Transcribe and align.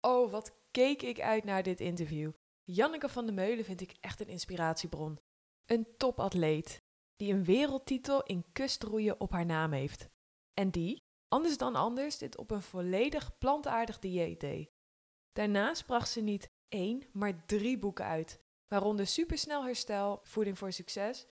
Oh, 0.00 0.30
wat 0.30 0.56
keek 0.70 1.02
ik 1.02 1.20
uit 1.20 1.44
naar 1.44 1.62
dit 1.62 1.80
interview. 1.80 2.32
Janneke 2.64 3.08
van 3.08 3.26
der 3.26 3.34
Meulen 3.34 3.64
vind 3.64 3.80
ik 3.80 3.96
echt 4.00 4.20
een 4.20 4.28
inspiratiebron. 4.28 5.18
Een 5.66 5.86
topatleet 5.96 6.82
die 7.16 7.32
een 7.32 7.44
wereldtitel 7.44 8.22
in 8.22 8.44
kustroeien 8.52 9.20
op 9.20 9.32
haar 9.32 9.46
naam 9.46 9.72
heeft. 9.72 10.08
En 10.54 10.70
die, 10.70 11.02
anders 11.28 11.56
dan 11.56 11.74
anders, 11.74 12.18
dit 12.18 12.36
op 12.36 12.50
een 12.50 12.62
volledig 12.62 13.38
plantaardig 13.38 13.98
dieet 13.98 14.40
deed. 14.40 14.70
Daarnaast 15.32 15.86
bracht 15.86 16.10
ze 16.10 16.20
niet 16.20 16.50
één, 16.68 17.02
maar 17.12 17.46
drie 17.46 17.78
boeken 17.78 18.04
uit, 18.04 18.40
waaronder 18.68 19.06
Supersnel 19.06 19.64
Herstel, 19.64 20.20
Voeding 20.22 20.58
voor 20.58 20.72
Succes, 20.72 21.26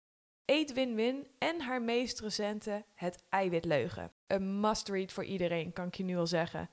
Eet 0.44 0.72
Win-Win 0.72 1.28
en 1.38 1.60
haar 1.60 1.82
meest 1.82 2.20
recente 2.20 2.84
Het 2.94 3.24
Eiwitleugen. 3.28 4.12
Een 4.26 4.60
must-read 4.60 5.12
voor 5.12 5.24
iedereen, 5.24 5.72
kan 5.72 5.86
ik 5.86 5.94
je 5.94 6.04
nu 6.04 6.16
al 6.16 6.26
zeggen. 6.26 6.70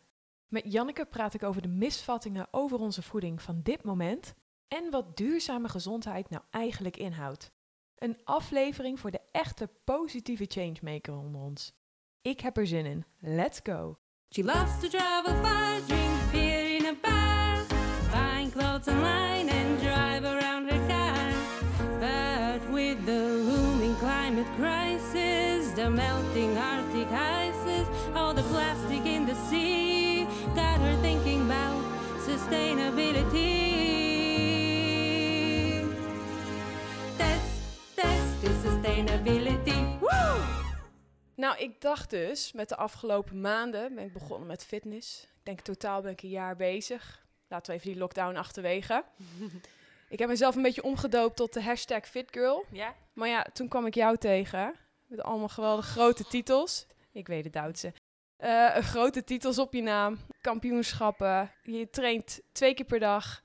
Met 0.54 0.72
Janneke 0.72 1.06
praat 1.06 1.34
ik 1.34 1.44
over 1.44 1.62
de 1.62 1.68
misvattingen 1.68 2.48
over 2.52 2.80
onze 2.80 3.02
voeding 3.02 3.42
van 3.42 3.60
dit 3.64 3.84
moment 3.84 4.34
en 4.68 4.92
wat 4.92 5.18
duurzame 5.18 5.70
gezondheid 5.70 6.30
nou 6.30 6.44
eigenlijk 6.50 6.98
inhoudt. 6.98 7.52
Een 7.96 8.18
aflevering 8.24 9.00
voor 9.00 9.12
de 9.12 9.22
echte 9.32 9.70
positieve 9.84 10.46
changemaker 10.48 11.18
onder 11.18 11.42
ons. 11.42 11.74
Ik 12.22 12.40
heb 12.40 12.58
er 12.58 12.68
zin 12.68 12.86
in. 12.86 13.06
Let's 13.20 13.60
go! 13.64 13.98
She 14.30 14.44
loves 14.44 14.80
to 14.80 14.88
travel 14.88 15.34
far, 15.44 15.86
drink 15.88 16.32
beer 16.32 16.76
in 16.76 16.86
a 16.86 16.96
bar, 17.02 17.66
buying 18.12 18.52
clothes 18.52 18.88
online 18.88 19.52
and 19.52 19.80
drive 19.80 20.26
around 20.26 20.70
her 20.70 20.88
car. 20.88 21.32
But 22.00 22.74
with 22.74 23.06
the 23.06 23.44
looming 23.50 23.98
climate 23.98 24.50
crisis, 24.58 25.74
the 25.74 25.90
melting 25.90 26.58
Arctic 26.58 27.12
ices, 27.12 27.88
all 28.16 28.34
the 28.34 28.44
plastic 28.44 29.06
in 29.06 29.26
the 29.26 29.36
sea, 29.50 30.03
got 30.56 30.80
her 30.80 31.02
thinking 31.02 31.42
about 31.42 31.84
sustainability. 32.28 33.72
Test, 37.18 37.62
test 37.96 38.42
the 38.42 38.52
sustainability. 38.64 40.00
Woo! 40.00 40.44
Nou, 41.36 41.58
ik 41.58 41.82
dacht 41.82 42.10
dus, 42.10 42.52
met 42.52 42.70
de 42.70 42.76
afgelopen 42.76 43.42
maanden 43.42 43.96
ben 43.96 44.04
ik 44.06 44.14
begonnen 44.14 44.48
met 44.48 44.66
fitness. 44.66 45.24
Ik 45.24 45.44
denk 45.44 45.60
totaal 45.60 46.02
ben 46.02 46.12
ik 46.12 46.22
een 46.22 46.30
jaar 46.30 46.56
bezig. 46.56 47.26
Laten 47.48 47.72
we 47.72 47.80
even 47.80 47.92
die 47.92 48.00
lockdown 48.00 48.36
achterwege. 48.36 49.04
ik 50.10 50.20
heb 50.20 50.28
mezelf 50.28 50.56
een 50.56 50.62
beetje 50.62 50.84
omgedoopt 50.84 51.36
tot 51.36 51.54
de 51.54 51.64
hashtag 51.64 52.08
fitgirl. 52.08 52.66
Ja? 52.72 52.96
Maar 53.14 53.28
ja, 53.28 53.46
toen 53.54 53.68
kwam 53.68 53.86
ik 53.86 53.96
jou 53.96 54.18
tegen. 54.18 54.76
Met 55.08 55.22
allemaal 55.22 55.50
geweldige 55.50 55.92
grote 55.92 56.24
titels. 56.24 56.86
Ik 57.12 57.28
weet 57.28 57.44
het 57.44 57.54
Duitse. 57.54 57.94
Eh, 58.44 58.76
grote 58.76 59.24
titels 59.24 59.60
op 59.60 59.74
je 59.74 59.82
naam. 59.82 60.18
Kampioenschappen. 60.42 61.52
Je 61.62 61.90
traint 61.90 62.42
twee 62.52 62.74
keer 62.74 62.86
per 62.86 63.00
dag. 63.00 63.42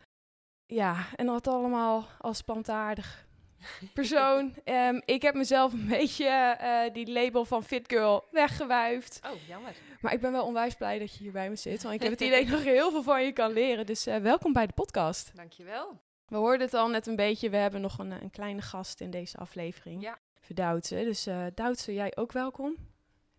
Ja, 0.66 1.06
en 1.16 1.26
dat 1.26 1.46
allemaal 1.46 2.06
als 2.20 2.42
plantaardig 2.42 3.26
persoon. 3.94 4.54
Ehm, 4.64 5.00
ik 5.04 5.22
heb 5.22 5.34
mezelf 5.34 5.72
een 5.72 5.86
beetje 5.86 6.26
eh, 6.26 6.92
die 6.92 7.12
label 7.12 7.44
van 7.44 7.64
fit 7.64 7.92
girl 7.92 8.24
weggewuifd. 8.30 9.20
Oh, 9.24 9.46
jammer. 9.46 9.74
Maar 10.00 10.12
ik 10.12 10.20
ben 10.20 10.32
wel 10.32 10.44
onwijs 10.44 10.74
blij 10.74 10.98
dat 10.98 11.12
je 11.12 11.22
hier 11.22 11.32
bij 11.32 11.48
me 11.48 11.56
zit. 11.56 11.82
Want 11.82 11.94
ik 11.94 12.02
heb 12.02 12.10
het 12.10 12.20
idee 12.20 12.44
dat 12.44 12.54
nog 12.54 12.64
heel 12.64 12.90
veel 12.90 13.02
van 13.02 13.24
je 13.24 13.32
kan 13.32 13.52
leren. 13.52 13.86
Dus 13.86 14.06
eh, 14.06 14.16
welkom 14.16 14.52
bij 14.52 14.66
de 14.66 14.72
podcast. 14.72 15.36
Dankjewel. 15.36 16.00
We 16.26 16.36
hoorden 16.36 16.66
het 16.66 16.74
al 16.74 16.88
net 16.88 17.06
een 17.06 17.16
beetje. 17.16 17.50
We 17.50 17.56
hebben 17.56 17.80
nog 17.80 17.98
een, 17.98 18.10
een 18.10 18.30
kleine 18.30 18.62
gast 18.62 19.00
in 19.00 19.10
deze 19.10 19.36
aflevering. 19.36 20.02
Ja. 20.02 20.18
Voor 20.40 20.54
Doutse. 20.54 20.94
Dus 20.94 21.28
Doutse, 21.54 21.94
jij 21.94 22.16
ook 22.16 22.32
welkom. 22.32 22.76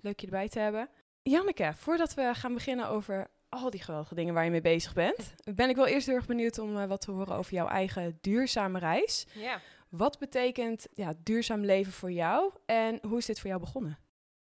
Leuk 0.01 0.19
je 0.19 0.25
erbij 0.25 0.49
te 0.49 0.59
hebben. 0.59 0.89
Janneke, 1.29 1.73
voordat 1.75 2.13
we 2.13 2.31
gaan 2.33 2.53
beginnen 2.53 2.87
over 2.87 3.27
al 3.49 3.69
die 3.69 3.81
geweldige 3.81 4.15
dingen 4.15 4.33
waar 4.33 4.43
je 4.43 4.49
mee 4.49 4.61
bezig 4.61 4.93
bent, 4.93 5.33
ben 5.55 5.69
ik 5.69 5.75
wel 5.75 5.87
eerst 5.87 6.07
heel 6.07 6.15
erg 6.15 6.25
benieuwd 6.25 6.59
om 6.59 6.77
eh, 6.77 6.85
wat 6.85 7.01
te 7.01 7.11
horen 7.11 7.35
over 7.35 7.53
jouw 7.53 7.67
eigen 7.67 8.17
duurzame 8.21 8.79
reis. 8.79 9.27
Ja. 9.33 9.61
Wat 9.89 10.19
betekent 10.19 10.87
ja, 10.93 11.13
duurzaam 11.23 11.65
leven 11.65 11.91
voor 11.91 12.11
jou 12.11 12.53
en 12.65 12.99
hoe 13.07 13.17
is 13.17 13.25
dit 13.25 13.39
voor 13.39 13.49
jou 13.49 13.61
begonnen? 13.61 13.97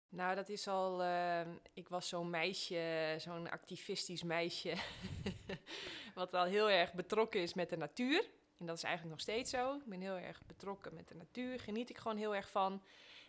Nou, 0.09 0.35
dat 0.35 0.49
is 0.49 0.67
al. 0.67 1.03
eh, 1.03 1.41
ik 1.73 1.89
was 1.89 2.07
zo'n 2.07 2.29
meisje, 2.29 3.15
zo'n 3.17 3.49
activistisch 3.49 4.23
meisje. 4.23 4.73
wat 6.15 6.33
al 6.33 6.45
heel 6.45 6.69
erg 6.69 6.93
betrokken 6.93 7.41
is 7.41 7.53
met 7.53 7.69
de 7.69 7.77
natuur. 7.77 8.29
En 8.57 8.65
dat 8.65 8.77
is 8.77 8.83
eigenlijk 8.83 9.13
nog 9.15 9.23
steeds 9.23 9.49
zo. 9.49 9.75
Ik 9.75 9.85
ben 9.85 10.01
heel 10.01 10.17
erg 10.17 10.41
betrokken 10.45 10.93
met 10.93 11.07
de 11.07 11.15
natuur. 11.15 11.59
Geniet 11.59 11.89
ik 11.89 11.97
gewoon 11.97 12.17
heel 12.17 12.35
erg 12.35 12.49
van. 12.49 12.81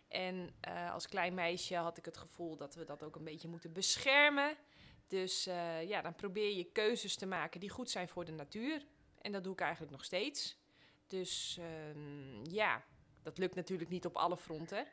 En 0.09 0.49
eh, 0.59 0.93
als 0.93 1.07
klein 1.07 1.33
meisje 1.33 1.75
had 1.75 1.97
ik 1.97 2.05
het 2.05 2.17
gevoel 2.17 2.57
dat 2.57 2.75
we 2.75 2.83
dat 2.85 3.03
ook 3.03 3.15
een 3.15 3.23
beetje 3.23 3.47
moeten 3.47 3.73
beschermen. 3.73 4.57
Dus 5.07 5.47
eh, 5.47 5.87
ja, 5.87 6.01
dan 6.01 6.15
probeer 6.15 6.55
je 6.55 6.63
keuzes 6.63 7.15
te 7.15 7.25
maken 7.25 7.59
die 7.59 7.69
goed 7.69 7.89
zijn 7.89 8.09
voor 8.09 8.25
de 8.25 8.31
natuur. 8.31 8.85
En 9.21 9.31
dat 9.31 9.43
doe 9.43 9.53
ik 9.53 9.59
eigenlijk 9.59 9.91
nog 9.91 10.05
steeds. 10.05 10.57
Dus 11.07 11.57
ehm, 11.59 12.43
ja, 12.43 12.83
dat 13.23 13.37
lukt 13.37 13.55
natuurlijk 13.55 13.89
niet 13.89 14.05
op 14.05 14.15
alle 14.15 14.37
fronten. 14.37 14.87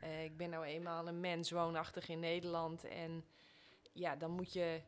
Eh, 0.00 0.24
ik 0.24 0.36
ben 0.36 0.50
nou 0.50 0.64
eenmaal 0.64 1.08
een 1.08 1.20
mens 1.20 1.50
woonachtig 1.50 2.08
in 2.08 2.20
Nederland. 2.20 2.84
En 2.84 3.24
ja, 3.92 4.16
dan 4.16 4.30
moet 4.30 4.52
je. 4.52 4.82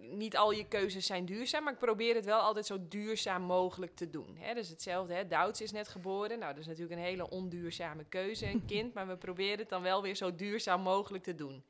Niet 0.00 0.36
al 0.36 0.50
je 0.52 0.64
keuzes 0.68 1.06
zijn 1.06 1.24
duurzaam, 1.24 1.62
maar 1.64 1.72
ik 1.72 1.78
probeer 1.78 2.14
het 2.14 2.24
wel 2.24 2.40
altijd 2.40 2.66
zo 2.66 2.78
duurzaam 2.88 3.42
mogelijk 3.42 3.94
te 3.96 4.10
doen. 4.10 4.36
Hè? 4.38 4.54
Dus 4.54 4.68
hetzelfde, 4.68 5.14
hè? 5.14 5.26
Douds 5.26 5.60
is 5.60 5.72
net 5.72 5.88
geboren. 5.88 6.38
Nou, 6.38 6.52
dat 6.52 6.60
is 6.60 6.66
natuurlijk 6.66 6.94
een 7.00 7.06
hele 7.06 7.30
onduurzame 7.30 8.04
keuze, 8.04 8.46
een 8.46 8.64
kind. 8.74 8.94
Maar 8.94 9.08
we 9.08 9.16
proberen 9.16 9.58
het 9.58 9.68
dan 9.68 9.82
wel 9.82 10.02
weer 10.02 10.14
zo 10.16 10.34
duurzaam 10.34 10.80
mogelijk 10.82 11.24
te 11.24 11.34
doen. 11.34 11.64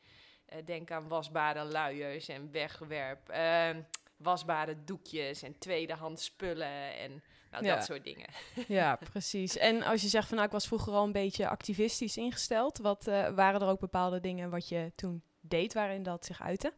Eh, 0.46 0.58
denk 0.64 0.90
aan 0.90 1.08
wasbare 1.08 1.64
luiers 1.64 2.28
en 2.28 2.50
wegwerp. 2.52 3.28
eh, 3.28 3.68
wasbare 4.16 4.84
doekjes 4.84 5.42
en 5.42 5.58
tweedehands 5.58 6.24
spullen 6.24 6.96
en 6.98 7.22
nou, 7.50 7.64
Ja. 7.64 7.74
dat 7.74 7.84
soort 7.84 8.04
dingen. 8.04 8.28
Ja, 8.68 8.96
precies. 9.10 9.56
En 9.56 9.82
als 9.82 10.02
je 10.02 10.08
zegt 10.08 10.26
van 10.28 10.36
nou, 10.36 10.46
ik 10.48 10.54
was 10.54 10.66
vroeger 10.66 10.92
al 10.92 11.04
een 11.04 11.12
beetje 11.12 11.48
activistisch 11.48 12.16
ingesteld, 12.16 12.78
wat 12.78 13.06
eh, 13.06 13.28
waren 13.34 13.60
er 13.60 13.68
ook 13.68 13.80
bepaalde 13.80 14.20
dingen 14.20 14.50
wat 14.50 14.68
je 14.68 14.92
toen 14.94 15.22
deed 15.40 15.74
waarin 15.74 16.02
dat 16.02 16.24
zich 16.24 16.42
uitte? 16.42 16.72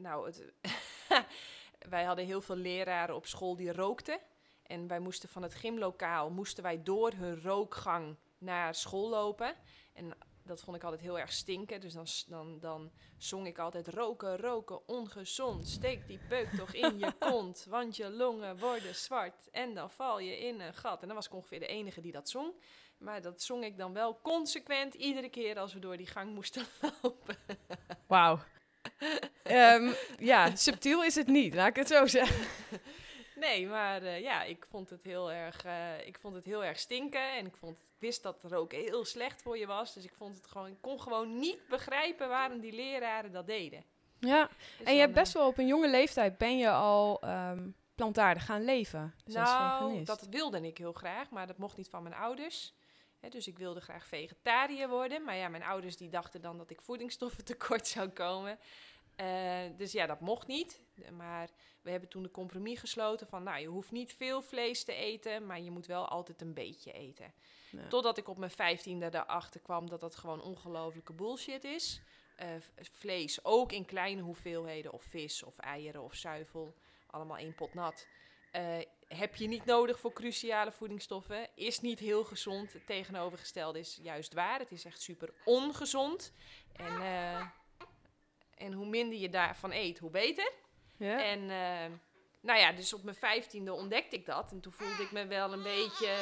Nou, 0.00 0.26
het, 0.26 0.52
wij 1.94 2.04
hadden 2.04 2.24
heel 2.24 2.40
veel 2.40 2.56
leraren 2.56 3.14
op 3.14 3.26
school 3.26 3.56
die 3.56 3.72
rookten. 3.72 4.20
En 4.62 4.86
wij 4.86 4.98
moesten 4.98 5.28
van 5.28 5.42
het 5.42 5.54
gymlokaal 5.54 6.30
moesten 6.30 6.62
wij 6.62 6.82
door 6.82 7.12
hun 7.12 7.42
rookgang 7.42 8.16
naar 8.38 8.74
school 8.74 9.08
lopen. 9.08 9.54
En 9.92 10.12
dat 10.42 10.60
vond 10.60 10.76
ik 10.76 10.82
altijd 10.82 11.00
heel 11.00 11.18
erg 11.18 11.32
stinken. 11.32 11.80
Dus 11.80 11.92
dan, 11.92 12.06
dan, 12.26 12.60
dan 12.60 12.90
zong 13.16 13.46
ik 13.46 13.58
altijd 13.58 13.88
roken, 13.88 14.36
roken, 14.36 14.88
ongezond. 14.88 15.68
Steek 15.68 16.06
die 16.06 16.20
peuk 16.28 16.48
toch 16.50 16.74
in 16.74 16.98
je 16.98 17.12
kont, 17.28 17.66
want 17.68 17.96
je 17.96 18.10
longen 18.10 18.58
worden 18.58 18.94
zwart. 18.94 19.50
En 19.50 19.74
dan 19.74 19.90
val 19.90 20.18
je 20.18 20.38
in 20.38 20.60
een 20.60 20.74
gat. 20.74 21.00
En 21.00 21.06
dan 21.06 21.16
was 21.16 21.26
ik 21.26 21.34
ongeveer 21.34 21.60
de 21.60 21.66
enige 21.66 22.00
die 22.00 22.12
dat 22.12 22.28
zong. 22.28 22.52
Maar 22.98 23.22
dat 23.22 23.42
zong 23.42 23.64
ik 23.64 23.76
dan 23.76 23.92
wel 23.92 24.20
consequent 24.20 24.94
iedere 24.94 25.28
keer 25.28 25.58
als 25.58 25.74
we 25.74 25.78
door 25.78 25.96
die 25.96 26.06
gang 26.06 26.34
moesten 26.34 26.64
lopen. 27.02 27.36
Wauw. 28.06 28.38
Ehm, 29.42 29.90
ja, 30.18 30.56
subtiel 30.56 31.04
is 31.04 31.14
het 31.14 31.26
niet, 31.26 31.54
laat 31.54 31.68
ik 31.68 31.76
het 31.76 31.88
zo 31.88 32.06
zeggen. 32.06 32.46
Nee, 33.40 33.66
maar 33.66 34.02
eh, 34.02 34.20
ja, 34.20 34.42
ik 34.42 34.66
vond 34.70 34.90
het 34.90 35.02
heel 35.02 35.32
erg, 35.32 35.64
eh, 35.64 36.06
ik 36.06 36.18
vond 36.18 36.34
het 36.34 36.44
heel 36.44 36.64
erg 36.64 36.78
stinken. 36.78 37.32
En 37.36 37.46
ik, 37.46 37.56
vond, 37.56 37.78
ik 37.78 37.94
wist 37.98 38.22
dat 38.22 38.44
roken 38.48 38.78
heel 38.78 39.04
slecht 39.04 39.42
voor 39.42 39.58
je 39.58 39.66
was. 39.66 39.94
Dus 39.94 40.04
ik 40.04 40.14
vond 40.14 40.36
het 40.36 40.46
gewoon, 40.46 40.66
ik 40.66 40.80
kon 40.80 41.00
gewoon 41.00 41.38
niet 41.38 41.68
begrijpen 41.68 42.28
waarom 42.28 42.60
die 42.60 42.72
leraren 42.72 43.32
dat 43.32 43.46
deden. 43.46 43.84
Ja, 44.18 44.48
Dus 44.78 44.86
en 44.86 44.94
je 44.94 45.00
hebt 45.00 45.14
best 45.14 45.32
wel 45.32 45.46
op 45.46 45.58
een 45.58 45.66
jonge 45.66 45.88
leeftijd 45.90 46.38
ben 46.38 46.58
je 46.58 46.70
al 46.70 47.20
ehm, 47.20 47.68
plantaardig 47.94 48.44
gaan 48.44 48.64
leven. 48.64 49.14
Dus 49.24 49.34
nou, 49.34 50.04
dat 50.04 50.26
wilde 50.30 50.60
ik 50.60 50.78
heel 50.78 50.92
graag, 50.92 51.30
maar 51.30 51.46
dat 51.46 51.58
mocht 51.58 51.76
niet 51.76 51.88
van 51.88 52.02
mijn 52.02 52.14
ouders. 52.14 52.74
Dus 53.28 53.46
ik 53.46 53.58
wilde 53.58 53.80
graag 53.80 54.06
vegetariër 54.06 54.88
worden. 54.88 55.24
Maar 55.24 55.36
ja, 55.36 55.48
mijn 55.48 55.62
ouders 55.62 55.96
die 55.96 56.08
dachten 56.08 56.40
dan 56.40 56.58
dat 56.58 56.70
ik 56.70 56.80
voedingsstoffen 56.80 57.44
tekort 57.54 57.86
zou 57.86 58.08
komen. 58.08 58.58
Eh, 59.16 59.62
dus 59.76 59.92
ja, 59.92 60.06
dat 60.06 60.20
mocht 60.20 60.46
niet. 60.46 60.80
Maar 61.16 61.48
we 61.82 61.90
hebben 61.90 62.08
toen 62.08 62.22
de 62.22 62.30
compromis 62.30 62.78
gesloten 62.78 63.26
van... 63.26 63.42
nou, 63.42 63.60
je 63.60 63.66
hoeft 63.66 63.90
niet 63.90 64.12
veel 64.12 64.42
vlees 64.42 64.84
te 64.84 64.92
eten... 64.92 65.46
maar 65.46 65.60
je 65.60 65.70
moet 65.70 65.86
wel 65.86 66.08
altijd 66.08 66.40
een 66.40 66.54
beetje 66.54 66.92
eten. 66.92 67.32
Ja. 67.70 67.86
Totdat 67.88 68.18
ik 68.18 68.28
op 68.28 68.38
mijn 68.38 68.50
vijftiende 68.50 69.08
erachter 69.12 69.60
kwam... 69.60 69.88
dat 69.88 70.00
dat 70.00 70.16
gewoon 70.16 70.42
ongelofelijke 70.42 71.12
bullshit 71.12 71.64
is. 71.64 72.02
Eh, 72.36 72.48
vlees, 72.76 73.44
ook 73.44 73.72
in 73.72 73.84
kleine 73.84 74.22
hoeveelheden... 74.22 74.92
of 74.92 75.02
vis 75.02 75.42
of 75.42 75.58
eieren 75.58 76.02
of 76.02 76.14
zuivel... 76.14 76.74
allemaal 77.06 77.36
één 77.36 77.54
pot 77.54 77.74
nat... 77.74 78.06
Eh, 78.50 78.78
heb 79.08 79.36
je 79.36 79.46
niet 79.46 79.64
nodig 79.64 80.00
voor 80.00 80.12
cruciale 80.12 80.72
voedingsstoffen. 80.72 81.48
Is 81.54 81.80
niet 81.80 81.98
heel 81.98 82.24
gezond. 82.24 82.72
Het 82.72 82.86
tegenovergestelde 82.86 83.78
is 83.78 83.98
juist 84.02 84.34
waar. 84.34 84.58
Het 84.58 84.70
is 84.70 84.84
echt 84.84 85.00
super 85.00 85.32
ongezond. 85.44 86.32
En, 86.72 87.00
eh, 87.00 87.46
en 88.54 88.72
hoe 88.72 88.86
minder 88.86 89.18
je 89.18 89.28
daarvan 89.28 89.72
eet, 89.72 89.98
hoe 89.98 90.10
beter. 90.10 90.52
Ja? 90.96 91.24
En 91.24 91.40
eh, 91.40 91.96
nou 92.40 92.58
ja, 92.58 92.72
dus 92.72 92.92
op 92.92 93.02
mijn 93.02 93.16
vijftiende 93.16 93.72
ontdekte 93.72 94.16
ik 94.16 94.26
dat. 94.26 94.52
En 94.52 94.60
toen 94.60 94.72
voelde 94.72 95.02
ik 95.02 95.12
me 95.12 95.26
wel 95.26 95.52
een 95.52 95.62
beetje... 95.62 96.14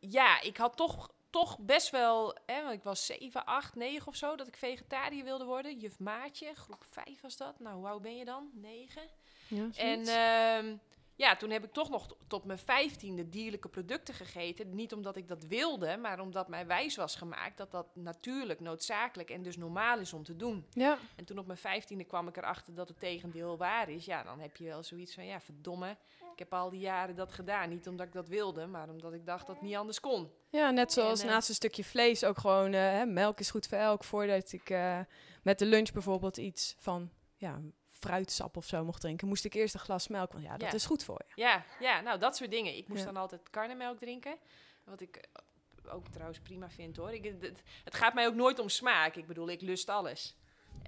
Ja, 0.00 0.40
ik 0.40 0.56
had 0.56 0.76
toch 0.76 1.16
toch 1.30 1.58
best 1.58 1.90
wel, 1.90 2.36
hè, 2.46 2.62
want 2.62 2.74
ik 2.74 2.82
was 2.82 3.06
7, 3.06 3.44
8, 3.44 3.74
9 3.74 4.06
of 4.06 4.16
zo, 4.16 4.36
dat 4.36 4.48
ik 4.48 4.56
vegetariër 4.56 5.24
wilde 5.24 5.44
worden. 5.44 5.78
Juf 5.78 5.98
Maatje, 5.98 6.54
groep 6.54 6.84
5 6.90 7.20
was 7.20 7.36
dat. 7.36 7.58
Nou, 7.58 7.76
hoe 7.76 7.88
oud 7.88 8.02
ben 8.02 8.16
je 8.16 8.24
dan? 8.24 8.50
9? 8.54 9.02
Ja, 9.48 9.68
En 9.74 10.08
ja, 11.18 11.36
toen 11.36 11.50
heb 11.50 11.64
ik 11.64 11.72
toch 11.72 11.90
nog 11.90 12.06
tot 12.26 12.44
mijn 12.44 12.58
vijftiende 12.58 13.28
dierlijke 13.28 13.68
producten 13.68 14.14
gegeten. 14.14 14.74
Niet 14.74 14.92
omdat 14.92 15.16
ik 15.16 15.28
dat 15.28 15.44
wilde, 15.44 15.96
maar 15.96 16.20
omdat 16.20 16.48
mij 16.48 16.66
wijs 16.66 16.96
was 16.96 17.16
gemaakt 17.16 17.56
dat 17.56 17.70
dat 17.70 17.86
natuurlijk, 17.94 18.60
noodzakelijk 18.60 19.30
en 19.30 19.42
dus 19.42 19.56
normaal 19.56 19.98
is 19.98 20.12
om 20.12 20.22
te 20.24 20.36
doen. 20.36 20.66
ja. 20.72 20.98
En 21.16 21.24
toen 21.24 21.38
op 21.38 21.46
mijn 21.46 21.58
vijftiende 21.58 22.04
kwam 22.04 22.28
ik 22.28 22.36
erachter 22.36 22.74
dat 22.74 22.88
het 22.88 22.98
tegendeel 22.98 23.56
waar 23.56 23.88
is. 23.88 24.04
Ja, 24.04 24.22
dan 24.22 24.40
heb 24.40 24.56
je 24.56 24.64
wel 24.64 24.82
zoiets 24.82 25.14
van, 25.14 25.26
ja, 25.26 25.40
verdomme. 25.40 25.96
Ik 26.32 26.38
heb 26.38 26.52
al 26.52 26.70
die 26.70 26.80
jaren 26.80 27.14
dat 27.14 27.32
gedaan. 27.32 27.68
Niet 27.68 27.88
omdat 27.88 28.06
ik 28.06 28.12
dat 28.12 28.28
wilde, 28.28 28.66
maar 28.66 28.88
omdat 28.88 29.12
ik 29.12 29.26
dacht 29.26 29.46
dat 29.46 29.56
het 29.56 29.64
niet 29.64 29.76
anders 29.76 30.00
kon. 30.00 30.30
Ja, 30.50 30.70
net 30.70 30.92
zoals 30.92 31.20
En, 31.20 31.26
eh, 31.26 31.32
naast 31.32 31.48
een 31.48 31.54
stukje 31.54 31.84
vlees 31.84 32.24
ook 32.24 32.38
gewoon 32.38 32.72
eh, 32.72 32.80
hè, 32.80 33.06
melk 33.06 33.40
is 33.40 33.50
goed 33.50 33.66
voor 33.66 33.78
elk. 33.78 34.04
Voordat 34.04 34.52
ik 34.52 34.70
eh, 34.70 35.00
met 35.42 35.58
de 35.58 35.66
lunch 35.66 35.92
bijvoorbeeld 35.92 36.36
iets 36.36 36.76
van 36.78 37.10
ja, 37.36 37.60
fruitsap 38.00 38.56
of 38.56 38.66
zo 38.66 38.84
mocht 38.84 39.00
drinken, 39.00 39.28
moest 39.28 39.44
ik 39.44 39.54
eerst 39.54 39.74
een 39.74 39.80
glas 39.80 40.08
melk. 40.08 40.32
Want 40.32 40.44
ja, 40.44 40.56
dat 40.56 40.68
Ja. 40.68 40.74
is 40.74 40.86
goed 40.86 41.04
voor 41.04 41.22
je. 41.26 41.32
Ja, 41.42 41.64
ja, 41.80 42.00
nou, 42.00 42.18
dat 42.18 42.36
soort 42.36 42.50
dingen. 42.50 42.76
Ik 42.76 42.88
moest 42.88 43.00
Ja. 43.00 43.06
dan 43.06 43.16
altijd 43.16 43.50
karnemelk 43.50 43.98
drinken. 43.98 44.36
Wat 44.84 45.00
ik 45.00 45.16
eh, 45.16 45.94
ook 45.94 46.08
trouwens 46.08 46.38
prima 46.40 46.70
vind, 46.70 46.96
hoor. 46.96 47.12
Ik, 47.12 47.24
het, 47.24 47.62
het 47.84 47.94
gaat 47.94 48.14
mij 48.14 48.26
ook 48.26 48.34
nooit 48.34 48.58
om 48.58 48.68
smaak. 48.68 49.14
Ik 49.16 49.26
bedoel, 49.26 49.48
ik 49.50 49.60
lust 49.60 49.88
alles. 49.88 50.36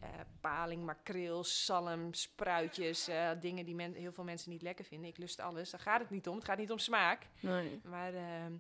Eh, 0.03 0.09
paling, 0.41 0.85
makreel, 0.85 1.45
zalm, 1.45 2.15
spruitjes. 2.15 3.09
eh, 3.09 3.31
dingen 3.41 3.65
die 3.65 3.75
men, 3.75 3.93
heel 3.95 4.13
veel 4.13 4.25
mensen 4.25 4.51
niet 4.51 4.63
lekker 4.63 4.85
vinden. 4.85 5.09
Ik 5.11 5.19
lust 5.19 5.41
alles. 5.41 5.71
Daar 5.71 5.81
gaat 5.81 6.01
het 6.01 6.11
niet 6.11 6.29
om. 6.29 6.35
Het 6.37 6.45
gaat 6.45 6.59
niet 6.59 6.71
om 6.71 6.79
smaak. 6.79 7.27
Nee. 7.41 7.81
Maar, 7.85 8.15
ehm, 8.15 8.53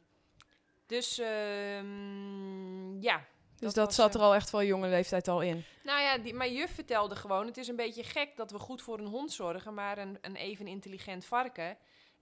dus, 0.86 1.18
ehm, 1.18 3.00
ja. 3.02 3.24
Dus 3.60 3.72
Dat 3.74 3.94
zat 3.94 4.14
er 4.14 4.20
al 4.20 4.34
echt 4.34 4.50
wel 4.50 4.62
jonge 4.62 4.88
leeftijd 4.88 5.28
al 5.28 5.40
in. 5.42 5.64
Nou 5.82 6.00
ja, 6.00 6.18
die, 6.18 6.34
mijn 6.34 6.52
juf 6.52 6.74
vertelde 6.74 7.16
gewoon... 7.16 7.46
het 7.46 7.56
is 7.56 7.68
een 7.68 7.76
beetje 7.76 8.04
gek 8.04 8.36
dat 8.36 8.50
we 8.50 8.58
goed 8.58 8.82
voor 8.82 8.98
een 8.98 9.06
hond 9.06 9.32
zorgen... 9.32 9.74
maar 9.74 9.98
een, 9.98 10.18
een 10.20 10.36
even 10.36 10.66
intelligent 10.66 11.24
varken... 11.24 11.76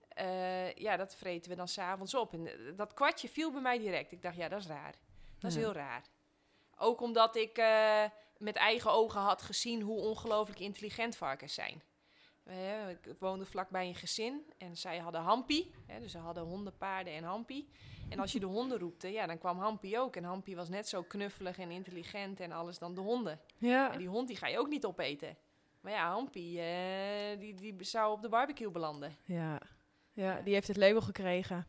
eh, 0.09 0.73
ja, 0.73 0.97
dat 0.97 1.15
vreten 1.15 1.49
we 1.51 1.57
dan 1.57 1.67
s'avonds 1.67 2.13
op. 2.15 2.33
En 2.33 2.47
eh, 2.47 2.53
dat 2.75 2.93
kwartje 2.93 3.29
viel 3.29 3.51
bij 3.51 3.61
mij 3.61 3.77
direct. 3.79 4.11
Ik 4.11 4.21
dacht, 4.21 4.35
ja, 4.35 4.47
dat 4.47 4.59
is 4.59 4.67
raar. 4.67 4.93
Dat 5.39 5.51
is 5.51 5.57
Ja. 5.57 5.63
heel 5.63 5.73
raar. 5.73 6.03
Ook 6.77 7.01
omdat 7.01 7.35
ik 7.35 7.57
eh, 7.57 8.03
met 8.37 8.55
eigen 8.55 8.91
ogen 8.91 9.21
had 9.21 9.41
gezien... 9.41 9.81
hoe 9.81 9.99
ongelooflijk 9.99 10.59
intelligent 10.59 11.15
varkens 11.15 11.53
zijn. 11.53 11.81
Ik 12.89 13.15
woonde 13.19 13.45
vlakbij 13.45 13.87
een 13.87 13.95
gezin 13.95 14.45
en 14.57 14.77
zij 14.77 14.97
hadden 14.97 15.21
Hampie. 15.21 15.71
Hè, 15.85 15.99
dus 15.99 16.11
ze 16.11 16.17
hadden 16.17 16.43
honden, 16.43 16.77
paarden 16.77 17.13
en 17.13 17.23
Hampie. 17.23 17.69
En 18.09 18.19
als 18.19 18.31
je 18.31 18.39
de 18.39 18.45
honden 18.45 18.79
roepte, 18.79 19.07
ja, 19.11 19.27
dan 19.27 19.37
kwam 19.37 19.59
Hampie 19.59 19.99
ook. 19.99 20.15
En 20.15 20.23
Hampie 20.23 20.55
was 20.55 20.69
net 20.69 20.87
zo 20.87 21.03
knuffelig 21.03 21.57
en 21.57 21.71
intelligent 21.71 22.39
en 22.39 22.51
alles 22.51 22.77
dan 22.77 22.95
de 22.95 23.01
honden. 23.01 23.39
Ja. 23.57 23.91
En 23.91 23.97
die 23.97 24.07
hond 24.07 24.27
die 24.27 24.37
ga 24.37 24.47
je 24.47 24.59
ook 24.59 24.69
niet 24.69 24.85
opeten. 24.85 25.37
Maar 25.81 25.91
ja, 25.91 26.11
Hampie, 26.11 26.61
eh, 26.61 27.39
die, 27.39 27.55
die 27.55 27.75
zou 27.79 28.11
op 28.11 28.21
de 28.21 28.29
barbecue 28.29 28.71
belanden. 28.71 29.15
Ja. 29.23 29.61
ja, 30.13 30.41
die 30.41 30.53
heeft 30.53 30.67
het 30.67 30.77
label 30.77 31.01
gekregen. 31.01 31.67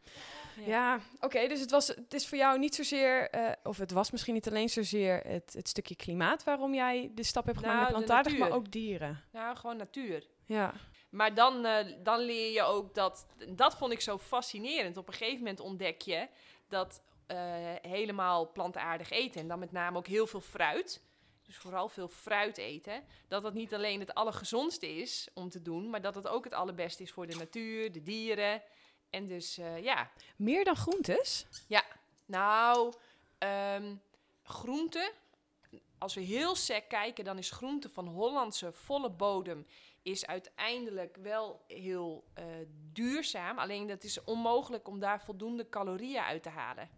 Ja. 0.57 0.67
Ja, 0.67 1.01
oké, 1.21 1.49
dus 1.49 1.61
het, 1.61 1.71
was, 1.71 1.89
het 1.89 2.15
is 2.15 2.29
voor 2.29 2.39
jou 2.39 2.59
niet 2.59 2.75
zozeer, 2.75 3.31
eh, 3.31 3.53
of 3.63 3.79
het 3.79 3.91
was 3.91 4.11
misschien 4.11 4.35
niet 4.35 4.49
alleen 4.49 4.69
zozeer 4.69 5.21
het, 5.27 5.53
het 5.53 5.69
stukje 5.69 5.97
klimaat 5.97 6.45
waarom 6.45 6.75
jij 6.75 7.11
de 7.15 7.23
stap 7.23 7.47
hebt 7.47 7.59
gemaakt 7.59 7.81
Nou, 7.81 7.93
plantaardig, 7.93 8.39
maar 8.39 8.53
ook 8.53 8.71
dieren. 8.71 9.23
Nou, 9.33 9.57
gewoon 9.57 9.77
natuur. 9.77 10.27
Ja, 10.55 10.75
Maar 11.11 11.35
dan, 11.35 11.65
eh, 11.65 11.87
dan 12.03 12.19
leer 12.19 12.53
je 12.53 12.63
ook 12.63 12.95
dat... 12.95 13.27
Dat 13.49 13.77
vond 13.77 13.93
ik 13.93 14.01
zo 14.01 14.19
fascinerend. 14.19 14.97
Op 14.97 15.09
een 15.09 15.15
gegeven 15.15 15.39
moment 15.39 15.61
ontdek 15.61 16.03
je 16.03 16.29
dat 16.69 17.03
eh, 17.27 17.37
helemaal 17.83 18.53
plantaardig 18.53 19.11
eten... 19.11 19.41
en 19.41 19.49
dan 19.49 19.59
met 19.59 19.73
name 19.73 19.99
ook 19.99 20.07
heel 20.07 20.27
veel 20.27 20.41
fruit... 20.41 21.03
dus 21.43 21.57
vooral 21.57 21.89
veel 21.89 22.09
fruit 22.09 22.59
eten... 22.59 23.05
dat 23.29 23.43
dat 23.43 23.55
niet 23.55 23.75
alleen 23.75 24.01
het 24.01 24.15
allergezondste 24.15 24.97
is 24.97 25.29
om 25.35 25.49
te 25.49 25.63
doen... 25.63 25.91
maar 25.91 26.01
dat 26.01 26.15
het 26.15 26.29
ook 26.29 26.45
het 26.45 26.53
allerbeste 26.53 27.03
is 27.03 27.13
voor 27.13 27.27
de 27.27 27.37
natuur, 27.37 27.93
de 27.93 28.03
dieren... 28.03 28.63
En 29.11 29.27
dus, 29.27 29.59
eh, 29.59 29.83
ja, 29.83 30.11
meer 30.37 30.65
dan 30.65 30.77
groentes. 30.77 31.47
Nou, 32.27 32.93
ehm 33.39 33.95
groente. 34.43 35.13
Als 35.99 36.15
we 36.15 36.21
heel 36.21 36.55
sec 36.55 36.89
kijken, 36.89 37.25
dan 37.25 37.39
is 37.39 37.51
groente 37.51 37.89
van 37.89 38.07
Hollandse 38.07 38.73
volle 38.73 39.11
bodem 39.11 39.67
is 40.03 40.27
uiteindelijk 40.27 41.17
wel 41.17 41.65
heel 41.67 42.25
eh, 42.35 42.45
duurzaam. 42.93 43.59
Alleen 43.59 43.87
dat 43.87 44.05
is 44.05 44.25
onmogelijk 44.25 44.89
om 44.89 44.99
daar 44.99 45.23
voldoende 45.23 45.69
calorieën 45.69 46.23
uit 46.23 46.43
te 46.43 46.49
halen. 46.49 46.89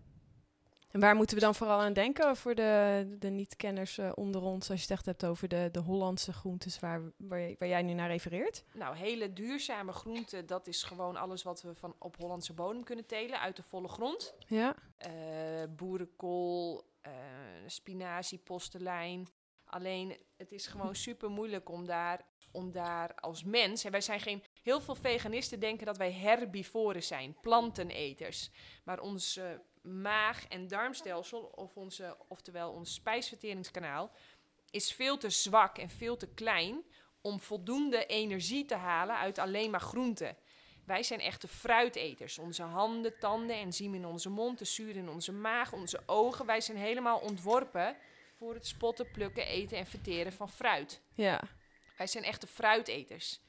En 0.91 1.01
waar 1.01 1.17
moeten 1.17 1.37
we 1.37 1.43
dan 1.43 1.55
vooral 1.55 1.81
aan 1.81 1.93
denken 1.93 2.37
voor 2.37 2.55
de, 2.55 3.07
de 3.19 3.29
niet-kenners 3.29 3.99
eh, 3.99 4.13
onder 4.15 4.43
ons, 4.43 4.71
als 4.71 4.79
je 4.79 4.85
het 4.85 4.91
echt 4.91 5.07
hebt 5.07 5.25
over 5.25 5.49
de, 5.49 5.69
de 5.73 5.79
Hollandse 5.79 6.33
groentes 6.33 6.81
waar, 6.81 7.01
waar, 7.17 7.57
jij 7.59 7.83
nu 7.83 7.93
naar 7.93 8.09
refereert? 8.09 8.65
Nou, 8.73 8.97
hele 8.97 9.33
duurzame 9.33 9.93
groente, 9.93 10.45
dat 10.45 10.67
is 10.67 10.83
gewoon 10.83 11.17
alles 11.17 11.43
wat 11.43 11.63
we 11.63 11.75
van 11.75 11.95
op 11.99 12.17
Hollandse 12.17 12.53
bodem 12.53 12.85
kunnen 12.85 13.07
telen 13.07 13.41
uit 13.41 13.57
de 13.57 13.63
volle 13.63 13.89
grond. 13.89 14.35
Ja, 14.47 14.75
eh, 14.97 15.11
boerenkool, 15.77 16.83
spinazie, 17.67 18.39
postelijn. 18.39 19.29
Alleen 19.65 20.17
het 20.37 20.53
is 20.53 20.67
gewoon 20.67 20.95
super 20.95 21.31
moeilijk 21.31 21.69
om 21.69 21.87
daar, 21.87 22.25
om 22.53 22.73
daar 22.73 23.15
als 23.15 23.45
mens. 23.45 23.85
En 23.85 23.91
wij 23.91 24.01
zijn 24.01 24.21
geen. 24.21 24.43
Heel 24.63 24.81
veel 24.81 24.95
veganisten 24.95 25.61
denken 25.61 25.87
dat 25.87 25.97
wij 25.97 26.13
herbivoren 26.13 27.03
zijn, 27.03 27.37
planteneters. 27.41 28.51
Maar 28.85 29.01
ons 29.01 29.37
eh, 29.37 29.45
maag- 29.83 30.47
en 30.49 30.69
darmstelsel, 30.69 31.41
of 31.41 31.77
onze, 31.77 32.17
oftewel 32.29 32.71
ons 32.71 32.95
spijsverteringskanaal, 32.95 34.11
is 34.71 34.93
veel 34.93 35.19
te 35.19 35.31
zwak 35.31 35.79
en 35.79 35.89
veel 35.89 36.17
te 36.17 36.29
klein 36.29 36.85
om 37.21 37.41
voldoende 37.41 38.07
energie 38.07 38.65
te 38.65 38.75
halen 38.75 39.17
uit 39.17 39.39
alleen 39.39 39.71
maar 39.71 39.81
groenten. 39.81 40.37
Wij 40.85 41.03
zijn 41.03 41.21
echte 41.21 41.49
fruiteters. 41.49 42.39
Onze 42.39 42.63
handen, 42.63 43.19
tanden, 43.19 43.57
enzymen 43.57 43.99
in 43.99 44.07
onze 44.07 44.31
mond, 44.31 44.59
de 44.59 44.65
zuur 44.65 44.97
in 44.97 45.09
onze 45.09 45.33
maag, 45.33 45.73
onze 45.73 46.01
ogen. 46.07 46.47
Wij 46.47 46.61
zijn 46.61 46.77
helemaal 46.79 47.19
ontworpen 47.19 47.97
voor 48.39 48.55
het 48.55 48.67
spotten, 48.67 49.11
plukken, 49.11 49.47
eten 49.47 49.79
en 49.79 49.87
verteren 49.87 50.33
van 50.33 50.49
fruit. 50.49 51.01
ja. 51.15 51.41
Wij 52.03 52.11
zijn 52.11 52.25
echte 52.25 52.47
fruiteters. 52.47 53.41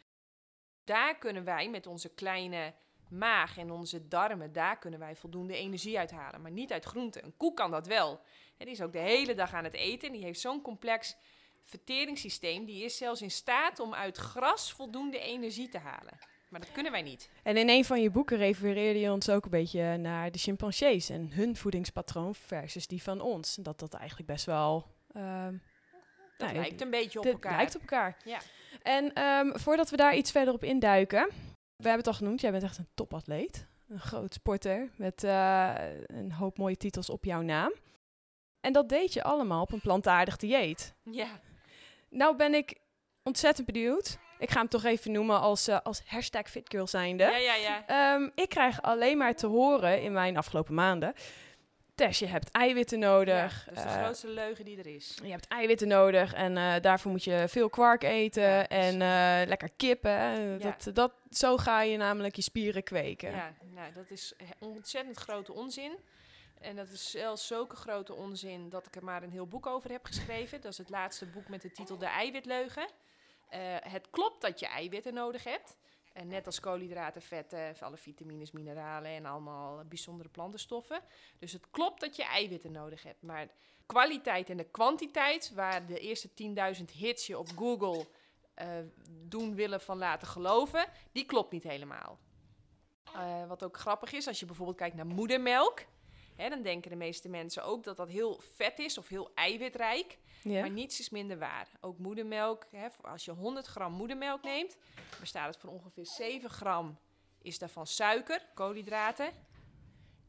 Daar 0.84 1.18
kunnen 1.18 1.44
wij 1.44 1.70
met 1.70 1.88
onze 1.88 2.10
kleine 2.10 2.74
maag 3.10 3.58
en 3.58 3.72
onze 3.72 4.08
darmen, 4.08 4.54
daar 4.54 4.80
kunnen 4.80 5.00
wij 5.00 5.16
voldoende 5.16 5.56
energie 5.56 5.98
uithalen. 5.98 6.42
Maar 6.42 6.52
niet 6.52 6.72
uit 6.72 6.86
groenten. 6.86 7.24
Een 7.24 7.38
koe 7.38 7.54
kan 7.54 7.72
dat 7.72 7.88
wel. 7.88 8.22
En 8.58 8.66
die 8.66 8.76
is 8.76 8.82
ook 8.82 8.92
de 8.92 9.00
hele 9.00 9.34
dag 9.34 9.54
aan 9.54 9.64
het 9.64 9.74
eten. 9.74 10.08
En 10.08 10.14
die 10.14 10.24
heeft 10.24 10.40
zo'n 10.40 10.62
complex 10.62 11.16
verteringssysteem. 11.64 12.66
Die 12.66 12.84
is 12.84 12.98
zelfs 12.98 13.22
in 13.22 13.32
staat 13.32 13.80
om 13.80 13.94
uit 13.94 14.18
gras 14.18 14.74
voldoende 14.74 15.20
energie 15.20 15.70
te 15.70 15.80
halen. 15.80 16.18
Maar 16.50 16.60
dat 16.60 16.72
kunnen 16.72 16.92
wij 16.92 17.02
niet. 17.02 17.30
En 17.44 17.58
in 17.58 17.70
een 17.70 17.86
van 17.86 18.02
je 18.02 18.12
boeken 18.12 18.38
refereerde 18.38 19.00
je 19.00 19.12
ons 19.12 19.30
ook 19.30 19.44
een 19.44 19.52
beetje 19.52 19.98
naar 19.98 20.32
de 20.32 20.40
chimpansees 20.40 21.10
en 21.10 21.32
hun 21.32 21.56
voedingspatroon 21.56 22.36
versus 22.36 22.88
die 22.88 23.04
van 23.04 23.22
ons. 23.22 23.56
Dat 23.56 23.80
dat 23.80 23.94
eigenlijk 23.94 24.28
best 24.28 24.46
wel... 24.46 24.86
ehm, 25.14 25.56
Dat 26.46 26.54
nou, 26.54 26.68
lijkt 26.68 26.82
een 26.82 26.90
beetje 26.90 27.20
op 27.20 27.26
elkaar. 27.26 27.56
lijkt 27.56 27.76
op 27.76 27.82
elkaar. 27.82 28.18
Ja. 28.26 28.40
En 28.82 29.14
ehm, 29.14 29.58
voordat 29.58 29.90
we 29.90 29.98
daar 29.98 30.16
iets 30.16 30.32
verder 30.32 30.54
op 30.54 30.64
induiken, 30.64 31.28
we 31.76 31.90
hebben 31.90 31.98
het 31.98 32.08
al 32.08 32.14
genoemd, 32.14 32.42
jij 32.42 32.52
bent 32.52 32.64
echt 32.64 32.78
een 32.78 32.90
topatleet. 32.94 33.68
Een 33.88 34.00
groot 34.00 34.34
sporter 34.34 34.90
met 34.96 35.24
eh, 35.24 35.74
een 36.06 36.32
hoop 36.32 36.58
mooie 36.58 36.78
titels 36.78 37.10
op 37.10 37.26
jouw 37.26 37.42
naam. 37.42 37.74
En 38.62 38.74
dat 38.74 38.90
deed 38.90 39.14
je 39.14 39.24
allemaal 39.24 39.62
op 39.62 39.72
een 39.72 39.82
plantaardig 39.82 40.38
dieet. 40.38 40.94
Ja. 41.04 41.40
Nou 42.10 42.36
ben 42.36 42.54
ik 42.54 42.80
ontzettend 43.24 43.66
benieuwd. 43.68 44.18
Ik 44.38 44.52
ga 44.52 44.60
hem 44.60 44.68
toch 44.68 44.84
even 44.84 45.12
noemen 45.12 45.40
als, 45.40 45.68
eh, 45.68 45.80
als 45.84 46.02
hashtag 46.06 46.50
fitgirl 46.50 46.88
zijnde. 46.88 47.24
Ja, 47.24 47.38
ja, 47.38 47.56
ja. 47.56 47.86
Ehm, 47.86 48.30
ik 48.36 48.50
krijg 48.50 48.82
alleen 48.82 49.18
maar 49.18 49.36
te 49.36 49.48
horen 49.48 50.02
in 50.02 50.12
mijn 50.12 50.38
afgelopen 50.38 50.74
maanden. 50.74 51.14
Tess, 51.96 52.20
je 52.20 52.26
hebt 52.26 52.52
eiwitten 52.52 53.00
nodig. 53.00 53.66
Ja, 53.66 53.72
dat 53.72 53.78
is 53.78 53.92
de 53.92 53.98
eh, 53.98 54.04
grootste 54.04 54.28
leugen 54.28 54.66
die 54.66 54.78
er 54.78 54.88
is. 54.88 55.18
je 55.24 55.32
hebt 55.32 55.48
eiwitten 55.48 55.88
nodig 55.88 56.34
en 56.34 56.58
eh, 56.58 56.82
daarvoor 56.82 57.12
moet 57.12 57.24
je 57.24 57.46
veel 57.48 57.70
kwark 57.70 58.04
eten 58.04 58.44
Ja, 58.44 58.68
en 58.68 59.02
eh, 59.02 59.48
lekker 59.48 59.70
kippen. 59.78 60.12
Ja. 60.12 60.58
Dat, 60.58 60.90
dat, 60.96 61.14
zo 61.30 61.58
ga 61.58 61.82
je 61.82 61.98
namelijk 61.98 62.36
je 62.36 62.42
spieren 62.42 62.84
kweken. 62.84 63.32
Ja, 63.32 63.54
nou, 63.62 63.94
dat 63.94 64.12
is 64.12 64.34
ontzettend 64.60 65.18
grote 65.18 65.54
onzin. 65.54 65.98
En 66.60 66.76
dat 66.76 66.90
is 66.90 67.12
zelfs 67.12 67.48
zulke 67.48 67.76
grote 67.76 68.14
onzin 68.14 68.70
dat 68.70 68.88
ik 68.88 68.96
er 68.96 69.04
maar 69.04 69.24
een 69.24 69.32
heel 69.32 69.48
boek 69.48 69.66
over 69.66 69.92
heb 69.92 70.06
geschreven. 70.06 70.62
Dat 70.62 70.72
is 70.72 70.78
het 70.78 70.90
laatste 70.90 71.26
boek 71.26 71.48
met 71.48 71.62
de 71.62 71.72
titel 71.72 71.98
De 71.98 72.06
Eiwitleugen. 72.06 72.90
Het 73.80 74.10
klopt 74.10 74.42
dat 74.42 74.60
je 74.60 74.68
eiwitten 74.68 75.14
nodig 75.14 75.44
hebt. 75.44 75.76
En 76.14 76.28
net 76.28 76.46
als 76.46 76.60
koolhydraten, 76.60 77.22
vetten, 77.22 77.76
alle 77.80 77.98
vitamines, 77.98 78.52
mineralen 78.52 79.12
en 79.12 79.26
allemaal 79.26 79.84
bijzondere 79.86 80.30
plantenstoffen. 80.30 81.02
Dus 81.40 81.52
het 81.52 81.70
klopt 81.72 82.02
dat 82.02 82.16
je 82.16 82.24
eiwitten 82.24 82.72
nodig 82.72 83.04
hebt. 83.04 83.22
Maar 83.22 83.48
kwaliteit 83.86 84.50
en 84.50 84.58
de 84.58 84.64
kwantiteit, 84.64 85.52
waar 85.54 85.86
de 85.86 86.00
eerste 86.00 86.30
10.000 86.78 86.84
hits 86.94 87.28
je 87.28 87.38
op 87.38 87.48
Google 87.56 88.08
eh, 88.54 88.68
doen 89.08 89.56
willen 89.56 89.82
van 89.82 89.98
laten 89.98 90.28
geloven, 90.28 90.86
die 91.12 91.26
klopt 91.26 91.52
niet 91.52 91.64
helemaal. 91.64 92.20
Eh, 93.14 93.48
wat 93.48 93.64
ook 93.64 93.78
grappig 93.78 94.12
is, 94.12 94.28
als 94.28 94.40
je 94.40 94.46
bijvoorbeeld 94.46 94.78
kijkt 94.78 94.96
naar 94.96 95.06
moedermelk. 95.06 95.80
Hè, 96.36 96.50
dan 96.50 96.62
denken 96.62 96.90
de 96.90 96.96
meeste 96.96 97.30
mensen 97.30 97.64
ook 97.64 97.84
dat 97.84 97.98
dat 97.98 98.10
heel 98.10 98.42
vet 98.56 98.80
is 98.80 98.98
of 98.98 99.08
heel 99.08 99.32
eiwitrijk. 99.36 100.18
Ja. 100.44 100.60
Maar 100.60 100.70
niets 100.70 101.00
is 101.00 101.10
minder 101.10 101.40
waar. 101.40 101.70
Ook 101.82 101.98
moedermelk, 101.98 102.66
hè, 102.72 102.88
als 103.02 103.26
je 103.26 103.32
100 103.32 103.66
gram 103.66 103.94
moedermelk 103.94 104.44
neemt, 104.44 104.78
bestaat 105.20 105.48
het 105.48 105.58
van 105.58 105.70
ongeveer 105.70 106.06
7 106.06 106.50
gram 106.50 106.98
is 107.42 107.60
daarvan 107.60 107.88
suiker, 107.88 108.46
koolhydraten. 108.54 109.32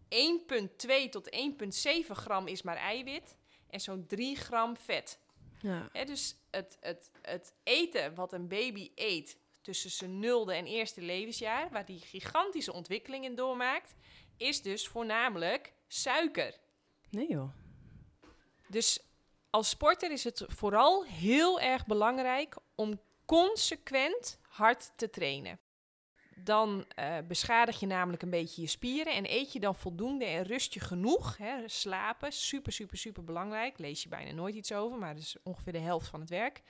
1,2 0.08 1.08
tot 1.10 1.30
1,7 1.30 2.16
gram 2.16 2.46
is 2.46 2.62
maar 2.62 2.76
eiwit 2.76 3.36
en 3.70 3.80
zo'n 3.80 4.06
3 4.06 4.36
gram 4.36 4.76
vet. 4.76 5.18
Ja. 5.60 5.88
Hè, 5.92 6.04
dus 6.04 6.36
het, 6.50 6.76
het, 6.80 7.10
het 7.22 7.54
eten 7.62 8.14
wat 8.14 8.32
een 8.32 8.48
baby 8.48 8.90
eet 8.94 9.38
tussen 9.60 9.90
zijn 9.90 10.18
nulde 10.18 10.54
en 10.54 10.66
eerste 10.66 11.00
levensjaar, 11.00 11.70
waar 11.70 11.84
die 11.84 12.00
gigantische 12.00 12.72
ontwikkeling 12.72 13.24
in 13.24 13.34
doormaakt, 13.34 13.94
is 14.36 14.62
dus 14.62 14.88
voornamelijk 14.88 15.72
suiker. 15.86 16.58
Nee 17.10 17.28
joh. 17.28 17.50
Dus 18.68 19.00
als 19.54 19.68
sporter 19.68 20.10
is 20.10 20.24
het 20.24 20.44
vooral 20.46 21.04
heel 21.04 21.60
erg 21.60 21.86
belangrijk 21.86 22.56
om 22.74 23.00
consequent 23.24 24.38
hard 24.48 24.92
te 24.96 25.10
trainen. 25.10 25.58
Dan 26.36 26.84
eh, 26.88 27.16
beschadig 27.28 27.80
je 27.80 27.86
namelijk 27.86 28.22
een 28.22 28.30
beetje 28.30 28.62
je 28.62 28.68
spieren 28.68 29.14
en 29.14 29.30
eet 29.30 29.52
je 29.52 29.60
dan 29.60 29.74
voldoende 29.74 30.24
en 30.24 30.42
rust 30.42 30.74
je 30.74 30.80
genoeg. 30.80 31.36
Hè, 31.36 31.68
slapen, 31.68 32.32
super, 32.32 32.72
super, 32.72 32.96
super 32.96 33.24
belangrijk. 33.24 33.78
Lees 33.78 34.02
je 34.02 34.08
bijna 34.08 34.32
nooit 34.32 34.54
iets 34.54 34.72
over, 34.72 34.98
maar 34.98 35.14
dat 35.14 35.22
is 35.22 35.36
ongeveer 35.42 35.72
de 35.72 35.78
helft 35.78 36.08
van 36.08 36.20
het 36.20 36.30
werk. 36.30 36.62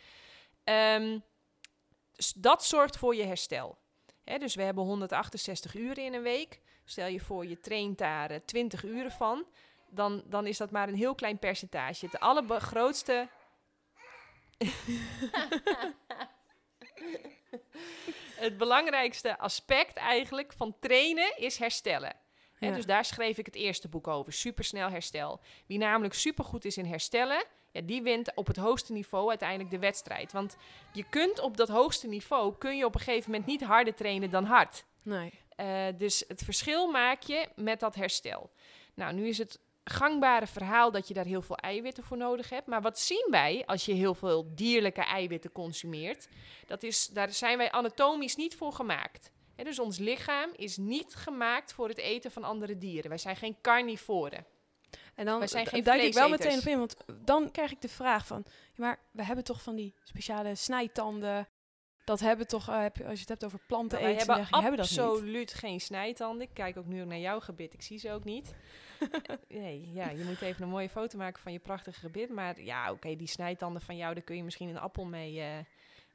Dus 2.17 2.33
dat 2.33 2.65
zorgt 2.65 2.97
voor 2.97 3.15
je 3.15 3.25
herstel. 3.25 3.79
Hè, 4.25 4.39
dus 4.39 4.55
we 4.55 4.63
hebben 4.63 4.85
168 4.85 5.75
uren 5.75 6.05
in 6.05 6.15
een 6.15 6.23
week. 6.23 6.61
Stel 6.85 7.07
je 7.07 7.21
voor, 7.21 7.47
je 7.47 7.61
traint 7.61 7.99
daar 7.99 8.31
eh, 8.31 8.41
20 8.45 8.85
uren 8.85 9.13
van 9.13 9.47
dan, 9.95 10.23
dan 10.27 10.47
is 10.47 10.57
dat 10.57 10.71
maar 10.71 10.89
een 10.89 10.95
heel 10.95 11.15
klein 11.15 11.39
percentage. 11.39 12.07
Het 12.07 12.21
allergrootste. 12.21 13.29
het 18.37 18.59
belangrijkste 18.59 19.39
aspect 19.39 19.97
eigenlijk 19.97 20.53
van 20.53 20.77
trainen 20.81 21.37
is 21.37 21.59
herstellen. 21.59 22.17
Ja. 22.59 22.71
dus 22.71 22.87
daar 22.87 23.05
schreef 23.05 23.39
ik 23.39 23.47
het 23.47 23.55
eerste 23.55 23.89
boek 23.89 24.09
over, 24.09 24.33
supersnel 24.33 24.89
herstel. 24.89 25.41
Wie 25.67 25.79
namelijk 25.79 26.15
supergoed 26.15 26.65
is 26.65 26.77
in 26.77 26.85
herstellen, 26.85 27.45
ja, 27.73 27.81
die 27.81 28.03
wint 28.03 28.35
op 28.35 28.47
het 28.47 28.57
hoogste 28.57 28.93
niveau 28.93 29.29
uiteindelijk 29.29 29.71
de 29.71 29.79
wedstrijd. 29.79 30.33
Want 30.33 30.57
je 30.93 31.05
kunt 31.09 31.41
op 31.41 31.57
dat 31.57 31.69
hoogste 31.69 32.09
niveau, 32.09 32.55
kun 32.59 32.77
je 32.77 32.85
op 32.85 32.95
een 32.95 33.01
gegeven 33.01 33.31
moment 33.31 33.49
niet 33.49 33.63
harder 33.63 33.95
trainen 33.95 34.31
dan 34.31 34.45
hard. 34.45 34.85
Nee. 35.03 35.33
Eh, 35.57 35.87
dus 35.97 36.25
het 36.29 36.43
verschil 36.45 36.91
maak 36.91 37.23
je 37.23 37.49
met 37.57 37.81
dat 37.81 37.95
herstel. 37.95 38.51
Nou, 38.95 39.15
nu 39.15 39.29
is 39.29 39.39
het 39.39 39.61
gangbare 39.85 40.47
verhaal 40.47 40.91
dat 40.91 41.09
je 41.09 41.15
daar 41.15 41.25
heel 41.25 41.43
veel 41.43 41.57
eiwitten 41.57 42.05
voor 42.05 42.17
nodig 42.17 42.51
hebt. 42.51 42.67
Maar 42.67 42.83
wat 42.83 42.99
zien 42.99 43.27
wij 43.31 43.63
als 43.67 43.85
je 43.85 43.93
heel 43.93 44.15
veel 44.15 44.55
dierlijke 44.55 45.03
eiwitten 45.05 45.53
consumeert? 45.53 46.29
Dat 46.67 46.83
is, 46.83 47.07
daar 47.07 47.33
zijn 47.33 47.59
wij 47.59 47.71
anatomisch 47.71 48.37
niet 48.37 48.57
voor 48.57 48.73
gemaakt. 48.73 49.31
Hè, 49.57 49.65
dus 49.65 49.79
ons 49.79 49.99
lichaam 49.99 50.51
is 50.57 50.77
niet 50.77 51.15
gemaakt 51.15 51.73
voor 51.73 51.89
het 51.89 51.99
eten 51.99 52.31
van 52.31 52.45
andere 52.45 52.79
dieren. 52.79 53.09
Wij 53.09 53.19
zijn 53.19 53.37
geen 53.37 53.57
carnivoren. 53.63 54.47
En 55.15 55.25
dan 55.25 55.41
duik 55.85 56.03
ik 56.03 56.13
wel 56.15 56.29
meteen 56.29 56.59
op 56.59 56.65
in, 56.67 56.79
want 56.79 56.97
dan 57.25 57.51
krijg 57.51 57.71
ik 57.73 57.81
de 57.81 57.89
vraag 57.89 58.27
van, 58.27 58.45
maar 58.77 58.99
we 59.11 59.25
hebben 59.25 59.45
toch 59.45 59.63
van 59.63 59.75
die 59.75 59.95
speciale 60.05 60.55
snijtanden. 60.55 61.49
Dat 62.05 62.21
hebben 62.21 62.47
toch, 62.47 62.69
eh, 62.69 62.81
heb 62.81 62.97
je- 62.97 63.05
als 63.05 63.13
je 63.13 63.21
het 63.21 63.29
hebt 63.29 63.45
over 63.45 63.59
planten 63.67 63.99
Nou, 64.01 64.11
eten, 64.13 64.27
hebben 64.27 64.37
zeg 64.47 64.55
je, 64.55 64.61
hebben 64.61 64.81
dat 64.81 64.91
niet. 64.91 64.99
absoluut 65.01 65.55
geen 65.55 65.81
snijtanden. 65.81 66.47
Ik 66.47 66.55
kijk 66.55 66.77
ook 66.77 66.87
nu 66.87 67.05
naar 67.05 67.19
jouw 67.19 67.41
gebit. 67.41 67.73
Ik 67.75 67.83
zie 67.83 67.99
ze 67.99 68.13
ook 68.13 68.25
niet. 68.25 68.55
nee, 69.49 69.91
ja, 69.93 70.11
je 70.11 70.25
moet 70.25 70.41
even 70.41 70.63
een 70.63 70.69
mooie 70.69 70.89
foto 70.89 71.19
maken 71.19 71.43
van 71.43 71.53
je 71.53 71.59
prachtige 71.59 72.01
gebit. 72.01 72.31
Maar 72.31 72.61
ja, 72.61 72.91
oké, 72.91 73.17
die 73.17 73.27
snijtanden 73.27 73.83
van 73.83 73.97
jou, 73.97 74.15
daar 74.15 74.23
kun 74.23 74.37
je 74.37 74.45
misschien 74.45 74.69
een 74.69 74.79
appel 74.79 75.05
mee, 75.05 75.41
eh, 75.41 75.49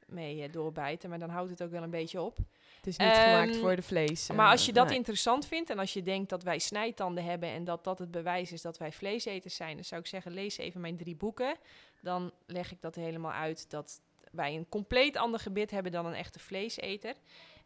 mee 0.05 0.43
eh, 0.43 0.51
doorbijten. 0.51 1.09
Maar 1.09 1.19
dan 1.19 1.29
houdt 1.29 1.49
het 1.49 1.63
ook 1.63 1.71
wel 1.71 1.83
een 1.83 1.89
beetje 1.89 2.21
op. 2.21 2.37
Het 2.75 2.87
is 2.87 2.97
niet 2.97 3.07
gemaakt 3.07 3.51
Ehm, 3.51 3.59
voor 3.59 3.75
de 3.75 3.81
vlees. 3.81 4.29
maar 4.29 4.45
eh, 4.45 4.51
als 4.51 4.65
je 4.65 4.73
dat 4.73 4.87
nee. 4.87 4.95
interessant 4.95 5.45
vindt 5.47 5.69
en 5.69 5.79
als 5.79 5.93
je 5.93 6.03
denkt 6.03 6.29
dat 6.29 6.43
wij 6.43 6.59
snijtanden 6.59 7.23
hebben 7.23 7.49
en 7.49 7.63
dat 7.63 7.83
dat 7.83 7.99
het 7.99 8.11
bewijs 8.11 8.51
is 8.51 8.61
dat 8.61 8.77
wij 8.77 8.91
vleeseters 8.91 9.55
zijn, 9.55 9.75
dan 9.75 9.85
zou 9.85 10.01
ik 10.01 10.07
zeggen, 10.07 10.31
lees 10.31 10.57
even 10.57 10.81
mijn 10.81 10.97
drie 10.97 11.15
boeken. 11.15 11.57
Dan 12.01 12.31
leg 12.45 12.71
ik 12.71 12.81
dat 12.81 12.95
helemaal 12.95 13.31
uit 13.31 13.69
dat 13.69 14.01
wij 14.31 14.55
een 14.55 14.69
compleet 14.69 15.17
ander 15.17 15.39
gebit 15.39 15.71
hebben 15.71 15.91
dan 15.91 16.05
een 16.05 16.13
echte 16.13 16.39
vleeseter. 16.39 17.15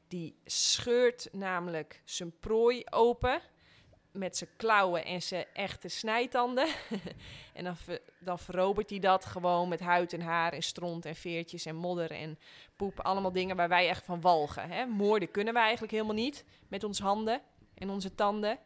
Die 0.08 0.36
scheurt 0.46 1.30
namelijk 1.32 2.02
zijn 2.06 2.40
prooi 2.40 2.84
open 2.90 3.42
met 4.14 4.38
zijn 4.38 4.50
klauwen 4.58 5.06
en 5.06 5.22
zijn 5.22 5.46
echte 5.54 5.88
snijtanden. 5.88 6.68
en 7.54 7.64
dan, 7.64 7.78
ver- 7.78 8.02
dan 8.20 8.40
verrobert 8.40 8.90
hij 8.90 9.00
dat 9.00 9.26
gewoon 9.26 9.70
met 9.70 9.80
huid 9.80 10.14
en 10.14 10.22
haar 10.22 10.54
en 10.54 10.64
stront 10.64 11.06
en 11.06 11.16
veertjes 11.16 11.66
en 11.66 11.76
modder 11.76 12.12
en 12.12 12.40
poep. 12.76 13.00
Allemaal 13.00 13.32
dingen 13.32 13.56
waar 13.56 13.70
wij 13.70 13.88
echt 13.88 14.06
van 14.06 14.22
walgen. 14.22 14.70
Hè? 14.70 14.86
Moorden 14.86 15.32
kunnen 15.32 15.54
wij 15.54 15.64
eigenlijk 15.64 15.92
helemaal 15.92 16.16
niet 16.16 16.46
met 16.68 16.84
onze 16.84 17.04
handen 17.04 17.42
en 17.76 17.90
onze 17.90 18.16
tanden. 18.16 18.60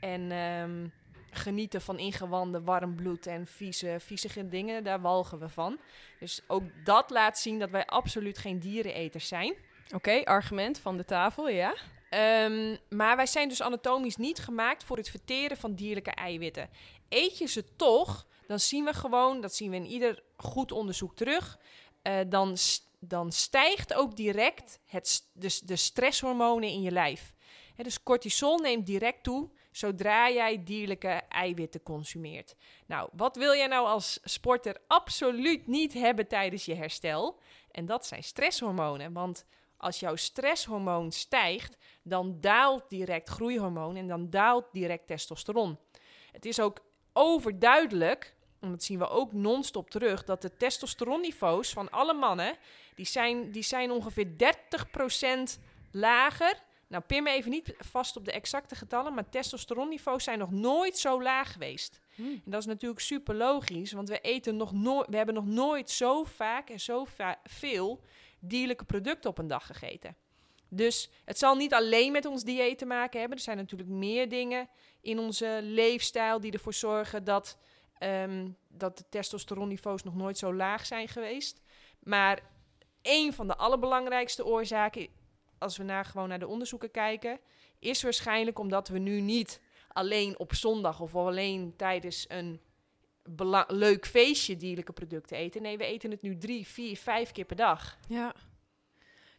En 0.00 0.30
ehm, 0.32 0.86
genieten 1.30 1.80
van 1.80 1.98
ingewanden, 1.98 2.64
warm 2.64 2.94
bloed 2.94 3.26
en 3.26 3.46
vieze, 3.46 3.96
viezige 3.98 4.48
dingen, 4.48 4.84
daar 4.84 5.00
walgen 5.00 5.38
we 5.38 5.48
van. 5.48 5.78
Dus 6.20 6.42
ook 6.46 6.62
dat 6.84 7.10
laat 7.10 7.38
zien 7.38 7.58
dat 7.58 7.70
wij 7.70 7.86
absoluut 7.86 8.38
geen 8.38 8.58
diereneters 8.58 9.28
zijn. 9.28 9.54
Oké, 9.94 10.24
argument 10.24 10.78
van 10.78 10.96
de 10.96 11.04
tafel, 11.04 11.48
ja. 11.48 11.74
Ehm, 12.10 12.76
maar 12.88 13.16
wij 13.16 13.26
zijn 13.26 13.48
dus 13.48 13.62
anatomisch 13.62 14.16
niet 14.16 14.38
gemaakt 14.38 14.84
voor 14.84 14.96
het 14.96 15.10
verteren 15.10 15.56
van 15.56 15.74
dierlijke 15.74 16.10
eiwitten. 16.10 16.70
Eet 17.08 17.38
je 17.38 17.46
ze 17.46 17.74
toch, 17.76 18.26
dan 18.46 18.60
zien 18.60 18.84
we 18.84 18.92
gewoon, 18.94 19.40
dat 19.40 19.54
zien 19.54 19.70
we 19.70 19.76
in 19.76 19.86
ieder 19.86 20.22
goed 20.36 20.72
onderzoek 20.72 21.16
terug, 21.16 21.58
eh, 22.02 22.18
dan, 22.28 22.56
dan 22.98 23.32
stijgt 23.32 23.94
ook 23.94 24.16
direct 24.16 24.80
het, 24.86 25.28
de, 25.32 25.76
stresshormonen 25.76 26.68
in 26.68 26.82
je 26.82 26.90
lijf. 26.90 27.34
Dus 27.76 28.02
cortisol 28.02 28.58
neemt 28.58 28.86
direct 28.86 29.22
toe 29.22 29.50
zodra 29.70 30.30
jij 30.30 30.64
dierlijke 30.64 31.22
eiwitten 31.28 31.82
consumeert. 31.82 32.56
Nou, 32.86 33.08
wat 33.12 33.36
wil 33.36 33.54
jij 33.54 33.66
nou 33.66 33.86
als 33.86 34.18
sporter 34.24 34.76
absoluut 34.86 35.66
niet 35.66 35.92
hebben 35.92 36.28
tijdens 36.28 36.64
je 36.64 36.74
herstel? 36.74 37.40
En 37.70 37.86
dat 37.86 38.06
zijn 38.06 38.22
stresshormonen, 38.22 39.12
want 39.12 39.44
als 39.78 40.00
jouw 40.00 40.16
stresshormoon 40.16 41.12
stijgt, 41.12 41.76
dan 42.02 42.40
daalt 42.40 42.88
direct 42.88 43.28
groeihormoon 43.28 43.96
en 43.96 44.06
dan 44.06 44.30
daalt 44.30 44.64
direct 44.72 45.06
testosteron. 45.06 45.78
Het 46.32 46.44
is 46.44 46.60
ook 46.60 46.78
overduidelijk, 47.12 48.34
en 48.60 48.70
dat 48.70 48.82
zien 48.82 48.98
we 48.98 49.08
ook 49.08 49.32
non-stop 49.32 49.90
terug, 49.90 50.24
dat 50.24 50.42
de 50.42 50.56
testosteronniveaus 50.56 51.72
van 51.72 51.90
alle 51.90 52.14
mannen, 52.14 52.56
die 52.94 53.06
zijn, 53.06 53.50
die 53.52 53.62
zijn 53.62 53.90
ongeveer 53.90 54.26
30% 54.26 55.60
lager. 55.92 56.66
Nou, 56.86 57.02
pin 57.06 57.22
me 57.22 57.30
even 57.30 57.50
niet 57.50 57.74
vast 57.78 58.16
op 58.16 58.24
de 58.24 58.32
exacte 58.32 58.74
getallen, 58.74 59.14
maar 59.14 59.28
testosteronniveaus 59.28 60.24
zijn 60.24 60.38
nog 60.38 60.50
nooit 60.50 60.98
zo 60.98 61.22
laag 61.22 61.52
geweest. 61.52 62.00
En 62.16 62.50
dat 62.50 62.60
is 62.60 62.66
natuurlijk 62.66 63.00
super 63.00 63.34
logisch, 63.34 63.92
want 63.92 64.08
we, 64.08 64.20
eten 64.20 64.56
nog 64.56 64.72
nooit, 64.72 65.06
we 65.08 65.16
hebben 65.16 65.34
nog 65.34 65.46
nooit 65.46 65.90
zo 65.90 66.24
vaak 66.24 66.70
en 66.70 66.80
zo 66.80 67.04
va- 67.04 67.40
veel 67.44 68.00
dierlijke 68.38 68.84
producten 68.84 69.30
op 69.30 69.38
een 69.38 69.46
dag 69.46 69.66
gegeten. 69.66 70.16
Dus 70.68 71.10
het 71.24 71.38
zal 71.38 71.54
niet 71.54 71.74
alleen 71.74 72.12
met 72.12 72.26
ons 72.26 72.44
dieet 72.44 72.78
te 72.78 72.86
maken 72.86 73.20
hebben. 73.20 73.38
Er 73.38 73.44
zijn 73.44 73.56
natuurlijk 73.56 73.90
meer 73.90 74.28
dingen 74.28 74.68
in 75.00 75.18
onze 75.18 75.60
leefstijl 75.62 76.40
die 76.40 76.52
ervoor 76.52 76.74
zorgen 76.74 77.24
dat, 77.24 77.58
ehm, 77.98 78.48
dat 78.68 78.98
de 78.98 79.04
testosteronniveaus 79.08 80.02
nog 80.02 80.14
nooit 80.14 80.38
zo 80.38 80.54
laag 80.54 80.86
zijn 80.86 81.08
geweest. 81.08 81.60
Maar 81.98 82.42
een 83.02 83.32
van 83.32 83.46
de 83.46 83.56
allerbelangrijkste 83.56 84.44
oorzaken, 84.44 85.08
als 85.58 85.76
we 85.76 85.84
naar, 85.84 86.04
gewoon 86.04 86.28
naar 86.28 86.38
de 86.38 86.46
onderzoeken 86.46 86.90
kijken, 86.90 87.40
is 87.78 88.02
waarschijnlijk 88.02 88.58
omdat 88.58 88.88
we 88.88 88.98
nu 88.98 89.20
niet 89.20 89.60
alleen 89.88 90.38
op 90.38 90.54
zondag 90.54 91.00
of 91.00 91.14
alleen 91.14 91.74
tijdens 91.76 92.24
een 92.28 92.60
leuk 93.66 94.06
feestje 94.06 94.56
dierlijke 94.56 94.92
producten 94.92 95.36
eten. 95.36 95.62
Nee, 95.62 95.78
we 95.78 95.84
eten 95.84 96.10
het 96.10 96.22
nu 96.22 96.38
drie, 96.38 96.66
vier, 96.66 96.96
vijf 96.96 97.32
keer 97.32 97.44
per 97.44 97.56
dag. 97.56 97.98
Ja. 98.08 98.34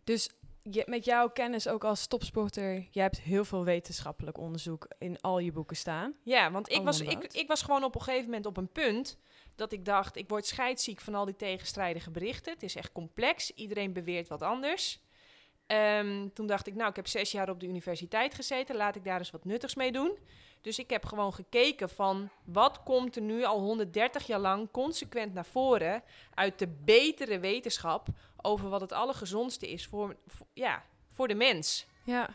Dus 0.03 0.29
je, 0.63 0.83
met 0.85 1.05
jouw 1.05 1.29
kennis 1.29 1.67
ook 1.67 1.83
als 1.83 2.07
topsporter, 2.07 2.87
jij 2.91 3.03
hebt 3.03 3.19
heel 3.19 3.45
veel 3.45 3.63
wetenschappelijk 3.63 4.37
onderzoek 4.37 4.87
in 4.99 5.21
al 5.21 5.39
je 5.39 5.51
boeken 5.51 5.75
staan. 5.75 6.13
Ja, 6.23 6.51
want 6.51 6.71
ik 6.71 6.83
was, 6.83 7.01
ik, 7.01 7.33
ik 7.33 7.47
was 7.47 7.61
gewoon 7.61 7.83
op 7.83 7.95
een 7.95 8.01
gegeven 8.01 8.25
moment 8.25 8.45
op 8.45 8.57
een 8.57 8.71
punt 8.71 9.17
dat 9.55 9.71
ik 9.71 9.85
dacht, 9.85 10.15
ik 10.15 10.29
word 10.29 10.45
scheidsziek 10.45 11.01
van 11.01 11.15
al 11.15 11.25
die 11.25 11.35
tegenstrijdige 11.35 12.11
berichten. 12.11 12.53
Het 12.53 12.63
is 12.63 12.75
echt 12.75 12.91
complex, 12.91 13.51
iedereen 13.51 13.93
beweert 13.93 14.27
wat 14.27 14.41
anders. 14.41 15.01
Ehm, 15.67 16.27
toen 16.33 16.47
dacht 16.47 16.67
ik, 16.67 16.75
nou, 16.75 16.89
ik 16.89 16.95
heb 16.95 17.07
zes 17.07 17.31
jaar 17.31 17.49
op 17.49 17.59
de 17.59 17.67
universiteit 17.67 18.33
gezeten, 18.33 18.75
laat 18.75 18.95
ik 18.95 19.03
daar 19.03 19.19
eens 19.19 19.31
wat 19.31 19.45
nuttigs 19.45 19.75
mee 19.75 19.91
doen. 19.91 20.17
Dus 20.61 20.79
ik 20.79 20.89
heb 20.89 21.05
gewoon 21.05 21.33
gekeken 21.33 21.89
van, 21.89 22.29
wat 22.43 22.83
komt 22.83 23.15
er 23.15 23.21
nu 23.21 23.43
al 23.43 23.59
130 23.59 24.27
jaar 24.27 24.39
lang 24.39 24.71
consequent 24.71 25.33
naar 25.33 25.45
voren 25.45 26.03
uit 26.33 26.59
de 26.59 26.67
betere 26.67 27.39
wetenschap 27.39 28.07
over 28.41 28.69
wat 28.69 28.81
het 28.81 28.91
allergezondste 28.91 29.69
is 29.69 29.87
voor, 29.87 30.15
voor- 30.27 30.47
ja, 30.53 30.83
voor 31.09 31.27
de 31.27 31.35
mens. 31.35 31.85
Ja. 32.03 32.29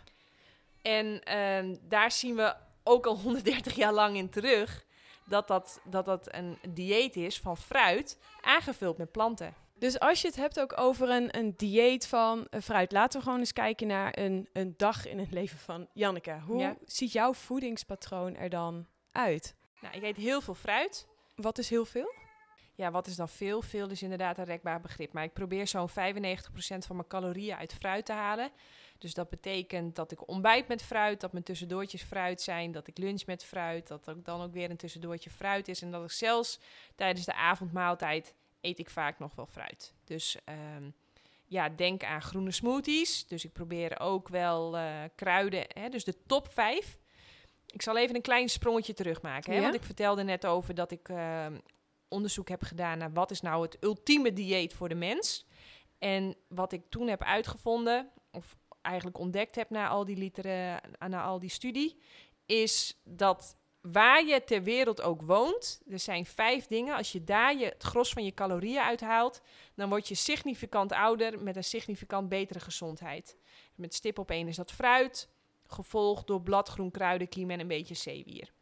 En 0.82 1.22
ehm, 1.22 1.76
daar 1.82 2.12
zien 2.12 2.36
we 2.36 2.54
ook 2.82 3.06
al 3.06 3.16
130 3.16 3.74
jaar 3.74 3.92
lang 3.92 4.16
in 4.16 4.30
terug, 4.30 4.84
dat 5.24 5.48
dat, 5.48 5.80
dat 5.84 6.04
dat 6.04 6.34
een 6.34 6.58
dieet 6.68 7.16
is 7.16 7.40
van 7.40 7.56
fruit 7.56 8.18
aangevuld 8.40 8.98
met 8.98 9.12
planten. 9.12 9.54
Dus 9.84 9.98
als 9.98 10.20
je 10.20 10.26
het 10.26 10.36
hebt 10.36 10.60
ook 10.60 10.78
over 10.80 11.10
een, 11.10 11.38
een 11.38 11.54
dieet 11.56 12.06
van 12.06 12.46
eh, 12.50 12.60
fruit, 12.60 12.92
laten 12.92 13.18
we 13.18 13.24
gewoon 13.24 13.38
eens 13.40 13.52
kijken 13.52 13.86
naar 13.86 14.18
een, 14.18 14.48
een 14.52 14.74
dag 14.76 15.06
in 15.06 15.18
het 15.18 15.30
leven 15.30 15.58
van 15.58 15.88
Janneke. 15.92 16.40
Hoe 16.46 16.58
Ja. 16.58 16.76
ziet 16.84 17.12
jouw 17.12 17.34
voedingspatroon 17.34 18.36
er 18.36 18.48
dan 18.48 18.86
uit? 19.12 19.54
Nou, 19.80 19.94
ik 19.94 20.02
eet 20.02 20.16
heel 20.16 20.40
veel 20.40 20.54
fruit. 20.54 21.06
Wat 21.36 21.58
is 21.58 21.70
heel 21.70 21.84
veel? 21.84 22.14
Ja, 22.74 22.90
wat 22.90 23.06
is 23.06 23.16
dan 23.16 23.28
veel? 23.28 23.62
Veel 23.62 23.90
is 23.90 24.02
inderdaad 24.02 24.38
een 24.38 24.44
rekbaar 24.44 24.80
begrip. 24.80 25.12
Maar 25.12 25.24
ik 25.24 25.32
probeer 25.32 25.66
zo'n 25.66 25.90
95% 25.90 25.92
van 26.78 26.96
mijn 26.96 27.08
calorieën 27.08 27.56
uit 27.56 27.72
fruit 27.74 28.06
te 28.06 28.12
halen. 28.12 28.50
Dus 28.98 29.14
dat 29.14 29.28
betekent 29.30 29.96
dat 29.96 30.12
ik 30.12 30.28
ontbijt 30.28 30.68
met 30.68 30.82
fruit, 30.82 31.20
dat 31.20 31.32
mijn 31.32 31.44
tussendoortjes 31.44 32.02
fruit 32.02 32.40
zijn, 32.40 32.72
dat 32.72 32.86
ik 32.86 32.98
lunch 32.98 33.26
met 33.26 33.44
fruit, 33.44 33.88
dat 33.88 34.06
er 34.06 34.22
dan 34.22 34.42
ook 34.42 34.52
weer 34.52 34.70
een 34.70 34.76
tussendoortje 34.76 35.30
fruit 35.30 35.68
is. 35.68 35.82
En 35.82 35.90
dat 35.90 36.04
ik 36.04 36.10
zelfs 36.10 36.60
tijdens 36.94 37.26
de 37.26 37.34
avondmaaltijd 37.34 38.34
eet 38.64 38.78
ik 38.78 38.90
vaak 38.90 39.18
nog 39.18 39.34
wel 39.34 39.46
fruit. 39.46 39.94
Dus 40.04 40.36
ehm, 40.44 40.90
ja, 41.44 41.68
denk 41.68 42.04
aan 42.04 42.22
groene 42.22 42.50
smoothies. 42.50 43.26
Dus 43.26 43.44
ik 43.44 43.52
probeer 43.52 44.00
ook 44.00 44.28
wel 44.28 44.76
eh, 44.76 45.02
kruiden. 45.14 45.64
Hè? 45.68 45.88
Dus 45.88 46.04
de 46.04 46.16
top 46.26 46.52
5. 46.52 46.98
Ik 47.66 47.82
zal 47.82 47.96
even 47.96 48.14
een 48.14 48.22
klein 48.22 48.48
sprongetje 48.48 48.94
terugmaken. 48.94 49.50
Hè? 49.52 49.56
Ja. 49.56 49.62
Want 49.62 49.74
ik 49.74 49.82
vertelde 49.82 50.22
net 50.22 50.46
over 50.46 50.74
dat 50.74 50.90
ik 50.90 51.08
ehm, 51.08 51.58
onderzoek 52.08 52.48
heb 52.48 52.62
gedaan 52.62 52.98
naar 52.98 53.12
wat 53.12 53.30
is 53.30 53.40
nou 53.40 53.62
het 53.62 53.76
ultieme 53.80 54.32
dieet 54.32 54.74
voor 54.74 54.88
de 54.88 54.94
mens. 54.94 55.46
En 55.98 56.36
wat 56.48 56.72
ik 56.72 56.82
toen 56.88 57.08
heb 57.08 57.22
uitgevonden, 57.22 58.10
of 58.30 58.56
eigenlijk 58.82 59.18
ontdekt 59.18 59.54
heb 59.54 59.70
na 59.70 59.88
al 59.88 60.04
die 60.04 60.16
literen, 60.16 60.80
na 60.98 61.22
al 61.22 61.38
die 61.38 61.50
studie, 61.50 62.00
is 62.46 63.00
dat 63.04 63.56
waar 63.92 64.24
je 64.24 64.44
ter 64.44 64.62
wereld 64.62 65.02
ook 65.02 65.22
woont, 65.22 65.82
er 65.90 65.98
zijn 65.98 66.26
vijf 66.26 66.66
dingen. 66.66 66.96
Als 66.96 67.12
je 67.12 67.24
daar 67.24 67.56
je, 67.56 67.64
het 67.64 67.82
gros 67.82 68.12
van 68.12 68.24
je 68.24 68.34
calorieën 68.34 68.82
uithaalt, 68.82 69.40
dan 69.74 69.88
word 69.88 70.08
je 70.08 70.14
significant 70.14 70.92
ouder 70.92 71.42
met 71.42 71.56
een 71.56 71.64
significant 71.64 72.28
betere 72.28 72.60
gezondheid. 72.60 73.36
Met 73.74 73.94
stip 73.94 74.18
op 74.18 74.30
één 74.30 74.48
is 74.48 74.56
dat 74.56 74.72
fruit, 74.72 75.28
gevolgd 75.66 76.26
door 76.26 76.40
bladgroen, 76.40 76.90
kruidenkiem 76.90 77.50
en 77.50 77.60
een 77.60 77.68
beetje 77.68 77.94
zeewier. 77.94 78.52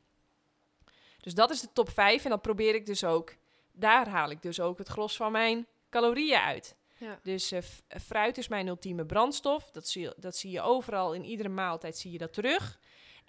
Dus 1.20 1.34
dat 1.34 1.50
is 1.50 1.60
de 1.60 1.72
top 1.72 1.90
5 1.90 2.24
en 2.24 2.30
dat 2.30 2.42
probeer 2.42 2.74
ik 2.74 2.86
dus 2.86 3.04
ook. 3.04 3.34
Daar 3.72 4.08
haal 4.08 4.30
ik 4.30 4.42
dus 4.42 4.60
ook 4.60 4.78
het 4.78 4.88
gros 4.88 5.16
van 5.16 5.32
mijn 5.32 5.66
calorieën 5.90 6.40
uit. 6.40 6.76
Ja. 6.98 7.18
Dus 7.22 7.52
eh, 7.52 7.62
fruit 8.00 8.38
is 8.38 8.48
mijn 8.48 8.66
ultieme 8.66 9.06
brandstof. 9.06 9.70
Dat 9.70 9.88
zie, 9.88 10.02
je, 10.02 10.14
dat 10.16 10.36
zie 10.36 10.50
je 10.50 10.60
overal 10.60 11.12
in 11.12 11.24
iedere 11.24 11.48
maaltijd 11.48 11.96
zie 11.96 12.12
je 12.12 12.18
dat 12.18 12.32
terug. 12.32 12.80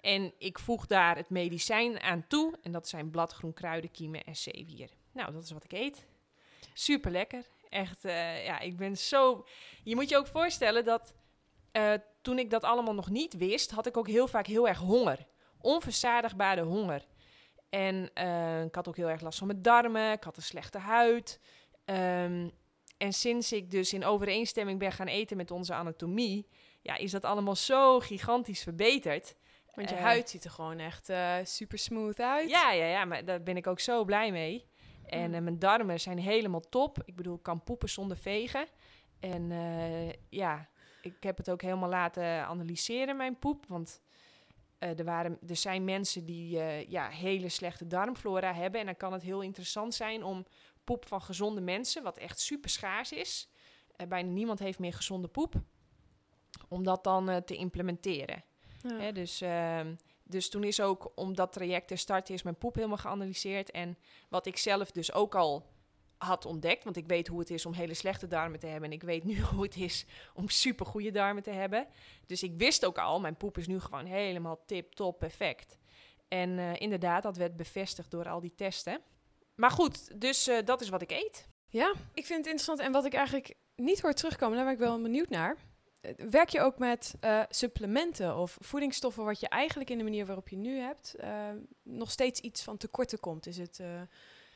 En 0.04 0.32
ik 0.38 0.58
voeg 0.58 0.86
daar 0.86 1.16
het 1.16 1.30
medicijn 1.30 2.00
aan 2.00 2.26
toe. 2.26 2.58
En 2.62 2.72
dat 2.72 2.88
zijn 2.88 3.10
bladgroen, 3.10 3.52
kruidenkiemen 3.52 4.24
en 4.24 4.36
zeewier. 4.36 4.90
Nou, 5.12 5.32
dat 5.32 5.42
is 5.42 5.50
wat 5.50 5.64
ik 5.64 5.72
eet. 5.72 6.06
Super 6.74 7.10
lekker. 7.10 7.44
Echt, 7.68 8.04
eh, 8.04 8.44
ja, 8.44 8.60
ik 8.60 8.76
ben 8.76 8.96
zo... 8.96 9.46
Je 9.84 9.94
moet 9.94 10.08
je 10.08 10.16
ook 10.16 10.26
voorstellen 10.26 10.84
dat 10.84 11.14
eh, 11.72 11.92
toen 12.22 12.38
ik 12.38 12.50
dat 12.50 12.62
allemaal 12.62 12.94
nog 12.94 13.10
niet 13.10 13.36
wist, 13.36 13.70
had 13.70 13.86
ik 13.86 13.96
ook 13.96 14.08
heel 14.08 14.28
vaak 14.28 14.46
heel 14.46 14.68
erg 14.68 14.78
honger. 14.78 15.26
Onverzadigbare 15.60 16.62
honger. 16.62 17.06
En 17.68 18.10
eh, 18.14 18.64
ik 18.64 18.74
had 18.74 18.88
ook 18.88 18.96
heel 18.96 19.10
erg 19.10 19.20
last 19.20 19.38
van 19.38 19.46
mijn 19.46 19.62
darmen. 19.62 20.12
Ik 20.12 20.24
had 20.24 20.36
een 20.36 20.42
slechte 20.42 20.78
huid. 20.78 21.40
Ehm, 21.84 22.48
en 22.96 23.12
sinds 23.12 23.52
ik 23.52 23.70
dus 23.70 23.92
in 23.92 24.04
overeenstemming 24.04 24.78
ben 24.78 24.92
gaan 24.92 25.06
eten 25.06 25.36
met 25.36 25.50
onze 25.50 25.74
anatomie, 25.74 26.48
ja, 26.82 26.96
is 26.96 27.10
dat 27.10 27.24
allemaal 27.24 27.56
zo 27.56 28.00
gigantisch 28.00 28.62
verbeterd. 28.62 29.34
Want 29.74 29.88
je 29.88 29.94
Eh, 29.94 30.02
huid 30.02 30.30
ziet 30.30 30.44
er 30.44 30.50
gewoon 30.50 30.78
echt 30.78 31.08
eh, 31.08 31.34
super 31.42 31.78
smooth 31.78 32.20
uit. 32.20 32.50
Ja, 32.50 32.72
ja, 32.72 32.84
ja, 32.84 33.04
maar 33.04 33.24
daar 33.24 33.42
ben 33.42 33.56
ik 33.56 33.66
ook 33.66 33.80
zo 33.80 34.04
blij 34.04 34.32
mee. 34.32 34.66
En 35.06 35.28
Mm. 35.28 35.34
eh, 35.34 35.40
mijn 35.42 35.58
darmen 35.58 36.00
zijn 36.00 36.18
helemaal 36.18 36.60
top. 36.68 36.98
Ik 37.04 37.16
bedoel, 37.16 37.34
ik 37.36 37.42
kan 37.42 37.62
poepen 37.64 37.88
zonder 37.88 38.16
vegen. 38.16 38.66
En 39.20 39.48
ja, 40.28 40.68
ik 41.02 41.22
heb 41.22 41.36
het 41.36 41.50
ook 41.50 41.62
helemaal 41.62 41.88
laten 41.88 42.46
analyseren, 42.46 43.16
mijn 43.16 43.38
poep. 43.38 43.66
Want 43.68 44.00
er, 44.78 45.04
waren, 45.04 45.38
er 45.48 45.56
zijn 45.56 45.84
mensen 45.84 46.24
die 46.26 46.48
ja, 46.88 47.08
hele 47.08 47.48
slechte 47.48 47.86
darmflora 47.86 48.54
hebben. 48.54 48.80
En 48.80 48.86
dan 48.86 48.96
kan 48.96 49.12
het 49.12 49.22
heel 49.22 49.40
interessant 49.40 49.94
zijn 49.94 50.22
om 50.24 50.46
poep 50.84 51.06
van 51.08 51.22
gezonde 51.22 51.60
mensen, 51.60 52.02
wat 52.02 52.18
echt 52.18 52.40
super 52.40 52.70
schaars 52.70 53.12
is. 53.12 53.48
bijna 54.08 54.30
niemand 54.30 54.58
heeft 54.58 54.78
meer 54.78 54.92
gezonde 54.92 55.28
poep. 55.28 55.54
Om 56.68 56.82
dat 56.84 57.04
dan 57.04 57.42
te 57.44 57.56
implementeren. 57.56 58.44
Ja. 58.88 58.98
Hè, 58.98 59.12
dus, 59.12 59.40
ehm, 59.40 59.94
dus 60.22 60.48
toen 60.48 60.64
is 60.64 60.80
ook, 60.80 61.12
om 61.14 61.34
dat 61.34 61.52
traject 61.52 61.88
te 61.88 61.96
starten, 61.96 62.34
is 62.34 62.42
mijn 62.42 62.58
poep 62.58 62.74
helemaal 62.74 62.96
geanalyseerd. 62.96 63.70
En 63.70 63.98
wat 64.28 64.46
ik 64.46 64.56
zelf 64.56 64.90
dus 64.90 65.12
ook 65.12 65.34
al 65.34 65.66
had 66.16 66.44
ontdekt, 66.44 66.84
want 66.84 66.96
ik 66.96 67.06
weet 67.06 67.28
hoe 67.28 67.38
het 67.38 67.50
is 67.50 67.66
om 67.66 67.72
hele 67.72 67.94
slechte 67.94 68.26
darmen 68.26 68.58
te 68.58 68.66
hebben. 68.66 68.90
En 68.90 68.96
ik 68.96 69.02
weet 69.02 69.24
nu 69.24 69.40
hoe 69.50 69.62
het 69.62 69.76
is 69.76 70.06
om 70.34 70.48
super 70.48 70.86
goede 70.86 71.10
darmen 71.10 71.42
te 71.42 71.50
hebben. 71.50 71.86
Dus 72.26 72.42
ik 72.42 72.52
wist 72.56 72.84
ook 72.84 72.98
al, 72.98 73.20
mijn 73.20 73.36
poep 73.36 73.58
is 73.58 73.66
nu 73.66 73.80
gewoon 73.80 74.06
helemaal 74.06 74.62
tip-top 74.66 75.18
perfect. 75.18 75.78
En 76.28 76.58
eh, 76.58 76.80
inderdaad, 76.80 77.22
dat 77.22 77.36
werd 77.36 77.56
bevestigd 77.56 78.10
door 78.10 78.28
al 78.28 78.40
die 78.40 78.54
testen. 78.54 79.00
Maar 79.54 79.70
goed, 79.70 80.20
dus 80.20 80.46
eh, 80.46 80.64
dat 80.64 80.80
is 80.80 80.88
wat 80.88 81.02
ik 81.02 81.10
eet. 81.10 81.48
Ja, 81.68 81.92
ik 82.12 82.26
vind 82.26 82.38
het 82.38 82.46
interessant. 82.46 82.78
En 82.78 82.92
wat 82.92 83.04
ik 83.04 83.14
eigenlijk 83.14 83.54
niet 83.76 84.00
hoor 84.00 84.12
terugkomen, 84.12 84.56
daar 84.56 84.64
ben 84.64 84.74
ik 84.74 84.80
wel 84.80 85.02
benieuwd 85.02 85.28
naar. 85.28 85.56
Eh, 86.04 86.26
Werk 86.30 86.48
je 86.48 86.60
ook 86.60 86.78
met 86.78 87.14
eh, 87.20 87.42
supplementen 87.48 88.36
of 88.36 88.56
voedingsstoffen 88.60 89.24
wat 89.24 89.40
je 89.40 89.48
eigenlijk 89.48 89.90
in 89.90 89.98
de 89.98 90.04
manier 90.04 90.26
waarop 90.26 90.48
je 90.48 90.56
nu 90.56 90.78
hebt 90.78 91.14
eh, 91.14 91.48
nog 91.82 92.10
steeds 92.10 92.40
iets 92.40 92.62
van 92.62 92.76
tekorten 92.76 93.20
komt? 93.20 93.46
Is 93.46 93.56
het 93.56 93.80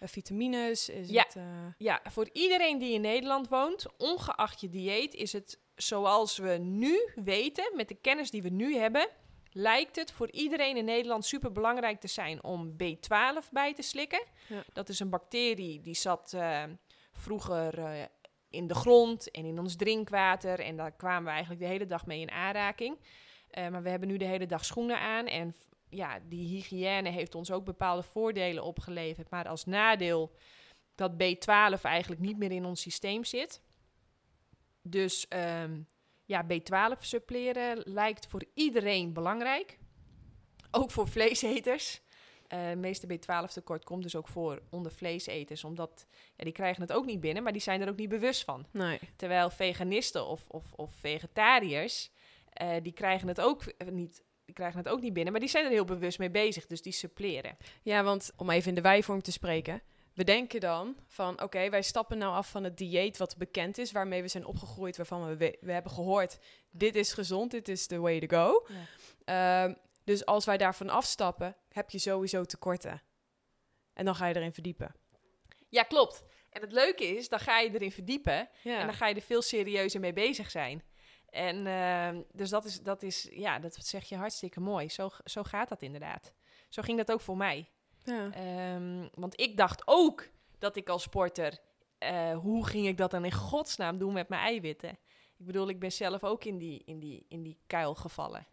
vitamines? 0.01 0.89
Is 0.89 1.11
Ja. 1.11 1.23
het, 1.23 1.37
Ja, 1.79 2.01
voor 2.11 2.29
iedereen 2.33 2.79
die 2.79 2.93
in 2.93 3.01
Nederland 3.01 3.49
woont, 3.49 3.87
ongeacht 3.97 4.61
je 4.61 4.69
dieet, 4.69 5.15
is 5.15 5.33
het 5.33 5.59
zoals 5.75 6.39
we 6.39 6.51
nu 6.51 7.11
weten, 7.15 7.73
met 7.75 7.89
de 7.89 7.95
kennis 7.95 8.31
die 8.31 8.43
we 8.43 8.49
nu 8.49 8.77
hebben, 8.77 9.09
lijkt 9.51 9.97
het 9.97 10.13
voor 10.13 10.31
iedereen 10.31 10.77
in 10.77 10.85
Nederland 10.85 11.25
super 11.25 11.53
belangrijk 11.53 12.01
te 12.01 12.09
zijn 12.09 12.45
om 12.45 12.73
B12 12.73 13.51
bij 13.51 13.75
te 13.75 13.83
slikken. 13.83 14.25
Ja. 14.49 14.65
Dat 14.73 14.89
is 14.89 15.01
een 15.01 15.11
bacterie 15.11 15.81
die 15.81 15.95
zat 15.95 16.37
vroeger 17.13 18.09
in 18.51 18.67
de 18.67 18.75
grond 18.75 19.31
en 19.31 19.45
in 19.45 19.59
ons 19.59 19.77
drinkwater. 19.77 20.61
En 20.61 20.77
daar 20.77 20.93
kwamen 20.93 21.25
we 21.25 21.31
eigenlijk 21.31 21.61
de 21.61 21.67
hele 21.67 21.87
dag 21.87 22.07
mee 22.07 22.21
in 22.21 22.31
aanraking. 22.31 22.99
Eh, 23.51 23.69
maar 23.69 23.83
we 23.83 23.89
hebben 23.89 24.09
nu 24.09 24.17
de 24.17 24.25
hele 24.25 24.47
dag 24.47 24.65
schoenen 24.65 25.01
aan. 25.01 25.27
En 25.27 25.55
ja, 25.89 26.19
die 26.29 26.49
hygiëne 26.49 27.11
heeft 27.11 27.35
ons 27.35 27.51
ook 27.51 27.65
bepaalde 27.65 28.03
voordelen 28.03 28.63
opgeleverd. 28.63 29.31
Maar 29.31 29.49
als 29.49 29.65
nadeel 29.65 30.33
dat 30.95 31.13
B12 31.13 31.81
eigenlijk 31.83 32.21
niet 32.21 32.39
meer 32.39 32.53
in 32.53 32.65
ons 32.65 32.81
systeem 32.81 33.25
zit. 33.25 33.63
Dus 34.83 35.29
ehm, 35.29 35.81
ja, 36.25 36.45
B12 36.45 37.01
suppleren 37.01 37.83
lijkt 37.85 38.27
voor 38.27 38.45
iedereen 38.55 39.13
belangrijk. 39.13 39.79
Ook 40.71 40.91
voor 40.91 41.09
vleeseters. 41.09 42.01
Eh, 42.49 42.67
Het 42.69 42.79
meeste 42.79 43.07
B12 43.07 43.53
tekort 43.53 43.85
komt 43.85 44.03
dus 44.03 44.17
ook 44.17 44.29
voor 44.29 44.63
onder 44.71 44.93
vleeseters. 44.93 45.65
Omdat 45.65 46.07
ja, 46.37 46.45
die 46.45 46.53
krijgen 46.53 46.83
het 46.83 46.93
ook 46.93 47.07
niet 47.07 47.21
binnen, 47.21 47.43
maar 47.43 47.53
die 47.53 47.61
zijn 47.63 47.81
er 47.81 47.89
ook 47.89 47.97
niet 47.97 48.09
bewust 48.09 48.45
van. 48.45 48.67
nee. 48.71 48.99
Terwijl 49.17 49.51
veganisten 49.51 50.27
of, 50.27 50.45
of, 50.49 50.73
of 50.73 50.93
vegetariërs, 50.93 52.11
eh, 52.53 52.71
die, 52.83 52.93
krijgen 52.93 53.29
het 53.29 53.41
ook 53.41 53.63
eh, 53.63 53.89
niet, 53.89 54.23
die 54.45 54.55
krijgen 54.55 54.79
het 54.79 54.89
ook 54.89 55.01
niet 55.01 55.13
binnen. 55.13 55.33
Maar 55.33 55.41
die 55.41 55.51
zijn 55.51 55.65
er 55.65 55.71
heel 55.71 55.85
bewust 55.85 56.19
mee 56.19 56.31
bezig, 56.31 56.67
dus 56.67 56.83
die 56.83 56.93
suppleren. 56.93 57.57
Ja, 57.83 58.03
want 58.03 58.33
om 58.37 58.51
even 58.51 58.69
in 58.69 58.75
de 58.75 58.81
wijvorm 58.81 59.23
te 59.23 59.33
spreken. 59.33 59.83
We 60.15 60.25
denken 60.25 60.61
dan 60.61 60.97
van, 61.07 61.43
oké, 61.43 61.71
wij 61.71 61.83
stappen 61.83 62.19
nou 62.19 62.35
af 62.35 62.51
van 62.51 62.65
het 62.65 62.77
dieet 62.77 63.17
wat 63.17 63.37
bekend 63.37 63.79
is, 63.79 63.93
waarmee 63.93 64.23
we 64.23 64.29
zijn 64.29 64.47
opgegroeid, 64.47 64.97
waarvan 64.97 65.37
we, 65.37 65.57
we, 65.61 65.73
hebben 65.73 65.93
gehoord, 65.93 66.39
dit 66.71 66.97
is 66.97 67.13
gezond, 67.13 67.51
dit 67.51 67.69
is 67.69 67.87
the 67.87 68.01
way 68.01 68.21
to 68.27 68.37
go. 68.37 68.67
Ehm, 69.25 69.75
dus 70.09 70.27
als 70.27 70.45
wij 70.45 70.57
daarvan 70.57 70.89
afstappen, 70.89 71.57
heb 71.69 71.91
je 71.91 71.99
sowieso 71.99 72.45
tekorten. 72.45 73.03
En 73.93 74.05
dan 74.05 74.15
ga 74.15 74.27
je 74.27 74.37
erin 74.37 74.53
verdiepen. 74.53 74.95
Ja, 75.69 75.83
klopt. 75.83 76.23
En 76.51 76.61
het 76.61 76.73
leuke 76.73 77.05
is, 77.05 77.29
dan 77.29 77.39
ga 77.41 77.59
je 77.59 77.71
erin 77.75 77.93
verdiepen 77.93 78.49
Ja. 78.63 78.79
en 78.79 78.87
dan 78.87 78.95
ga 78.95 79.07
je 79.07 79.15
er 79.15 79.21
veel 79.21 79.43
serieuzer 79.43 80.01
mee 80.01 80.13
bezig 80.13 80.51
zijn. 80.51 80.83
En 81.31 81.67
ehm, 81.67 82.23
dus 82.33 82.51
dat 82.51 82.65
is, 82.65 82.81
dat 82.83 83.03
is, 83.03 83.29
ja, 83.31 83.59
dat 83.59 83.75
zeg 83.75 84.09
je 84.09 84.17
hartstikke 84.17 84.61
mooi. 84.61 84.89
Zo, 84.89 85.09
zo 85.25 85.43
gaat 85.43 85.69
dat 85.69 85.83
inderdaad. 85.83 86.33
Zo 86.69 86.83
ging 86.83 86.99
dat 86.99 87.13
ook 87.13 87.21
voor 87.21 87.37
mij. 87.37 87.71
ja. 88.05 88.31
Ehm, 88.33 89.09
want 89.15 89.41
ik 89.41 89.57
dacht 89.57 89.83
ook 89.85 90.29
dat 90.59 90.77
ik 90.77 90.89
als 90.89 91.03
sporter, 91.03 91.59
eh, 91.99 92.39
hoe 92.39 92.67
ging 92.67 92.87
ik 92.87 92.97
dat 92.97 93.11
dan 93.11 93.25
in 93.25 93.33
godsnaam 93.33 93.99
doen 93.99 94.13
met 94.13 94.29
mijn 94.29 94.43
eiwitten? 94.43 94.91
Ik 95.37 95.47
bedoel, 95.47 95.69
ik 95.69 95.81
ben 95.81 95.93
zelf 95.93 96.25
ook 96.25 96.45
in 96.45 96.59
die, 96.59 96.83
in 96.85 96.99
die, 97.01 97.25
in 97.29 97.43
die 97.43 97.59
kuil 97.67 97.95
gevallen. 97.95 98.47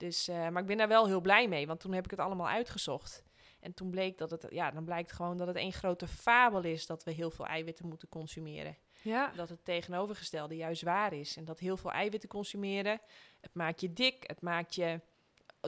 Dus, 0.00 0.28
eh, 0.28 0.48
maar 0.48 0.62
ik 0.62 0.68
ben 0.68 0.76
daar 0.76 0.88
wel 0.88 1.06
heel 1.06 1.20
blij 1.20 1.48
mee, 1.48 1.66
want 1.66 1.80
toen 1.80 1.92
heb 1.92 2.04
ik 2.04 2.10
het 2.10 2.20
allemaal 2.20 2.48
uitgezocht. 2.48 3.22
En 3.60 3.74
toen 3.74 3.90
bleek 3.90 4.18
dat 4.18 4.30
het, 4.30 4.46
ja, 4.50 4.70
dan 4.70 4.84
blijkt 4.84 5.12
gewoon 5.12 5.36
dat 5.36 5.46
het 5.46 5.56
één 5.56 5.72
grote 5.72 6.06
fabel 6.06 6.62
is 6.62 6.86
dat 6.86 7.04
we 7.04 7.10
heel 7.10 7.30
veel 7.30 7.46
eiwitten 7.46 7.88
moeten 7.88 8.08
consumeren. 8.08 8.76
ja. 9.02 9.32
Dat 9.36 9.48
het 9.48 9.64
tegenovergestelde 9.64 10.56
juist 10.56 10.82
waar 10.82 11.12
is. 11.12 11.36
En 11.36 11.44
dat 11.44 11.58
heel 11.58 11.76
veel 11.76 11.92
eiwitten 11.92 12.28
consumeren, 12.28 13.00
het 13.40 13.54
maakt 13.54 13.80
je 13.80 13.92
dik, 13.92 14.24
het 14.26 14.40
maakt 14.40 14.74
je 14.74 15.00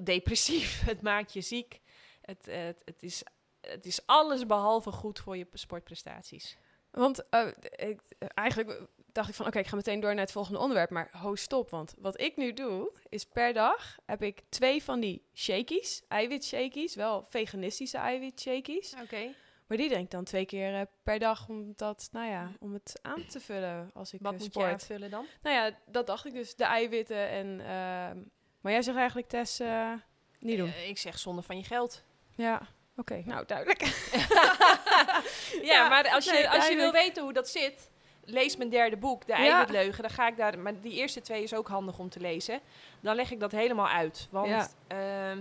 depressief, 0.03 0.81
het 0.93 1.03
maakt 1.03 1.33
je 1.33 1.41
ziek. 1.41 1.81
Het, 2.21 2.47
het, 2.47 2.83
het, 2.85 3.03
is, 3.03 3.25
het 3.61 3.87
is 3.87 4.07
alles 4.07 4.47
behalve 4.47 4.91
goed 4.91 5.19
voor 5.21 5.37
je 5.37 5.47
sportprestaties. 5.53 6.57
Want 6.91 7.29
eh, 7.29 7.47
ik, 7.71 8.01
eigenlijk 8.19 8.87
dacht 9.13 9.29
ik 9.29 9.35
van, 9.35 9.47
oké, 9.47 9.59
ik 9.59 9.67
ga 9.67 9.77
meteen 9.77 10.01
door 10.01 10.11
naar 10.15 10.25
het 10.25 10.33
volgende 10.33 10.59
onderwerp. 10.59 10.91
Maar 10.91 11.09
ho, 11.13 11.35
stop, 11.35 11.71
want 11.71 11.95
wat 11.99 12.21
ik 12.21 12.37
nu 12.37 12.53
doe, 12.53 12.93
is 13.09 13.25
per 13.25 13.53
dag 13.53 13.97
heb 14.07 14.23
ik 14.23 14.41
twee 14.49 14.83
van 14.83 15.01
die 15.01 15.23
shakies, 15.35 16.03
eiwitshakies, 16.09 16.95
wel 16.95 17.25
veganistische 17.29 17.99
eiwitshakies. 17.99 18.95
Oké. 19.03 19.35
Maar 19.67 19.77
die 19.81 19.89
drink 19.91 20.05
ik 20.05 20.11
dan 20.11 20.25
twee 20.25 20.45
keer 20.47 20.75
eh, 20.75 20.81
per 21.03 21.19
dag 21.19 21.49
om 21.49 21.73
dat, 21.77 22.09
nou 22.13 22.31
ja, 22.31 22.51
om 22.61 22.73
het 22.73 22.99
aan 23.03 23.27
te 23.27 23.41
vullen 23.41 23.91
als 23.95 24.13
ik 24.13 24.21
Wat 24.23 24.33
eh, 24.33 24.39
moet 24.39 24.47
je 24.47 24.53
sport. 24.53 24.73
aanvullen 24.73 25.11
dan? 25.11 25.27
Nou 25.43 25.57
ja, 25.57 25.79
dat 25.87 26.07
dacht 26.07 26.27
ik 26.27 26.33
dus, 26.33 26.55
de 26.55 26.65
eiwitten 26.65 27.29
en... 27.29 27.61
ehm, 27.61 28.19
maar 28.61 28.73
jij 28.73 28.83
zegt 28.83 28.97
eigenlijk, 28.97 29.29
Tess, 29.29 29.61
eh, 29.61 29.93
niet 30.41 30.59
doen. 30.59 30.73
Ik 30.87 30.99
zeg 30.99 31.19
zonde 31.19 31.43
van 31.43 31.57
je 31.57 31.65
geld. 31.65 32.03
ja, 32.37 32.63
oké, 32.97 33.23
nou 33.25 33.47
duidelijk. 33.47 33.81
Ja, 34.13 35.23
Ja, 35.63 35.89
maar 35.89 36.09
als 36.11 36.25
je, 36.25 36.33
nee, 36.33 36.49
als 36.49 36.69
je 36.69 36.77
wil 36.77 36.93
weten 36.93 37.23
hoe 37.23 37.33
dat 37.33 37.49
zit, 37.49 37.91
lees 38.25 38.57
mijn 38.57 38.69
derde 38.71 38.97
boek, 38.97 39.27
De. 39.27 39.33
Eiwitleugen. 39.33 40.03
Dan 40.03 40.11
ga 40.11 40.29
ik 40.29 40.37
daar, 40.37 40.59
maar 40.59 40.81
die 40.81 40.93
eerste 40.93 41.21
twee 41.21 41.43
is 41.43 41.55
ook 41.55 41.69
handig 41.69 41.99
om 41.99 42.09
te 42.09 42.21
lezen. 42.21 42.61
Dan 43.01 43.15
leg 43.15 43.31
ik 43.31 43.41
dat 43.41 43.53
helemaal 43.53 43.89
uit. 43.89 44.29
Want 44.31 44.49
ehm, 44.87 45.41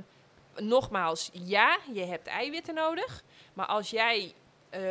nogmaals, 0.55 1.29
ja, 1.33 1.77
je 1.93 2.05
hebt 2.05 2.27
eiwitten 2.27 2.73
nodig. 2.73 3.23
Maar 3.53 3.65
als 3.65 3.89
jij 3.89 4.33
eh, 4.69 4.81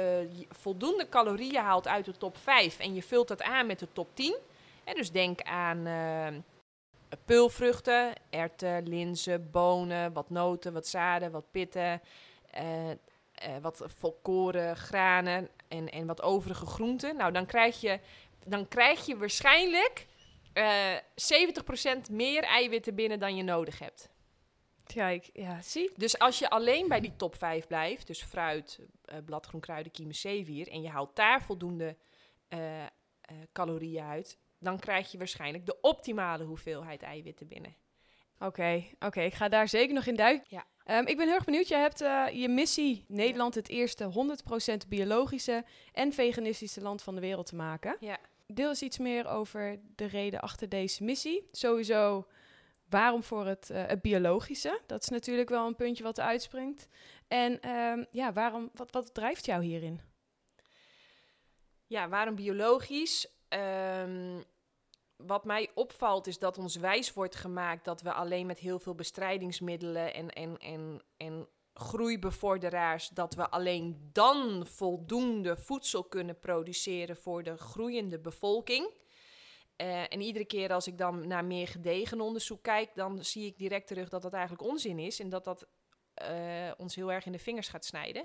voldoende 0.48 1.08
calorieën 1.08 1.62
haalt 1.62 1.88
uit 1.88 2.04
de 2.04 2.16
top 2.16 2.36
5 2.36 2.78
en 2.78 2.94
je 2.94 3.02
vult 3.02 3.28
dat 3.28 3.42
aan 3.42 3.66
met 3.66 3.78
de 3.78 3.88
top 3.92 4.08
10. 4.14 4.36
Hè, 4.84 4.92
dus 4.94 5.10
denk 5.10 5.42
aan 5.42 5.86
ehm, 5.86 6.40
peulvruchten, 7.24 8.12
erwten, 8.30 8.88
linzen, 8.88 9.50
bonen, 9.50 10.12
wat 10.12 10.30
noten, 10.30 10.72
wat 10.72 10.86
zaden, 10.86 11.30
wat 11.30 11.50
pitten. 11.50 12.00
eh, 12.50 12.90
eh, 12.90 12.96
wat 13.62 13.82
volkoren, 13.98 14.76
granen 14.76 15.48
en, 15.70 15.88
en 15.88 16.06
wat 16.06 16.22
overige 16.22 16.66
groenten. 16.66 17.16
Nou, 17.16 17.32
dan 17.32 17.46
krijg 17.46 17.80
je, 17.80 18.00
dan 18.46 18.68
krijg 18.68 19.06
je 19.06 19.16
waarschijnlijk 19.16 20.06
eh 20.52 20.96
70% 22.08 22.10
meer 22.10 22.42
eiwitten 22.42 22.94
binnen 22.94 23.18
dan 23.18 23.36
je 23.36 23.42
nodig 23.42 23.78
hebt. 23.78 24.10
Kijk, 24.94 25.30
ja, 25.32 25.62
zie. 25.62 25.90
Dus 25.96 26.18
als 26.18 26.38
je 26.38 26.50
alleen 26.50 26.88
bij 26.88 27.00
die 27.00 27.16
top 27.16 27.34
5 27.34 27.66
blijft, 27.66 28.06
dus 28.06 28.22
fruit, 28.22 28.80
eh, 29.04 29.18
bladgroen, 29.24 29.60
kruiden, 29.60 29.92
kiemen, 29.92 30.14
zeewier, 30.14 30.68
en 30.68 30.82
je 30.82 30.88
haalt 30.88 31.16
daar 31.16 31.42
voldoende 31.42 31.96
eh, 32.48 32.82
eh, 32.82 32.88
calorieën 33.52 34.04
uit, 34.04 34.38
dan 34.58 34.78
krijg 34.78 35.12
je 35.12 35.18
waarschijnlijk 35.18 35.66
de 35.66 35.80
optimale 35.80 36.44
hoeveelheid 36.44 37.02
eiwitten 37.02 37.48
binnen. 37.48 37.76
Oké, 38.38 38.84
oké, 38.98 39.20
ik 39.20 39.34
ga 39.34 39.48
daar 39.48 39.68
zeker 39.68 39.94
nog 39.94 40.06
in 40.06 40.16
duiken. 40.16 40.46
Ja. 40.48 40.64
Ehm, 40.90 41.06
ik 41.06 41.16
ben 41.16 41.26
heel 41.26 41.34
erg 41.34 41.44
benieuwd. 41.44 41.68
Je 41.68 41.76
hebt 41.76 42.00
eh, 42.00 42.26
je 42.32 42.48
missie 42.48 43.04
Nederland 43.08 43.54
het 43.54 43.68
eerste 43.68 44.10
100% 44.84 44.88
biologische 44.88 45.64
en 45.92 46.12
veganistische 46.12 46.80
land 46.80 47.02
van 47.02 47.14
de 47.14 47.20
wereld 47.20 47.46
te 47.46 47.56
maken. 47.56 47.96
Ja. 48.00 48.18
Deel 48.46 48.68
eens 48.68 48.82
iets 48.82 48.98
meer 48.98 49.28
over 49.28 49.80
de 49.94 50.04
reden 50.04 50.40
achter 50.40 50.68
deze 50.68 51.04
missie. 51.04 51.48
Sowieso, 51.52 52.26
waarom 52.88 53.22
voor 53.22 53.46
het, 53.46 53.70
eh, 53.70 53.86
het 53.86 54.02
biologische? 54.02 54.80
Dat 54.86 55.02
is 55.02 55.08
natuurlijk 55.08 55.48
wel 55.48 55.66
een 55.66 55.76
puntje 55.76 56.02
wat 56.02 56.20
uitspringt. 56.20 56.88
En 57.28 57.60
ehm, 57.60 58.04
ja, 58.10 58.32
waarom, 58.32 58.70
wat, 58.74 58.90
wat 58.90 59.14
drijft 59.14 59.46
jou 59.46 59.64
hierin? 59.64 60.00
Ja, 61.86 62.08
waarom 62.08 62.34
biologisch? 62.34 63.26
Ehm, 63.48 64.40
wat 65.26 65.44
mij 65.44 65.70
opvalt 65.74 66.26
is 66.26 66.38
dat 66.38 66.58
ons 66.58 66.76
wijs 66.76 67.12
wordt 67.12 67.34
gemaakt 67.34 67.84
dat 67.84 68.02
we 68.02 68.12
alleen 68.12 68.46
met 68.46 68.58
heel 68.58 68.78
veel 68.78 68.94
bestrijdingsmiddelen 68.94 70.14
en, 70.14 70.30
en, 70.30 70.56
en, 70.58 71.02
en 71.16 71.48
groeibevorderaars, 71.74 73.08
dat 73.08 73.34
we 73.34 73.50
alleen 73.50 74.10
dan 74.12 74.66
voldoende 74.66 75.56
voedsel 75.56 76.04
kunnen 76.04 76.38
produceren 76.38 77.16
voor 77.16 77.42
de 77.42 77.56
groeiende 77.56 78.18
bevolking. 78.18 78.90
Eh, 79.76 80.12
en 80.12 80.20
iedere 80.20 80.44
keer 80.44 80.72
als 80.72 80.86
ik 80.86 80.98
dan 80.98 81.26
naar 81.26 81.44
meer 81.44 81.68
gedegen 81.68 82.20
onderzoek 82.20 82.62
kijk, 82.62 82.94
dan 82.94 83.24
zie 83.24 83.46
ik 83.46 83.58
direct 83.58 83.86
terug 83.86 84.08
dat 84.08 84.22
dat 84.22 84.32
eigenlijk 84.32 84.62
onzin 84.62 84.98
is 84.98 85.20
en 85.20 85.28
dat 85.28 85.44
dat 85.44 85.66
eh, 86.14 86.70
ons 86.76 86.94
heel 86.94 87.12
erg 87.12 87.26
in 87.26 87.32
de 87.32 87.38
vingers 87.38 87.68
gaat 87.68 87.84
snijden. 87.84 88.24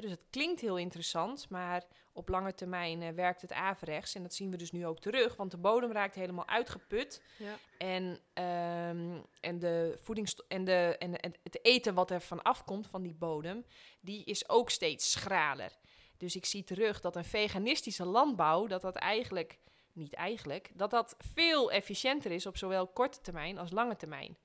Dus 0.00 0.10
het 0.10 0.24
klinkt 0.30 0.60
heel 0.60 0.76
interessant, 0.76 1.48
maar 1.48 1.84
op 2.12 2.28
lange 2.28 2.54
termijn 2.54 3.02
eh, 3.02 3.12
werkt 3.12 3.42
het 3.42 3.52
averechts. 3.52 4.14
En 4.14 4.22
dat 4.22 4.34
zien 4.34 4.50
we 4.50 4.56
dus 4.56 4.70
nu 4.70 4.86
ook 4.86 5.00
terug, 5.00 5.36
want 5.36 5.50
de 5.50 5.56
bodem 5.56 5.92
raakt 5.92 6.14
helemaal 6.14 6.48
uitgeput. 6.48 7.22
Ja. 7.38 7.58
En, 7.78 8.20
ehm, 8.32 9.20
en, 9.40 9.58
de 9.58 9.98
voedings 10.02 10.36
en, 10.48 10.64
de, 10.64 10.96
en, 10.98 11.20
en 11.20 11.34
het 11.42 11.64
eten 11.64 11.94
wat 11.94 12.10
er 12.10 12.20
van 12.20 12.42
afkomt 12.42 12.86
van 12.86 13.02
die 13.02 13.14
bodem, 13.14 13.64
die 14.00 14.24
is 14.24 14.48
ook 14.48 14.70
steeds 14.70 15.10
schraler. 15.10 15.72
Dus 16.16 16.36
ik 16.36 16.44
zie 16.44 16.64
terug 16.64 17.00
dat 17.00 17.16
een 17.16 17.24
veganistische 17.24 18.04
landbouw, 18.04 18.66
dat 18.66 18.80
dat 18.80 18.96
eigenlijk, 18.96 19.58
niet 19.92 20.14
eigenlijk, 20.14 20.70
dat 20.74 20.90
dat 20.90 21.16
veel 21.18 21.72
efficiënter 21.72 22.30
is 22.30 22.46
op 22.46 22.56
zowel 22.56 22.86
korte 22.86 23.20
termijn 23.20 23.58
als 23.58 23.70
lange 23.70 23.96
termijn. 23.96 24.36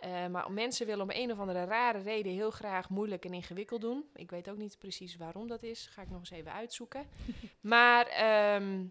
Eh, 0.00 0.26
maar 0.26 0.52
mensen 0.52 0.86
willen 0.86 1.04
om 1.04 1.10
een 1.10 1.32
of 1.32 1.38
andere 1.38 1.64
rare 1.64 1.98
reden 1.98 2.32
heel 2.32 2.50
graag 2.50 2.88
moeilijk 2.88 3.24
en 3.24 3.32
ingewikkeld 3.32 3.80
doen. 3.80 4.04
Ik 4.14 4.30
weet 4.30 4.50
ook 4.50 4.56
niet 4.56 4.78
precies 4.78 5.16
waarom 5.16 5.48
dat 5.48 5.62
is. 5.62 5.86
Ga 5.86 6.02
ik 6.02 6.10
nog 6.10 6.20
eens 6.20 6.30
even 6.30 6.52
uitzoeken. 6.52 7.06
maar 7.60 8.06
ehm, 8.06 8.86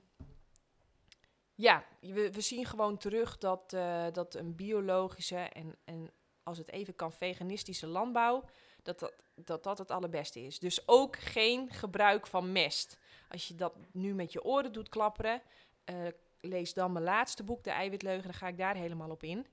ja, 1.55 1.85
we, 1.99 2.31
we 2.31 2.41
zien 2.41 2.65
gewoon 2.65 2.97
terug 2.97 3.37
dat, 3.37 3.73
eh, 3.73 4.05
dat 4.11 4.35
een 4.35 4.55
biologische 4.55 5.37
en, 5.37 5.75
en 5.83 6.11
als 6.43 6.57
het 6.57 6.71
even 6.71 6.95
kan 6.95 7.11
veganistische 7.11 7.87
landbouw, 7.87 8.43
dat 8.83 8.99
dat, 8.99 9.13
dat 9.35 9.63
dat 9.63 9.77
het 9.77 9.91
allerbeste 9.91 10.45
is. 10.45 10.59
Dus 10.59 10.87
ook 10.87 11.17
geen 11.17 11.69
gebruik 11.69 12.27
van 12.27 12.51
mest. 12.51 12.97
Als 13.29 13.47
je 13.47 13.55
dat 13.55 13.73
nu 13.91 14.13
met 14.13 14.31
je 14.31 14.43
oren 14.43 14.71
doet 14.71 14.89
klapperen, 14.89 15.41
eh, 15.83 15.95
lees 16.41 16.73
dan 16.73 16.91
mijn 16.91 17.05
laatste 17.05 17.43
boek, 17.43 17.63
De 17.63 17.69
Eiwitleugen, 17.69 18.23
dan 18.23 18.33
ga 18.33 18.47
ik 18.47 18.57
daar 18.57 18.75
helemaal 18.75 19.09
op 19.09 19.23
in. 19.23 19.45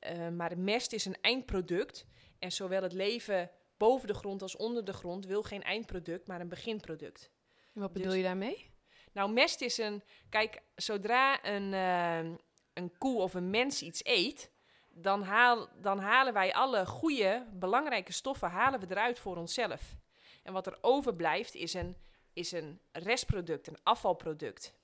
Uh, 0.00 0.28
maar 0.28 0.58
mest 0.58 0.92
is 0.92 1.04
een 1.04 1.20
eindproduct. 1.20 2.06
En 2.38 2.52
zowel 2.52 2.82
het 2.82 2.92
leven 2.92 3.50
boven 3.76 4.08
de 4.08 4.14
grond 4.14 4.42
als 4.42 4.56
onder 4.56 4.84
de 4.84 4.92
grond 4.92 5.26
wil 5.26 5.42
geen 5.42 5.62
eindproduct, 5.62 6.26
maar 6.26 6.40
een 6.40 6.48
beginproduct. 6.48 7.30
Wat 7.72 7.92
bedoel 7.92 8.08
Dus- 8.08 8.16
je 8.16 8.22
daarmee? 8.22 8.70
Nou, 9.12 9.32
mest 9.32 9.60
is 9.60 9.78
een. 9.78 10.02
Kijk, 10.28 10.62
zodra 10.74 11.44
een, 11.44 11.72
uh, 11.72 12.36
een 12.72 12.98
koe 12.98 13.20
of 13.20 13.34
een 13.34 13.50
mens 13.50 13.82
iets 13.82 14.04
eet, 14.04 14.50
dan, 14.88 15.22
haal, 15.22 15.68
dan 15.80 15.98
halen 15.98 16.32
wij 16.32 16.54
alle 16.54 16.86
goede, 16.86 17.46
belangrijke 17.52 18.12
stoffen 18.12 18.50
halen 18.50 18.80
we 18.80 18.86
eruit 18.90 19.18
voor 19.18 19.36
onszelf. 19.36 19.96
En 20.42 20.52
wat 20.52 20.66
er 20.66 20.78
overblijft 20.80 21.54
is 21.54 21.74
een, 21.74 21.96
is 22.32 22.52
een 22.52 22.80
restproduct, 22.92 23.66
een 23.66 23.78
afvalproduct. 23.82 24.74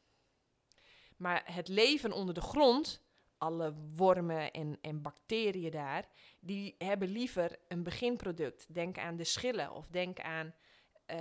Maar 1.17 1.43
het 1.45 1.69
leven 1.69 2.13
onder 2.13 2.35
de 2.35 2.41
grond, 2.41 3.02
alle 3.43 3.75
wormen 3.95 4.51
en, 4.51 4.79
en 4.81 5.03
bacteriën 5.03 5.71
daar, 5.71 6.09
die 6.41 6.75
hebben 6.79 7.09
liever 7.09 7.59
een 7.69 7.83
beginproduct. 7.83 8.75
Denk 8.75 8.99
aan 8.99 9.17
de 9.17 9.25
schillen 9.25 9.73
of 9.73 9.87
denk 9.87 10.21
aan 10.21 10.47
uh, 10.47 11.19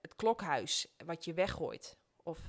het 0.00 0.16
klokhuis 0.16 0.94
wat 1.04 1.24
je 1.24 1.34
weggooit. 1.34 1.96
Of 2.22 2.40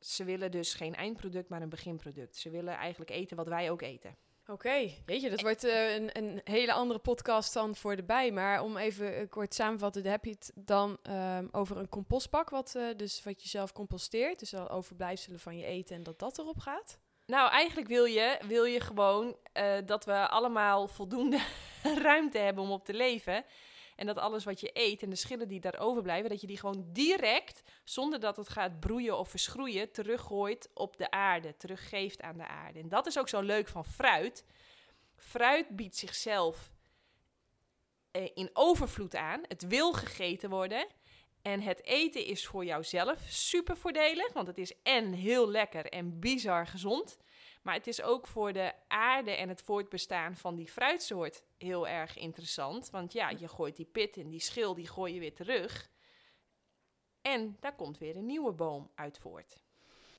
ze 0.00 0.24
willen 0.24 0.50
dus 0.50 0.74
geen 0.74 0.94
eindproduct, 0.94 1.48
maar 1.48 1.62
een 1.62 1.68
beginproduct. 1.68 2.36
Ze 2.36 2.50
willen 2.50 2.74
eigenlijk 2.74 3.10
eten 3.10 3.36
wat 3.36 3.48
wij 3.48 3.70
ook 3.70 3.82
eten. 3.82 4.16
Oké, 4.42 4.52
okay. 4.52 5.02
weet 5.06 5.22
je, 5.22 5.30
dat 5.30 5.40
wordt 5.40 5.64
uh, 5.64 5.94
een, 5.94 6.10
een, 6.12 6.40
hele 6.44 6.72
andere 6.72 6.98
podcast 6.98 7.52
dan 7.52 7.76
voor 7.76 7.96
de 7.96 8.04
bij. 8.04 8.32
Maar 8.32 8.62
om 8.62 8.76
even 8.76 9.20
uh, 9.20 9.28
kort 9.28 9.54
samenvatten, 9.54 10.06
heb 10.06 10.24
je 10.24 10.30
het 10.30 10.52
dan 10.54 10.98
um, 11.10 11.48
over 11.52 11.76
een 11.76 11.88
compostbak, 11.88 12.50
wat, 12.50 12.78
dus 12.96 13.22
wat 13.22 13.42
je 13.42 13.48
zelf 13.48 13.72
composteert. 13.72 14.38
Dus 14.38 14.54
al 14.54 14.70
overblijfselen 14.70 15.40
van 15.40 15.58
je 15.58 15.64
eten 15.64 15.96
en 15.96 16.02
dat 16.02 16.18
dat 16.18 16.38
erop 16.38 16.58
gaat. 16.58 16.98
Nou, 17.26 17.50
eigenlijk 17.50 17.88
wil 17.88 18.04
je, 18.04 18.38
wil 18.46 18.64
je 18.64 18.80
gewoon 18.80 19.36
uh, 19.54 19.76
dat 19.84 20.04
we 20.04 20.28
allemaal 20.28 20.88
voldoende 20.88 21.40
ruimte 22.02 22.38
hebben 22.38 22.64
om 22.64 22.70
op 22.70 22.84
te 22.84 22.94
leven. 22.94 23.44
En 23.96 24.06
dat 24.06 24.18
alles 24.18 24.44
wat 24.44 24.60
je 24.60 24.70
eet 24.72 25.02
en 25.02 25.10
de 25.10 25.16
schillen 25.16 25.48
die 25.48 25.60
daar 25.60 25.78
overblijven, 25.78 26.30
dat 26.30 26.40
je 26.40 26.46
die 26.46 26.58
gewoon 26.58 26.84
direct, 26.92 27.62
zonder 27.84 28.20
dat 28.20 28.36
het 28.36 28.48
gaat 28.48 28.80
broeien 28.80 29.18
of 29.18 29.28
verschroeien, 29.28 29.92
teruggooit 29.92 30.70
op 30.74 30.96
de 30.96 31.10
aarde, 31.10 31.56
teruggeeft 31.56 32.22
aan 32.22 32.36
de 32.36 32.46
aarde. 32.46 32.78
En 32.78 32.88
dat 32.88 33.06
is 33.06 33.18
ook 33.18 33.28
zo 33.28 33.40
leuk 33.40 33.68
van 33.68 33.84
fruit. 33.84 34.44
Fruit 35.16 35.68
biedt 35.68 35.96
zichzelf 35.96 36.70
eh, 38.10 38.30
in 38.34 38.50
overvloed 38.52 39.16
aan. 39.16 39.40
Het 39.48 39.66
wil 39.66 39.92
gegeten 39.92 40.50
worden. 40.50 40.86
En 41.46 41.60
het 41.60 41.84
eten 41.84 42.24
is 42.24 42.46
voor 42.46 42.64
jouzelf 42.64 43.20
super 43.28 43.76
voordelig, 43.76 44.32
want 44.32 44.46
het 44.46 44.58
is 44.58 44.82
en 44.82 45.12
heel 45.12 45.50
lekker 45.50 45.86
en 45.86 46.18
bizar 46.18 46.66
gezond. 46.66 47.16
Maar 47.62 47.74
het 47.74 47.86
is 47.86 48.02
ook 48.02 48.26
voor 48.26 48.52
de 48.52 48.72
aarde 48.88 49.30
en 49.30 49.48
het 49.48 49.62
voortbestaan 49.62 50.36
van 50.36 50.54
die 50.54 50.68
fruitsoort 50.68 51.42
heel 51.58 51.88
erg 51.88 52.16
interessant. 52.16 52.90
Want 52.90 53.12
ja, 53.12 53.30
je 53.30 53.48
gooit 53.48 53.76
die 53.76 53.86
pit 53.86 54.16
en 54.16 54.28
die 54.28 54.40
schil, 54.40 54.74
die 54.74 54.88
gooi 54.88 55.14
je 55.14 55.20
weer 55.20 55.34
terug. 55.34 55.90
En 57.20 57.56
daar 57.60 57.74
komt 57.74 57.98
weer 57.98 58.16
een 58.16 58.26
nieuwe 58.26 58.52
boom 58.52 58.90
uit 58.94 59.18
voort. 59.18 59.62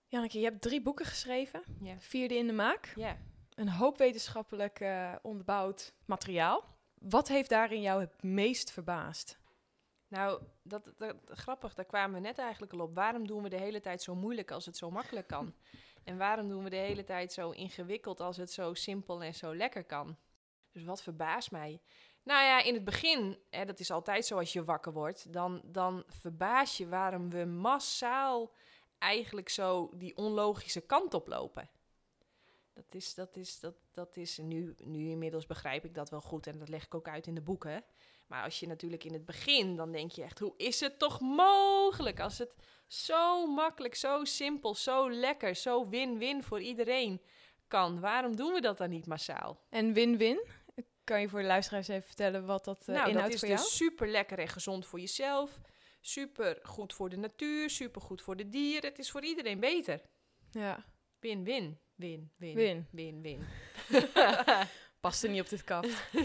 Janneke, 0.06 0.40
je 0.40 0.46
hebt 0.46 0.62
drie 0.62 0.82
boeken 0.82 1.06
geschreven. 1.06 1.64
Ja. 1.82 2.00
Vierde 2.00 2.36
in 2.36 2.48
de 2.48 2.54
maak. 2.54 2.94
Ja. 2.96 3.18
een 3.56 3.70
hoop 3.70 3.98
wetenschappelijk 3.98 4.80
eh, 4.80 5.16
onderbouwd 5.22 5.94
materiaal. 6.06 6.64
Wat 6.94 7.28
heeft 7.28 7.50
daarin 7.50 7.82
jou 7.82 8.02
het 8.02 8.24
meest 8.24 8.72
verbaasd? 8.72 9.38
Nou, 10.08 10.42
dat, 10.64 10.94
dat, 10.98 11.16
grappig, 11.26 11.74
daar 11.74 11.86
kwamen 11.86 12.22
we 12.22 12.28
net 12.28 12.38
eigenlijk 12.38 12.74
al 12.74 12.80
op. 12.80 12.96
Waarom 12.96 13.28
doen 13.28 13.44
we 13.44 13.50
de 13.50 13.60
hele 13.60 13.80
tijd 13.80 14.02
zo 14.02 14.16
moeilijk 14.16 14.52
als 14.52 14.66
het 14.66 14.78
zo 14.78 14.92
makkelijk 14.92 15.28
kan? 15.28 15.54
En 16.04 16.18
waarom 16.18 16.48
doen 16.48 16.64
we 16.64 16.70
de 16.70 16.76
hele 16.76 17.04
tijd 17.04 17.34
zo 17.34 17.50
ingewikkeld 17.50 18.20
als 18.20 18.38
het 18.38 18.52
zo 18.52 18.74
simpel 18.74 19.24
en 19.24 19.36
zo 19.36 19.56
lekker 19.56 19.84
kan? 19.84 20.18
Dus 20.72 20.84
wat 20.84 21.02
verbaast 21.02 21.52
mij? 21.52 21.82
Nou 22.24 22.44
ja, 22.44 22.64
in 22.64 22.74
het 22.74 22.84
begin, 22.84 23.40
hè, 23.50 23.66
dat 23.66 23.80
is 23.80 23.92
altijd 23.92 24.26
zo 24.26 24.38
als 24.38 24.54
je 24.54 24.64
wakker 24.64 24.94
wordt, 24.94 25.34
dan, 25.34 25.62
dan 25.66 26.04
verbaas 26.08 26.78
je 26.78 26.88
waarom 26.88 27.30
we 27.30 27.46
massaal 27.46 28.54
eigenlijk 28.98 29.50
zo 29.50 29.90
die 29.94 30.18
onlogische 30.18 30.82
kant 30.82 31.14
op 31.14 31.28
lopen. 31.28 31.70
Dat 32.78 32.94
is, 32.94 33.14
dat 33.14 33.36
is, 33.36 33.60
dat, 33.60 33.76
dat 33.92 34.18
is 34.18 34.38
nu, 34.38 34.76
nu 34.84 35.10
inmiddels 35.10 35.46
begrijp 35.46 35.86
ik 35.86 35.94
dat 35.94 36.10
wel 36.10 36.22
goed 36.22 36.48
en 36.48 36.60
dat 36.60 36.70
leg 36.70 36.86
ik 36.86 36.96
ook 36.96 37.08
uit 37.08 37.28
in 37.28 37.36
de 37.36 37.42
boeken. 37.42 37.84
Maar 38.28 38.44
als 38.44 38.60
je 38.60 38.68
natuurlijk 38.68 39.04
in 39.04 39.14
het 39.14 39.26
begin, 39.26 39.76
dan 39.76 39.92
denk 39.92 40.12
je 40.12 40.24
echt, 40.24 40.40
hoe 40.40 40.54
is 40.58 40.80
het 40.80 41.00
toch 41.00 41.20
mogelijk 41.20 42.20
als 42.20 42.38
het 42.38 42.54
zo 42.88 43.48
makkelijk, 43.48 43.96
zo 43.96 44.24
simpel, 44.26 44.76
zo 44.76 45.12
lekker, 45.12 45.56
zo 45.56 45.90
win-win 45.90 46.44
voor 46.44 46.62
iedereen 46.62 47.22
kan? 47.68 48.00
Waarom 48.00 48.36
doen 48.36 48.54
we 48.54 48.62
dat 48.62 48.78
dan 48.78 48.90
niet 48.90 49.06
massaal? 49.06 49.60
En 49.70 49.94
win-win? 49.94 50.46
Kan 51.04 51.22
je 51.22 51.30
voor 51.30 51.42
de 51.42 51.48
luisteraars 51.48 51.88
even 51.88 52.08
vertellen 52.08 52.46
wat 52.46 52.66
dat 52.66 52.80
uh, 52.82 52.88
nou, 52.88 53.00
dat 53.00 53.08
inhoudt 53.08 53.34
is 53.34 53.40
voor 53.40 53.50
dus 53.50 53.60
jou? 53.60 53.72
super 53.72 54.08
lekker 54.08 54.40
en 54.40 54.48
gezond 54.48 54.86
voor 54.86 55.00
jezelf. 55.00 55.60
Super 56.02 56.60
goed 56.64 56.94
voor 56.94 57.10
de 57.10 57.18
natuur, 57.18 57.70
super 57.70 58.02
goed 58.02 58.22
voor 58.22 58.36
de 58.36 58.50
dieren. 58.50 58.90
Het 58.90 59.00
is 59.00 59.12
voor 59.12 59.24
iedereen 59.24 59.60
beter. 59.60 60.02
Ja, 60.52 60.86
Win-win. 61.20 61.80
Win, 61.98 62.32
win, 62.38 62.56
Win. 62.56 62.88
win, 62.92 63.22
win. 63.22 63.46
past 65.00 65.24
er 65.24 65.30
niet 65.30 65.42
op 65.42 65.50
dit 65.50 65.64
kaft. 65.64 65.90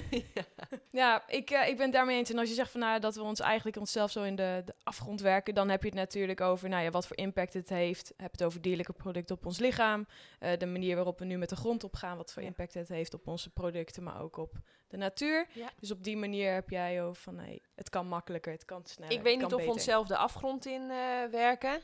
Ja, 0.91 1.29
ik, 1.29 1.51
eh, 1.51 1.69
ik 1.69 1.77
ben 1.77 1.85
het 1.85 1.93
daarmee 1.95 2.17
eens. 2.19 2.31
En 2.31 2.39
als 2.39 2.49
je 2.49 2.55
zegt 2.55 2.71
van, 2.71 2.81
nou, 2.81 3.01
dat 3.01 3.15
we 3.15 3.23
ons 3.23 3.41
eigenlijk 3.41 3.77
onszelf 3.77 4.11
zo 4.11 4.23
in 4.23 4.37
de, 4.37 4.63
de 4.65 4.75
afgrond 4.83 5.21
werken, 5.21 5.55
dan 5.55 5.69
heb 5.69 5.81
je 5.83 5.89
het 5.89 5.97
natuurlijk 5.97 6.41
over 6.41 6.69
nou 6.69 6.83
ja, 6.85 6.91
wat 6.91 7.07
voor 7.07 7.17
impact 7.17 7.53
het 7.55 7.69
heeft. 7.69 8.13
Heb 8.17 8.33
het 8.33 8.43
over 8.45 8.61
dierlijke 8.63 8.93
producten 8.93 9.37
op 9.37 9.47
ons 9.47 9.59
lichaam. 9.59 10.07
eh, 10.39 10.59
de 10.59 10.67
manier 10.67 10.95
waarop 10.95 11.19
we 11.19 11.25
nu 11.25 11.37
met 11.39 11.49
de 11.49 11.57
grond 11.57 11.85
opgaan, 11.85 12.17
wat 12.17 12.33
voor 12.33 12.43
Ja. 12.43 12.49
impact 12.49 12.75
het 12.75 12.89
heeft 12.89 13.15
op 13.15 13.27
onze 13.27 13.51
producten, 13.51 14.03
maar 14.03 14.21
ook 14.21 14.37
op 14.37 14.53
de 14.89 14.97
natuur. 14.97 15.47
Ja. 15.53 15.71
Dus 15.81 15.91
op 15.91 16.05
die 16.05 16.17
manier 16.17 16.53
heb 16.53 16.71
jij 16.71 17.03
over 17.03 17.23
van, 17.23 17.35
nee, 17.35 17.63
het 17.75 17.89
kan 17.91 18.07
makkelijker, 18.09 18.53
het 18.53 18.65
kan 18.65 18.85
sneller. 18.87 19.13
Ik 19.13 19.23
weet 19.23 19.39
niet 19.41 19.53
of 19.55 19.63
we 19.65 19.71
onszelf 19.71 20.07
de 20.07 20.17
afgrond 20.17 20.67
in 20.67 20.91
eh, 20.91 21.25
werken. 21.31 21.81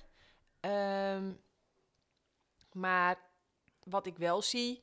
Ehm, 0.60 1.32
maar 2.72 3.16
wat 3.90 4.06
ik 4.06 4.18
wel 4.18 4.42
zie, 4.42 4.82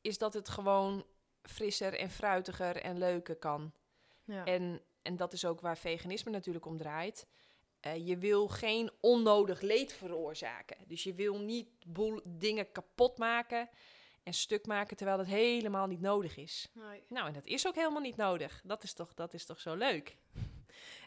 is 0.00 0.18
dat 0.18 0.34
het 0.34 0.48
gewoon 0.48 1.04
frisser 1.42 1.98
en 1.98 2.10
fruitiger 2.10 2.76
en 2.76 2.98
leuker 2.98 3.36
kan. 3.36 3.72
Ja. 4.24 4.44
En, 4.44 4.80
en 5.02 5.16
dat 5.16 5.32
is 5.32 5.44
ook 5.44 5.60
waar 5.60 5.78
veganisme 5.78 6.30
natuurlijk 6.30 6.66
om 6.66 6.76
draait. 6.76 7.26
Eh, 7.80 8.06
je 8.06 8.18
wil 8.18 8.48
geen 8.48 8.90
onnodig 9.00 9.60
leed 9.60 9.92
veroorzaken. 9.92 10.76
Dus 10.86 11.02
je 11.02 11.14
wil 11.14 11.38
niet 11.38 11.68
boel 11.86 12.20
dingen 12.28 12.72
kapot 12.72 13.18
maken 13.18 13.68
en 14.22 14.34
stuk 14.34 14.66
maken 14.66 14.96
terwijl 14.96 15.18
het 15.18 15.26
helemaal 15.26 15.86
niet 15.86 16.00
nodig 16.00 16.36
is. 16.36 16.68
Nee. 16.72 17.02
Nou, 17.08 17.26
en 17.26 17.32
dat 17.32 17.46
is 17.46 17.66
ook 17.66 17.74
helemaal 17.74 18.00
niet 18.00 18.16
nodig. 18.16 18.60
Dat 18.64 18.82
is 18.82 18.92
toch, 18.92 19.14
dat 19.14 19.34
is 19.34 19.44
toch 19.44 19.60
zo 19.60 19.74
leuk? 19.74 20.16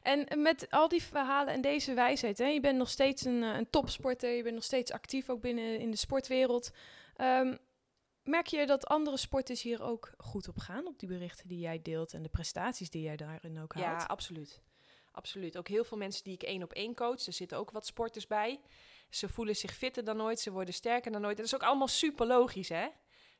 En 0.02 0.42
met 0.42 0.68
al 0.70 0.88
die 0.88 1.04
verhalen 1.04 1.54
en 1.54 1.62
deze 1.62 1.94
wijsheid, 1.94 2.38
hè, 2.38 2.46
je 2.46 2.60
bent 2.60 2.78
nog 2.78 2.90
steeds 2.90 3.26
een, 3.26 3.44
eh, 3.44 3.56
een 3.56 3.70
topsporter, 3.70 4.30
je 4.30 4.44
bent 4.44 4.56
nog 4.56 4.64
steeds 4.64 4.92
actief 4.92 5.30
ook 5.30 5.42
binnen 5.42 5.80
in 5.80 5.92
de 5.92 5.98
sportwereld. 5.98 6.72
Ehm, 7.18 7.58
merk 8.24 8.48
je 8.48 8.66
dat 8.66 8.86
andere 8.86 9.18
sporters 9.18 9.62
hier 9.62 9.82
ook 9.82 10.12
goed 10.18 10.48
op 10.48 10.58
gaan, 10.58 10.88
op 10.88 11.00
die 11.00 11.10
berichten 11.10 11.48
die 11.48 11.60
jij 11.60 11.82
deelt 11.82 12.14
en 12.14 12.24
de 12.24 12.30
prestaties 12.30 12.90
die 12.90 13.02
jij 13.02 13.16
daarin 13.16 13.60
ook 13.60 13.74
haalt? 13.74 14.02
Ja, 14.02 14.08
absoluut. 14.08 14.62
Absoluut. 15.12 15.58
Ook 15.58 15.68
heel 15.68 15.84
veel 15.84 15.98
mensen 15.98 16.24
die 16.24 16.34
ik 16.34 16.44
één 16.44 16.64
op 16.64 16.74
één 16.74 16.96
coach. 16.96 17.26
Er 17.26 17.34
zitten 17.34 17.58
ook 17.58 17.72
wat 17.72 17.86
sporters 17.86 18.28
bij. 18.28 18.60
Ze 19.10 19.30
voelen 19.30 19.56
zich 19.56 19.74
fitter 19.76 20.04
dan 20.04 20.22
ooit. 20.22 20.40
Ze 20.40 20.52
worden 20.52 20.74
sterker 20.74 21.12
dan 21.12 21.26
ooit. 21.26 21.38
Dat 21.38 21.46
is 21.46 21.56
ook 21.56 21.64
allemaal 21.64 21.88
super 21.88 22.28
logisch, 22.28 22.70
hè? 22.70 22.88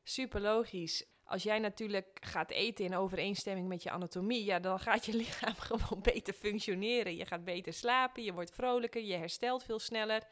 Super 0.02 0.40
logisch. 0.40 1.04
Als 1.24 1.42
jij 1.42 1.58
natuurlijk 1.58 2.18
gaat 2.20 2.50
eten 2.50 2.84
in 2.84 2.96
overeenstemming 2.96 3.68
met 3.68 3.82
je 3.82 3.90
anatomie, 3.90 4.44
ja, 4.44 4.58
dan 4.58 4.80
gaat 4.80 5.06
je 5.06 5.12
lichaam 5.24 5.54
gewoon 5.54 6.02
beter 6.02 6.34
functioneren. 6.34 7.16
Je 7.16 7.26
gaat 7.26 7.44
beter 7.44 7.72
slapen, 7.72 8.22
je 8.22 8.32
wordt 8.32 8.54
vrolijker, 8.54 9.02
je 9.02 9.16
herstelt 9.16 9.64
veel 9.64 9.78
sneller. 9.78 10.22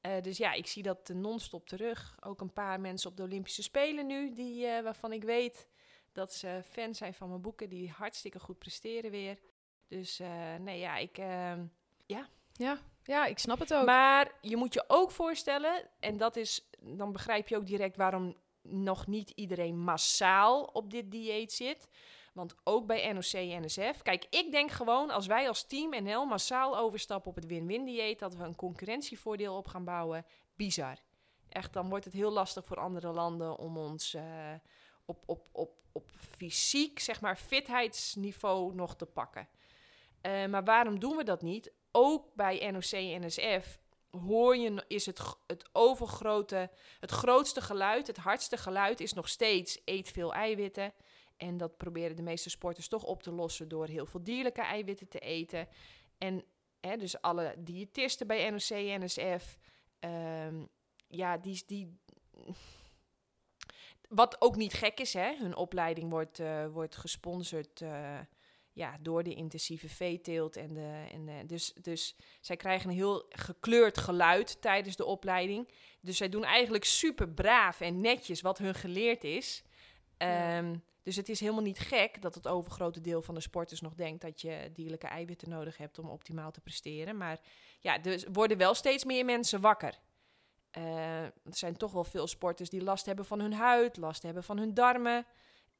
Eh, 0.00 0.22
dus 0.22 0.36
ja, 0.36 0.52
ik 0.52 0.66
zie 0.66 0.82
dat 0.82 1.08
non-stop 1.08 1.68
terug. 1.68 2.16
Ook 2.20 2.40
een 2.40 2.52
paar 2.52 2.80
mensen 2.80 3.10
op 3.10 3.16
de 3.16 3.22
Olympische 3.22 3.62
Spelen 3.62 4.06
nu, 4.06 4.32
die, 4.32 4.66
eh, 4.66 4.82
waarvan 4.82 5.12
ik 5.12 5.22
weet 5.22 5.68
dat 6.12 6.34
ze 6.34 6.60
fan 6.70 6.94
zijn 6.94 7.14
van 7.14 7.28
mijn 7.28 7.40
boeken, 7.40 7.68
die 7.68 7.90
hartstikke 7.90 8.38
goed 8.38 8.58
presteren 8.58 9.10
weer. 9.10 9.38
Dus 9.88 10.20
eh, 10.20 10.54
nee, 10.60 10.78
ja, 10.78 10.96
ik. 10.96 11.18
ehm, 11.18 11.64
ja, 12.52 12.78
ja, 13.02 13.26
ik 13.26 13.38
snap 13.38 13.58
het 13.58 13.74
ook. 13.74 13.86
maar 13.86 14.32
je 14.40 14.56
moet 14.56 14.74
je 14.74 14.84
ook 14.86 15.10
voorstellen, 15.10 15.88
en 16.00 16.16
dat 16.16 16.36
is, 16.36 16.70
dan 16.80 17.12
begrijp 17.12 17.48
je 17.48 17.56
ook 17.56 17.66
direct 17.66 17.96
waarom 17.96 18.36
nog 18.62 19.06
niet 19.06 19.30
iedereen 19.30 19.78
massaal 19.78 20.62
op 20.62 20.90
dit 20.90 21.10
dieet 21.10 21.52
zit. 21.52 21.88
Want 22.36 22.54
ook 22.64 22.86
bij 22.86 23.12
NOC 23.12 23.32
en 23.32 23.64
NSF. 23.64 24.02
Kijk, 24.02 24.26
ik 24.30 24.50
denk 24.50 24.70
gewoon 24.70 25.10
als 25.10 25.26
wij 25.26 25.48
als 25.48 25.66
team 25.66 26.04
NL 26.04 26.24
massaal 26.24 26.78
overstappen 26.78 27.30
op 27.30 27.36
het 27.36 27.46
win-win 27.46 27.84
dieet, 27.84 28.18
dat 28.18 28.34
we 28.34 28.44
een 28.44 28.56
concurrentievoordeel 28.56 29.56
op 29.56 29.66
gaan 29.66 29.84
bouwen. 29.84 30.26
Bizar. 30.56 30.96
Echt, 31.48 31.72
dan 31.72 31.88
wordt 31.88 32.04
het 32.04 32.14
heel 32.14 32.30
lastig 32.30 32.64
voor 32.64 32.76
andere 32.76 33.12
landen 33.12 33.58
om 33.58 33.76
ons 33.76 34.14
eh, 34.14 34.24
op, 35.04 35.22
op, 35.26 35.48
op, 35.52 35.70
op 35.92 36.10
fysiek, 36.16 36.98
zeg 36.98 37.20
maar, 37.20 37.36
fitheidsniveau 37.36 38.74
nog 38.74 38.96
te 38.96 39.06
pakken. 39.06 39.48
Eh, 40.20 40.46
maar 40.46 40.64
waarom 40.64 40.98
doen 40.98 41.16
we 41.16 41.24
dat 41.24 41.42
niet? 41.42 41.72
Ook 41.92 42.34
bij 42.34 42.70
NOC 42.70 42.90
en 42.90 43.26
NSF 43.26 43.78
hoor 44.10 44.56
je, 44.56 44.84
is 44.88 45.06
het, 45.06 45.20
het 45.46 45.68
overgrote, 45.72 46.70
het 47.00 47.10
grootste 47.10 47.60
geluid, 47.60 48.06
het 48.06 48.16
hardste 48.16 48.56
geluid 48.56 49.00
is 49.00 49.12
nog 49.12 49.28
steeds 49.28 49.80
eet 49.84 50.08
veel 50.08 50.34
eiwitten. 50.34 50.92
En 51.36 51.56
dat 51.56 51.76
proberen 51.76 52.16
de 52.16 52.22
meeste 52.22 52.50
sporters 52.50 52.88
toch 52.88 53.02
op 53.02 53.22
te 53.22 53.32
lossen 53.32 53.68
door 53.68 53.86
heel 53.86 54.06
veel 54.06 54.22
dierlijke 54.22 54.62
eiwitten 54.62 55.08
te 55.08 55.18
eten. 55.18 55.68
En 56.18 56.44
hè, 56.80 56.96
dus 56.96 57.20
alle 57.20 57.54
diëtisten 57.58 58.26
bij 58.26 58.50
NOC 58.50 59.00
NSF, 59.02 59.58
ehm, 59.98 60.64
ja, 61.08 61.38
die, 61.38 61.62
die... 61.66 62.00
Wat 64.08 64.40
ook 64.40 64.56
niet 64.56 64.72
gek 64.72 65.00
is, 65.00 65.12
hè? 65.12 65.36
hun 65.36 65.56
opleiding 65.56 66.10
wordt, 66.10 66.38
eh, 66.38 66.66
wordt 66.66 66.96
gesponsord 66.96 67.80
eh, 67.80 68.18
ja, 68.72 68.98
door 69.00 69.22
de 69.22 69.34
intensieve 69.34 69.88
veeteelt. 69.88 70.56
En 70.56 70.74
de, 70.74 71.06
en 71.12 71.46
dus, 71.46 71.72
dus 71.72 72.16
zij 72.40 72.56
krijgen 72.56 72.90
een 72.90 72.96
heel 72.96 73.26
gekleurd 73.28 73.98
geluid 73.98 74.60
tijdens 74.60 74.96
de 74.96 75.04
opleiding. 75.04 75.68
Dus 76.00 76.16
zij 76.16 76.28
doen 76.28 76.44
eigenlijk 76.44 76.84
super 76.84 77.28
braaf 77.28 77.80
en 77.80 78.00
netjes 78.00 78.40
wat 78.40 78.58
hun 78.58 78.74
geleerd 78.74 79.24
is. 79.24 79.64
Ja. 80.18 80.58
Ehm, 80.58 80.76
dus 81.02 81.16
het 81.16 81.28
is 81.28 81.40
helemaal 81.40 81.62
niet 81.62 81.78
gek 81.78 82.22
dat 82.22 82.34
het 82.34 82.48
overgrote 82.48 83.00
deel 83.00 83.22
van 83.22 83.34
de 83.34 83.40
sporters 83.40 83.80
nog 83.80 83.94
denkt 83.94 84.22
dat 84.22 84.40
je 84.40 84.70
dierlijke 84.72 85.06
eiwitten 85.06 85.48
nodig 85.48 85.76
hebt 85.76 85.98
om 85.98 86.08
optimaal 86.08 86.50
te 86.50 86.60
presteren. 86.60 87.16
Maar 87.16 87.40
ja, 87.80 87.98
dus 87.98 88.24
worden 88.32 88.58
wel 88.58 88.74
steeds 88.74 89.04
meer 89.04 89.24
mensen 89.24 89.60
wakker. 89.60 89.98
Eh, 90.70 91.22
er 91.22 91.32
zijn 91.44 91.76
toch 91.76 91.92
wel 91.92 92.04
veel 92.04 92.26
sporters 92.26 92.70
die 92.70 92.82
last 92.82 93.06
hebben 93.06 93.24
van 93.24 93.40
hun 93.40 93.52
huid, 93.52 93.96
last 93.96 94.22
hebben 94.22 94.44
van 94.44 94.58
hun 94.58 94.74
darmen. 94.74 95.26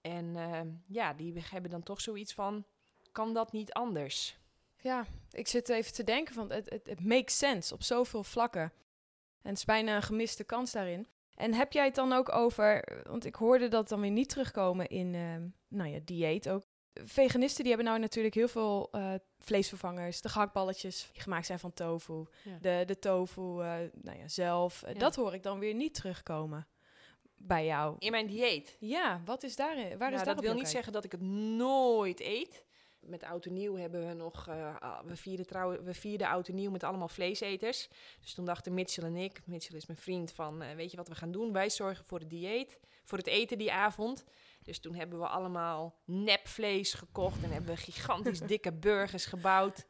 En 0.00 0.36
ehm, 0.36 0.68
ja, 0.86 1.14
die 1.14 1.44
hebben 1.50 1.70
dan 1.70 1.82
toch 1.82 2.00
zoiets 2.00 2.34
van, 2.34 2.64
kan 3.12 3.34
dat 3.34 3.52
niet 3.52 3.72
anders? 3.72 4.38
Ja, 4.76 5.06
ik 5.30 5.48
zit 5.48 5.68
even 5.68 5.92
te 5.92 6.04
denken 6.04 6.34
van 6.34 6.52
het, 6.52 6.70
het, 6.70 6.86
het 6.86 7.04
makes 7.04 7.38
sense 7.38 7.74
op 7.74 7.82
zoveel 7.82 8.24
vlakken. 8.24 8.72
En 9.42 9.48
het 9.48 9.58
is 9.58 9.64
bijna 9.64 9.96
een 9.96 10.02
gemiste 10.02 10.44
kans 10.44 10.72
daarin. 10.72 11.06
En 11.36 11.54
heb 11.54 11.72
jij 11.72 11.84
het 11.84 11.94
dan 11.94 12.12
ook 12.12 12.32
over, 12.32 13.00
want 13.08 13.24
ik 13.24 13.34
hoorde 13.34 13.68
dat 13.68 13.88
dan 13.88 14.00
weer 14.00 14.10
niet 14.10 14.28
terugkomen 14.28 14.88
in, 14.88 15.14
ehm, 15.14 15.46
nou 15.68 15.90
ja, 15.90 15.98
dieet 16.04 16.48
ook. 16.48 16.62
Veganisten 17.04 17.64
die 17.64 17.72
hebben 17.72 17.90
nou 17.90 18.00
natuurlijk 18.02 18.34
heel 18.34 18.48
veel 18.48 18.88
eh, 18.92 19.14
vleesvervangers, 19.38 20.20
de 20.20 20.28
gehaktballetjes 20.28 21.10
die 21.12 21.22
gemaakt 21.22 21.46
zijn 21.46 21.58
van 21.58 21.72
tofu, 21.72 22.24
Ja. 22.44 22.58
de, 22.60 22.82
de 22.86 22.98
tofu 22.98 23.42
eh, 23.42 23.74
nou 24.02 24.18
ja, 24.18 24.28
zelf. 24.28 24.82
Ja. 24.86 24.92
Dat 24.94 25.16
hoor 25.16 25.34
ik 25.34 25.42
dan 25.42 25.58
weer 25.58 25.74
niet 25.74 25.94
terugkomen 25.94 26.68
bij 27.38 27.64
jou. 27.64 27.96
In 27.98 28.10
mijn 28.10 28.26
dieet. 28.26 28.76
Ja, 28.80 29.20
wat 29.24 29.42
is 29.42 29.56
daarin? 29.56 29.98
Waar 29.98 30.08
is 30.08 30.14
Nou, 30.14 30.24
daar 30.24 30.34
dat 30.34 30.44
wil 30.44 30.54
niet 30.54 30.68
zeggen 30.68 30.92
dat 30.92 31.04
ik 31.04 31.12
het 31.12 31.20
nooit 31.20 32.20
eet. 32.20 32.64
Met 33.00 33.22
oud 33.22 33.46
en 33.46 33.52
nieuw 33.52 33.76
hebben 33.76 34.06
we 34.06 34.14
nog... 34.14 34.48
eh, 34.48 34.76
ah, 34.80 35.04
we, 35.04 35.16
vierden 35.16 35.46
trouw, 35.46 35.82
we 35.82 35.94
vierden 35.94 36.28
oud 36.28 36.48
en 36.48 36.54
nieuw 36.54 36.70
met 36.70 36.84
allemaal 36.84 37.08
vleeseters. 37.08 37.88
Dus 38.20 38.34
toen 38.34 38.44
dachten 38.44 38.74
Mitchell 38.74 39.04
en 39.04 39.16
ik... 39.16 39.40
Mitchell 39.44 39.76
is 39.76 39.86
mijn 39.86 39.98
vriend 39.98 40.32
van... 40.32 40.62
eh, 40.62 40.74
weet 40.74 40.90
je 40.90 40.96
wat 40.96 41.08
we 41.08 41.14
gaan 41.14 41.32
doen? 41.32 41.52
Wij 41.52 41.70
zorgen 41.70 42.04
voor 42.04 42.18
het 42.18 42.30
dieet. 42.30 42.78
Voor 43.04 43.18
het 43.18 43.26
eten 43.26 43.58
die 43.58 43.72
avond. 43.72 44.24
Dus 44.62 44.78
toen 44.78 44.94
hebben 44.94 45.18
we 45.18 45.26
allemaal 45.26 45.94
nepvlees 46.04 46.94
gekocht. 46.94 47.42
En 47.42 47.50
hebben 47.50 47.70
we 47.70 47.76
gigantisch 47.76 48.40
dikke 48.52 48.72
burgers 48.72 49.26
gebouwd. 49.26 49.86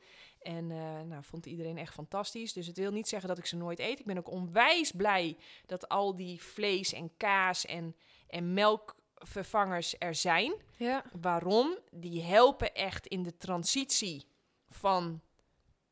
En 0.46 0.70
eh, 0.70 1.00
nou, 1.00 1.24
vond 1.24 1.46
iedereen 1.46 1.78
echt 1.78 1.94
fantastisch. 1.94 2.52
Dus 2.52 2.66
het 2.66 2.76
wil 2.76 2.92
niet 2.92 3.08
zeggen 3.08 3.28
dat 3.28 3.38
ik 3.38 3.46
ze 3.46 3.56
nooit 3.56 3.78
eet. 3.78 3.98
Ik 3.98 4.06
ben 4.06 4.18
ook 4.18 4.30
onwijs 4.30 4.92
blij 4.92 5.36
dat 5.66 5.88
al 5.88 6.14
die 6.14 6.42
vlees 6.42 6.92
en 6.92 7.16
kaas 7.16 7.66
en, 7.66 7.96
en 8.26 8.52
melkvervangers 9.16 9.94
er 9.98 10.14
zijn. 10.14 10.54
Ja. 10.76 11.04
Waarom? 11.20 11.78
Die 11.90 12.22
helpen 12.22 12.74
echt 12.74 13.06
in 13.06 13.22
de 13.22 13.36
transitie 13.36 14.24
van 14.68 15.20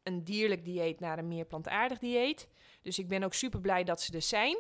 een 0.03 0.25
dierlijk 0.25 0.65
dieet 0.65 1.01
naar 1.01 1.19
een 1.19 1.29
meer 1.29 1.45
plantaardig 1.45 1.99
dieet. 1.99 2.49
Dus 2.83 2.99
ik 2.99 3.09
ben 3.09 3.23
ook 3.23 3.35
super 3.35 3.61
blij 3.61 3.85
dat 3.85 4.01
ze 4.01 4.13
er 4.13 4.23
zijn. 4.23 4.57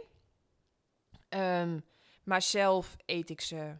Ehm, 1.28 1.80
maar 2.24 2.42
zelf 2.42 2.96
eet 3.06 3.30
ik 3.30 3.40
ze 3.40 3.76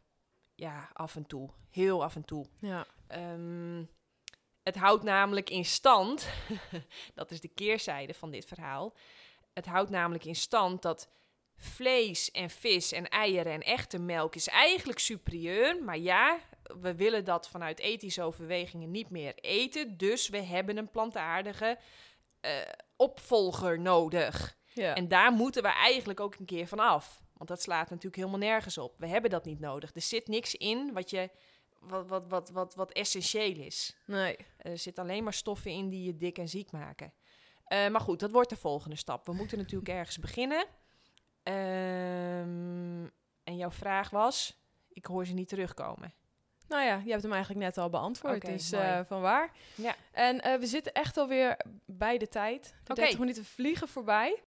ja, 0.55 0.91
af 0.93 1.17
en 1.17 1.27
toe. 1.27 1.51
Heel 1.71 2.03
af 2.03 2.17
en 2.17 2.25
toe. 2.25 2.47
Ja. 2.61 2.87
Ehm, 3.07 3.85
het 4.63 4.77
houdt 4.77 5.03
namelijk 5.03 5.51
in 5.51 5.65
stand, 5.65 6.29
dat 7.15 7.31
is 7.31 7.41
de 7.41 7.49
keerzijde 7.49 8.15
van 8.15 8.31
dit 8.31 8.45
verhaal. 8.45 8.95
Het 9.53 9.67
houdt 9.67 9.91
namelijk 9.91 10.25
in 10.25 10.37
stand 10.37 10.83
dat 10.83 11.09
vlees 11.57 12.31
en 12.31 12.51
vis 12.51 12.93
en 12.93 13.09
eieren 13.09 13.53
en 13.53 13.61
echte 13.61 13.99
melk 13.99 14.35
is 14.35 14.49
eigenlijk 14.49 14.99
superieur. 14.99 15.83
Maar 15.85 15.99
ja, 15.99 16.39
we 16.81 16.95
willen 16.95 17.25
dat 17.25 17.49
vanuit 17.49 17.79
ethische 17.79 18.23
overwegingen 18.23 18.91
niet 18.91 19.11
meer 19.11 19.35
eten. 19.35 19.97
Dus 19.97 20.29
we 20.29 20.43
hebben 20.43 20.77
een 20.77 20.91
plantaardige 20.91 21.79
eh, 22.41 22.51
opvolger 22.97 23.81
nodig. 23.81 24.57
Ja. 24.73 24.95
En 24.95 25.09
daar 25.09 25.33
moeten 25.33 25.63
we 25.63 25.69
eigenlijk 25.69 26.21
ook 26.21 26.35
een 26.35 26.45
keer 26.45 26.67
van 26.67 26.79
af. 26.79 27.23
Want 27.33 27.49
dat 27.49 27.63
slaat 27.63 27.91
natuurlijk 27.91 28.17
helemaal 28.17 28.39
nergens 28.39 28.79
op. 28.79 28.95
We 28.99 29.07
hebben 29.07 29.31
dat 29.31 29.45
niet 29.45 29.61
nodig. 29.61 29.95
Er 29.95 30.01
zit 30.01 30.29
niks 30.29 30.55
in 30.55 30.93
wat, 30.93 31.11
je, 31.11 31.31
wat, 31.79 32.09
wat, 32.09 32.29
wat, 32.29 32.51
wat, 32.51 32.75
wat 32.75 32.93
essentieel 32.93 33.57
is. 33.57 33.97
nee. 34.07 34.37
Er 34.57 34.79
zitten 34.79 35.03
alleen 35.03 35.25
maar 35.25 35.33
stoffen 35.33 35.71
in 35.71 35.89
die 35.89 36.05
je 36.05 36.17
dik 36.17 36.39
en 36.39 36.49
ziek 36.49 36.73
maken. 36.73 37.13
Eh, 37.65 37.89
maar 37.89 38.01
goed, 38.01 38.21
dat 38.21 38.31
wordt 38.31 38.51
de 38.51 38.57
volgende 38.57 38.97
stap. 38.97 39.27
We 39.27 39.33
moeten 39.33 39.59
natuurlijk 39.59 39.89
ergens 39.89 40.19
beginnen. 40.19 40.67
Ehm, 41.45 43.05
en 43.45 43.57
jouw 43.57 43.71
vraag 43.71 44.11
was? 44.11 44.59
Ik 44.89 45.05
hoor 45.05 45.27
ze 45.27 45.33
niet 45.35 45.49
terugkomen. 45.49 46.13
Nou 46.69 46.85
ja, 46.85 47.01
je 47.05 47.11
hebt 47.11 47.23
hem 47.23 47.33
eigenlijk 47.33 47.65
net 47.65 47.79
al 47.79 47.91
beantwoord. 47.91 48.47
Dus 48.47 48.73
eh, 48.73 49.01
van 49.07 49.21
waar. 49.21 49.51
Ja. 49.75 49.95
En 50.13 50.41
eh, 50.41 50.59
we 50.59 50.67
zitten 50.67 50.93
echt 50.93 51.17
alweer 51.17 51.57
bij 51.87 52.19
de 52.19 52.29
tijd. 52.29 52.75
De 52.85 52.91
Oké. 52.93 53.01
30 53.01 53.19
minuten 53.19 53.45
vliegen 53.45 53.89
voorbij. 53.89 54.43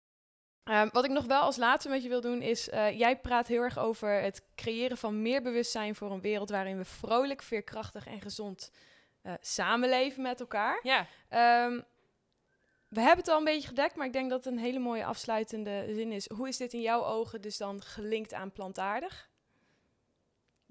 Ehm, 0.63 0.89
wat 0.91 1.03
ik 1.05 1.11
nog 1.11 1.25
wel 1.25 1.41
als 1.41 1.57
laatste 1.57 1.89
met 1.89 2.03
je 2.03 2.09
wil 2.09 2.21
doen 2.21 2.41
is... 2.41 2.69
eh, 2.69 2.97
jij 2.99 3.19
praat 3.19 3.47
heel 3.47 3.61
erg 3.61 3.77
over 3.77 4.21
het 4.21 4.41
creëren 4.55 4.97
van 4.97 5.21
meer 5.21 5.41
bewustzijn... 5.41 5.95
voor 5.95 6.11
een 6.11 6.21
wereld 6.21 6.49
waarin 6.49 6.77
we 6.77 6.85
vrolijk, 6.85 7.41
veerkrachtig 7.41 8.07
en 8.07 8.21
gezond 8.21 8.71
samenleven 9.39 10.21
met 10.21 10.39
elkaar. 10.39 10.79
Ja, 10.83 11.07
Ehm, 11.29 11.79
we 12.95 13.01
hebben 13.01 13.25
het 13.25 13.27
al 13.27 13.37
een 13.37 13.43
beetje 13.43 13.67
gedekt, 13.67 13.95
maar 13.95 14.05
ik 14.05 14.13
denk 14.13 14.29
dat 14.29 14.43
het 14.43 14.53
een 14.53 14.59
hele 14.59 14.79
mooie 14.79 15.05
afsluitende 15.05 15.85
zin 15.93 16.11
is. 16.11 16.29
Hoe 16.29 16.47
is 16.47 16.57
dit 16.57 16.73
in 16.73 16.81
jouw 16.81 17.03
ogen 17.03 17.41
dus 17.41 17.57
dan 17.57 17.81
gelinkt 17.81 18.33
aan 18.33 18.51
plantaardig? 18.51 19.29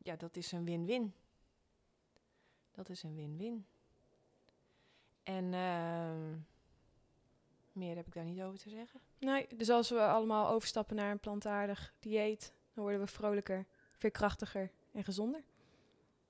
ja 0.05 0.17
dat 0.17 0.37
is 0.37 0.53
een 0.53 0.65
win-win. 0.65 1.15
Dat 2.73 2.89
is 2.89 3.03
een 3.03 3.15
win-win. 3.15 3.67
En 5.23 5.55
ehm, 5.55 6.37
meer 7.73 7.97
heb 7.97 8.07
ik 8.07 8.15
daar 8.15 8.25
niet 8.25 8.43
over 8.43 8.59
te 8.59 8.69
zeggen. 8.69 9.01
Nee, 9.19 9.47
dus 9.57 9.71
als 9.71 9.91
we 9.91 10.01
allemaal 10.01 10.49
overstappen 10.49 10.97
naar 10.97 11.11
een 11.11 11.21
plantaardig 11.21 11.95
dieet, 12.01 12.53
dan 12.73 12.83
worden 12.83 13.01
we 13.01 13.07
vrolijker, 13.07 13.67
veerkrachtiger 13.93 14.71
en 14.93 15.05
gezonder. 15.05 15.43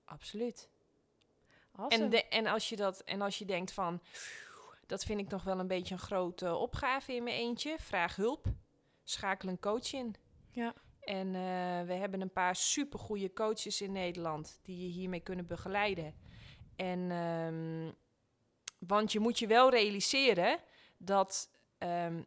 Absoluut. 0.05 0.69
Awesome. 1.73 2.05
En, 2.05 2.11
de, 2.11 2.25
en, 2.29 2.47
als 2.47 2.69
je 2.69 2.77
dat, 2.77 3.01
en 3.01 3.21
als 3.21 3.39
je 3.39 3.45
denkt 3.45 3.73
van, 3.73 4.01
dat 4.87 5.05
vind 5.05 5.21
ik 5.21 5.29
nog 5.29 5.43
wel 5.43 5.59
een 5.59 5.67
beetje 5.67 5.95
een 5.95 6.01
grote 6.01 6.55
opgave 6.55 7.15
in 7.15 7.23
mijn 7.23 7.37
eentje, 7.37 7.77
vraag 7.79 8.17
hulp. 8.17 8.47
Schakel 9.05 9.49
een 9.49 9.61
coach 9.61 9.93
in. 9.93 10.15
Ja. 10.51 10.75
En 11.01 11.27
eh, 11.27 11.87
we 11.87 11.93
hebben 11.93 12.21
een 12.21 12.33
paar 12.33 12.57
supergoeie 12.57 13.33
coaches 13.33 13.81
in 13.81 13.93
Nederland 13.93 14.61
die 14.63 14.79
je 14.79 14.93
hiermee 14.93 15.21
kunnen 15.21 15.47
begeleiden. 15.47 16.15
En, 16.77 17.11
ehm, 17.11 17.93
want 18.79 19.13
je 19.13 19.21
moet 19.21 19.39
je 19.39 19.47
wel 19.47 19.71
realiseren 19.71 20.59
dat 20.99 21.51
ehm, 21.79 22.23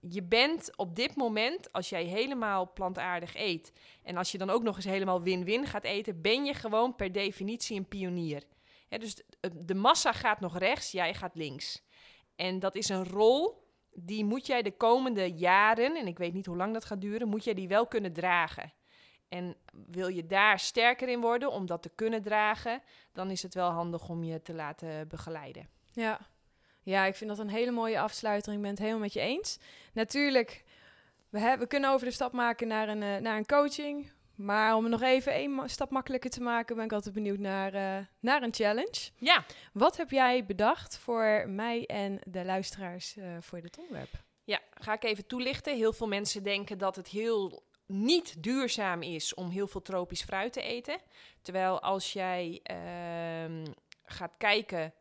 je 0.00 0.22
bent 0.22 0.76
op 0.76 0.96
dit 0.96 1.16
moment, 1.16 1.72
als 1.72 1.88
jij 1.88 2.04
helemaal 2.04 2.72
plantaardig 2.72 3.34
eet... 3.34 3.72
en 4.02 4.16
als 4.16 4.32
je 4.32 4.38
dan 4.38 4.50
ook 4.50 4.62
nog 4.62 4.76
eens 4.76 4.84
helemaal 4.84 5.22
win-win 5.22 5.66
gaat 5.66 5.84
eten... 5.84 6.20
ben 6.20 6.44
je 6.44 6.54
gewoon 6.54 6.96
per 6.96 7.12
definitie 7.12 7.78
een 7.78 7.88
pionier. 7.88 8.42
Dus 8.88 9.14
de, 9.14 9.64
de 9.64 9.74
massa 9.74 10.12
gaat 10.12 10.40
nog 10.40 10.58
rechts, 10.58 10.92
jij 10.92 11.14
gaat 11.14 11.34
links. 11.34 11.82
En 12.42 12.58
dat 12.58 12.74
is 12.74 12.88
een 12.88 13.04
rol 13.04 13.68
die 13.94 14.24
moet 14.24 14.46
jij 14.46 14.62
de 14.62 14.76
komende 14.76 15.32
jaren, 15.32 15.96
en 15.96 16.06
ik 16.06 16.18
weet 16.18 16.32
niet 16.32 16.46
hoe 16.46 16.56
lang 16.56 16.72
dat 16.72 16.84
gaat 16.84 17.00
duren, 17.00 17.28
moet 17.28 17.44
jij 17.44 17.54
die 17.54 17.68
wel 17.68 17.86
kunnen 17.86 18.12
dragen. 18.12 18.72
En 19.28 19.56
wil 19.72 20.08
je 20.08 20.26
daar 20.26 20.58
sterker 20.58 21.08
in 21.08 21.20
worden 21.20 21.50
om 21.50 21.66
dat 21.66 21.82
te 21.82 21.90
kunnen 21.94 22.22
dragen, 22.22 22.82
dan 23.12 23.30
is 23.30 23.42
het 23.42 23.54
wel 23.54 23.70
handig 23.70 24.08
om 24.08 24.24
je 24.24 24.42
te 24.42 24.54
laten 24.54 25.08
begeleiden. 25.08 25.68
Ja. 25.92 26.20
ja, 26.82 27.04
ik 27.04 27.14
vind 27.14 27.30
dat 27.30 27.38
een 27.38 27.48
hele 27.48 27.70
mooie 27.70 28.00
afsluiting. 28.00 28.56
Ik 28.56 28.62
ben 28.62 28.70
het 28.70 28.78
helemaal 28.78 29.00
met 29.00 29.12
je 29.12 29.20
eens. 29.20 29.58
Natuurlijk, 29.92 30.64
we, 31.28 31.38
hebben, 31.38 31.58
we 31.58 31.66
kunnen 31.66 31.90
over 31.90 32.06
de 32.06 32.12
stap 32.12 32.32
maken 32.32 32.68
naar 32.68 32.88
een, 32.88 33.02
eh, 33.02 33.16
naar 33.16 33.36
een 33.36 33.46
coaching. 33.46 34.10
Maar 34.34 34.74
om 34.76 34.82
het 34.82 34.92
nog 34.92 35.02
even 35.02 35.32
één 35.32 35.70
stap 35.70 35.90
makkelijker 35.90 36.30
te 36.30 36.40
maken, 36.40 36.76
ben 36.76 36.84
ik 36.84 36.92
altijd 36.92 37.14
benieuwd 37.14 37.38
naar, 37.38 37.74
eh, 37.74 38.04
naar 38.20 38.42
een 38.42 38.54
challenge. 38.54 39.10
Ja, 39.16 39.44
Wat 39.72 39.96
heb 39.96 40.10
jij 40.10 40.44
bedacht 40.46 40.98
voor 40.98 41.44
mij 41.48 41.86
en 41.86 42.20
de 42.26 42.44
luisteraars 42.44 43.16
eh, 43.16 43.36
voor 43.40 43.60
dit 43.60 43.78
onderwerp? 43.78 44.10
ja, 44.44 44.60
ga 44.74 44.92
ik 44.92 45.04
even 45.04 45.26
toelichten. 45.26 45.76
Heel 45.76 45.92
veel 45.92 46.08
mensen 46.08 46.42
denken 46.42 46.78
dat 46.78 46.96
het 46.96 47.08
heel 47.08 47.62
niet 47.86 48.42
duurzaam 48.42 49.02
is 49.02 49.34
om 49.34 49.50
heel 49.50 49.66
veel 49.66 49.82
tropisch 49.82 50.22
fruit 50.22 50.52
te 50.52 50.62
eten. 50.62 51.00
Terwijl 51.42 51.80
als 51.80 52.12
jij 52.12 52.60
ehm, 52.62 53.66
gaat 54.04 54.36
kijken 54.36 54.94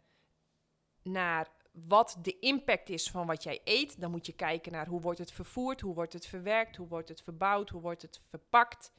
naar 1.03 1.47
wat 1.71 2.17
de 2.21 2.39
impact 2.39 2.89
is 2.89 3.09
van 3.09 3.27
wat 3.27 3.43
jij 3.43 3.61
eet, 3.63 4.01
dan 4.01 4.11
moet 4.11 4.25
je 4.25 4.33
kijken 4.33 4.71
naar 4.71 4.87
hoe 4.87 5.01
wordt 5.01 5.19
het 5.19 5.31
vervoerd, 5.31 5.81
hoe 5.81 5.93
wordt 5.93 6.13
het 6.13 6.25
verwerkt, 6.25 6.75
hoe 6.75 6.87
wordt 6.87 7.09
het 7.09 7.21
verbouwd, 7.21 7.69
hoe 7.69 7.81
wordt 7.81 8.01
het 8.01 8.21
verpakt 8.29 8.91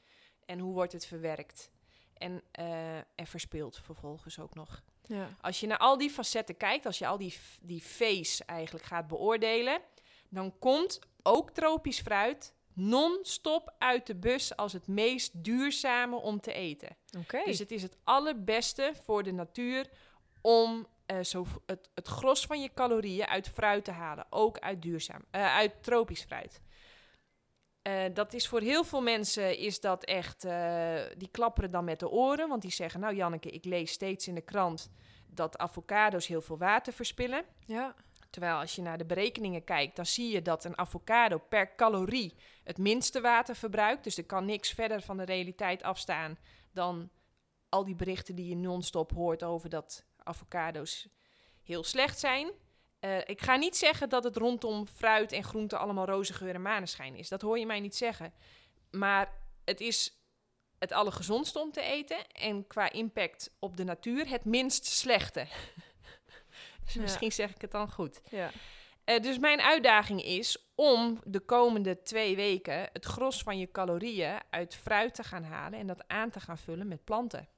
en 0.53 0.59
hoe 0.59 0.73
wordt 0.73 0.93
het 0.93 1.07
verwerkt. 1.07 1.71
En, 2.15 2.43
eh, 2.51 2.97
en 2.97 3.27
verspeeld 3.27 3.79
vervolgens 3.83 4.38
ook 4.38 4.55
nog. 4.55 4.83
Ja. 5.03 5.29
Als 5.41 5.61
je 5.61 5.67
naar 5.67 5.79
al 5.79 5.99
die 5.99 6.11
facetten 6.11 6.57
kijkt, 6.57 6.87
als 6.87 6.99
je 6.99 7.07
al 7.07 7.19
die, 7.19 7.35
die 7.62 7.83
V's 7.83 8.45
eigenlijk 8.45 8.85
gaat 8.85 9.07
beoordelen, 9.07 9.81
dan 10.29 10.59
komt 10.59 10.99
ook 11.23 11.51
tropisch 11.51 12.01
fruit 12.01 12.55
non-stop 12.75 13.75
uit 13.79 14.07
de 14.07 14.15
bus 14.15 14.57
als 14.57 14.73
het 14.73 14.87
meest 14.87 15.45
duurzame 15.45 16.17
om 16.17 16.41
te 16.41 16.53
eten. 16.53 16.97
Dus 17.45 17.59
het 17.59 17.71
is 17.71 17.83
het 17.83 17.97
allerbeste 18.05 18.93
voor 19.05 19.23
de 19.23 19.33
natuur 19.33 19.88
om 20.41 20.87
eh, 21.07 21.21
zo 21.23 21.47
het, 21.67 21.91
het 21.95 22.09
gros 22.09 22.47
van 22.47 22.61
je 22.61 22.71
calorieën 22.75 23.27
uit 23.27 23.49
fruit 23.49 23.85
te 23.85 23.91
halen. 23.91 24.27
Ook 24.31 24.59
uit 24.59 24.83
duurzaam, 24.83 25.25
eh, 25.31 25.55
uit 25.55 25.83
tropisch 25.83 26.23
fruit. 26.23 26.61
Eh, 27.83 28.05
dat 28.14 28.33
is 28.33 28.49
voor 28.49 28.61
heel 28.61 28.85
veel 28.85 29.01
mensen 29.03 29.59
is 29.59 29.81
dat 29.81 30.05
echt, 30.05 30.45
eh, 30.45 31.01
die 31.16 31.29
klapperen 31.31 31.71
dan 31.71 31.85
met 31.85 32.01
de 32.01 32.11
oren. 32.11 32.49
Want 32.49 32.62
die 32.62 32.71
zeggen, 32.71 33.01
nou 33.01 33.14
Janneke, 33.14 33.51
ik 33.51 33.64
lees 33.64 33.92
steeds 33.92 34.29
in 34.29 34.35
de 34.35 34.40
krant 34.40 34.90
dat 35.27 35.59
avocado's 35.59 36.27
heel 36.27 36.40
veel 36.40 36.59
water 36.59 36.92
verspillen. 36.92 37.45
Ja. 37.66 37.95
Terwijl 38.31 38.57
als 38.57 38.75
je 38.75 38.83
naar 38.83 38.99
de 38.99 39.05
berekeningen 39.05 39.64
kijkt, 39.64 39.97
dan 39.97 40.07
zie 40.07 40.33
je 40.33 40.42
dat 40.42 40.64
een 40.64 40.79
avocado 40.79 41.38
per 41.38 41.75
calorie 41.75 42.35
het 42.64 42.79
minste 42.79 43.21
water 43.21 43.57
verbruikt. 43.57 44.05
Dus 44.05 44.16
er 44.16 44.27
kan 44.27 44.45
niks 44.45 44.71
verder 44.71 45.03
van 45.03 45.16
de 45.16 45.25
realiteit 45.25 45.83
afstaan 45.83 46.38
dan 46.73 47.11
al 47.68 47.85
die 47.85 47.95
berichten 47.95 48.35
die 48.35 48.49
je 48.49 48.57
non-stop 48.57 49.12
hoort 49.12 49.42
over 49.42 49.68
dat 49.68 50.07
avocado's 50.16 51.09
heel 51.62 51.85
slecht 51.85 52.18
zijn. 52.18 52.51
Eh, 53.03 53.19
ik 53.19 53.41
ga 53.41 53.57
niet 53.57 53.77
zeggen 53.77 54.09
dat 54.09 54.25
het 54.25 54.37
rondom 54.37 54.87
fruit 54.87 55.33
en 55.33 55.45
groenten 55.45 55.79
allemaal 55.79 56.07
roze 56.07 56.33
geur 56.33 56.55
en 56.55 56.62
maneschijn 56.62 57.17
is. 57.17 57.29
Dat 57.29 57.43
hoor 57.43 57.59
je 57.59 57.67
mij 57.67 57.81
niet 57.81 57.97
zeggen. 57.97 58.33
Maar 58.91 59.33
het 59.65 59.81
is 59.81 60.25
het 60.79 60.93
allergezondste 60.93 61.59
om 61.59 61.73
te 61.73 61.81
eten 61.81 62.27
en 62.27 62.67
qua 62.67 62.93
impact 62.93 63.51
op 63.59 63.77
de 63.77 63.85
natuur 63.85 64.29
het 64.29 64.45
minst 64.45 64.87
slechte. 64.87 65.47
Dus 66.85 66.95
Ja. 66.95 67.01
Misschien 67.01 67.33
zeg 67.33 67.55
ik 67.55 67.61
het 67.61 67.71
dan 67.71 67.91
goed. 67.91 68.21
Ja. 68.31 68.51
Eh, 69.05 69.20
dus 69.20 69.39
mijn 69.39 69.61
uitdaging 69.61 70.22
is 70.22 70.70
om 70.74 71.20
de 71.24 71.41
komende 71.41 72.03
twee 72.03 72.37
weken 72.37 72.89
het 72.93 73.05
gros 73.05 73.43
van 73.43 73.59
je 73.59 73.70
calorieën 73.70 74.41
uit 74.51 74.74
fruit 74.74 75.14
te 75.14 75.22
gaan 75.22 75.45
halen 75.45 75.79
en 75.79 75.87
dat 75.87 76.09
aan 76.09 76.31
te 76.31 76.41
gaan 76.41 76.59
vullen 76.59 76.89
met 76.89 77.05
planten. 77.05 77.49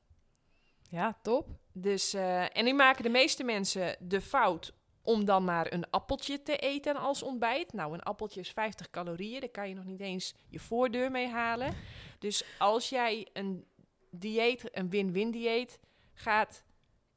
Ja, 0.89 1.19
top. 1.23 1.49
Dus, 1.73 2.15
eh, 2.15 2.57
en 2.57 2.65
nu 2.65 2.73
maken 2.73 3.03
de 3.03 3.09
meeste 3.09 3.45
mensen 3.45 3.97
de 4.01 4.21
fout 4.21 4.73
om 5.05 5.25
dan 5.25 5.45
maar 5.45 5.73
een 5.73 5.91
appeltje 5.91 6.43
te 6.43 6.57
eten 6.57 6.97
als 6.97 7.23
ontbijt. 7.23 7.73
Nou, 7.73 7.93
een 7.95 8.03
appeltje 8.03 8.41
is 8.41 8.51
50 8.51 8.91
calorieën, 8.91 9.41
daar 9.41 9.49
kan 9.49 9.69
je 9.69 9.75
nog 9.75 9.85
niet 9.85 10.01
eens 10.01 10.35
je 10.49 10.59
voordeur 10.59 11.11
mee 11.11 11.29
halen. 11.29 11.75
Dus 12.19 12.45
als 12.59 12.89
jij 12.89 13.29
een 13.33 13.67
dieet, 14.11 14.77
een 14.77 14.91
win-win 14.91 15.31
dieet 15.31 15.81
gaat, 16.15 16.65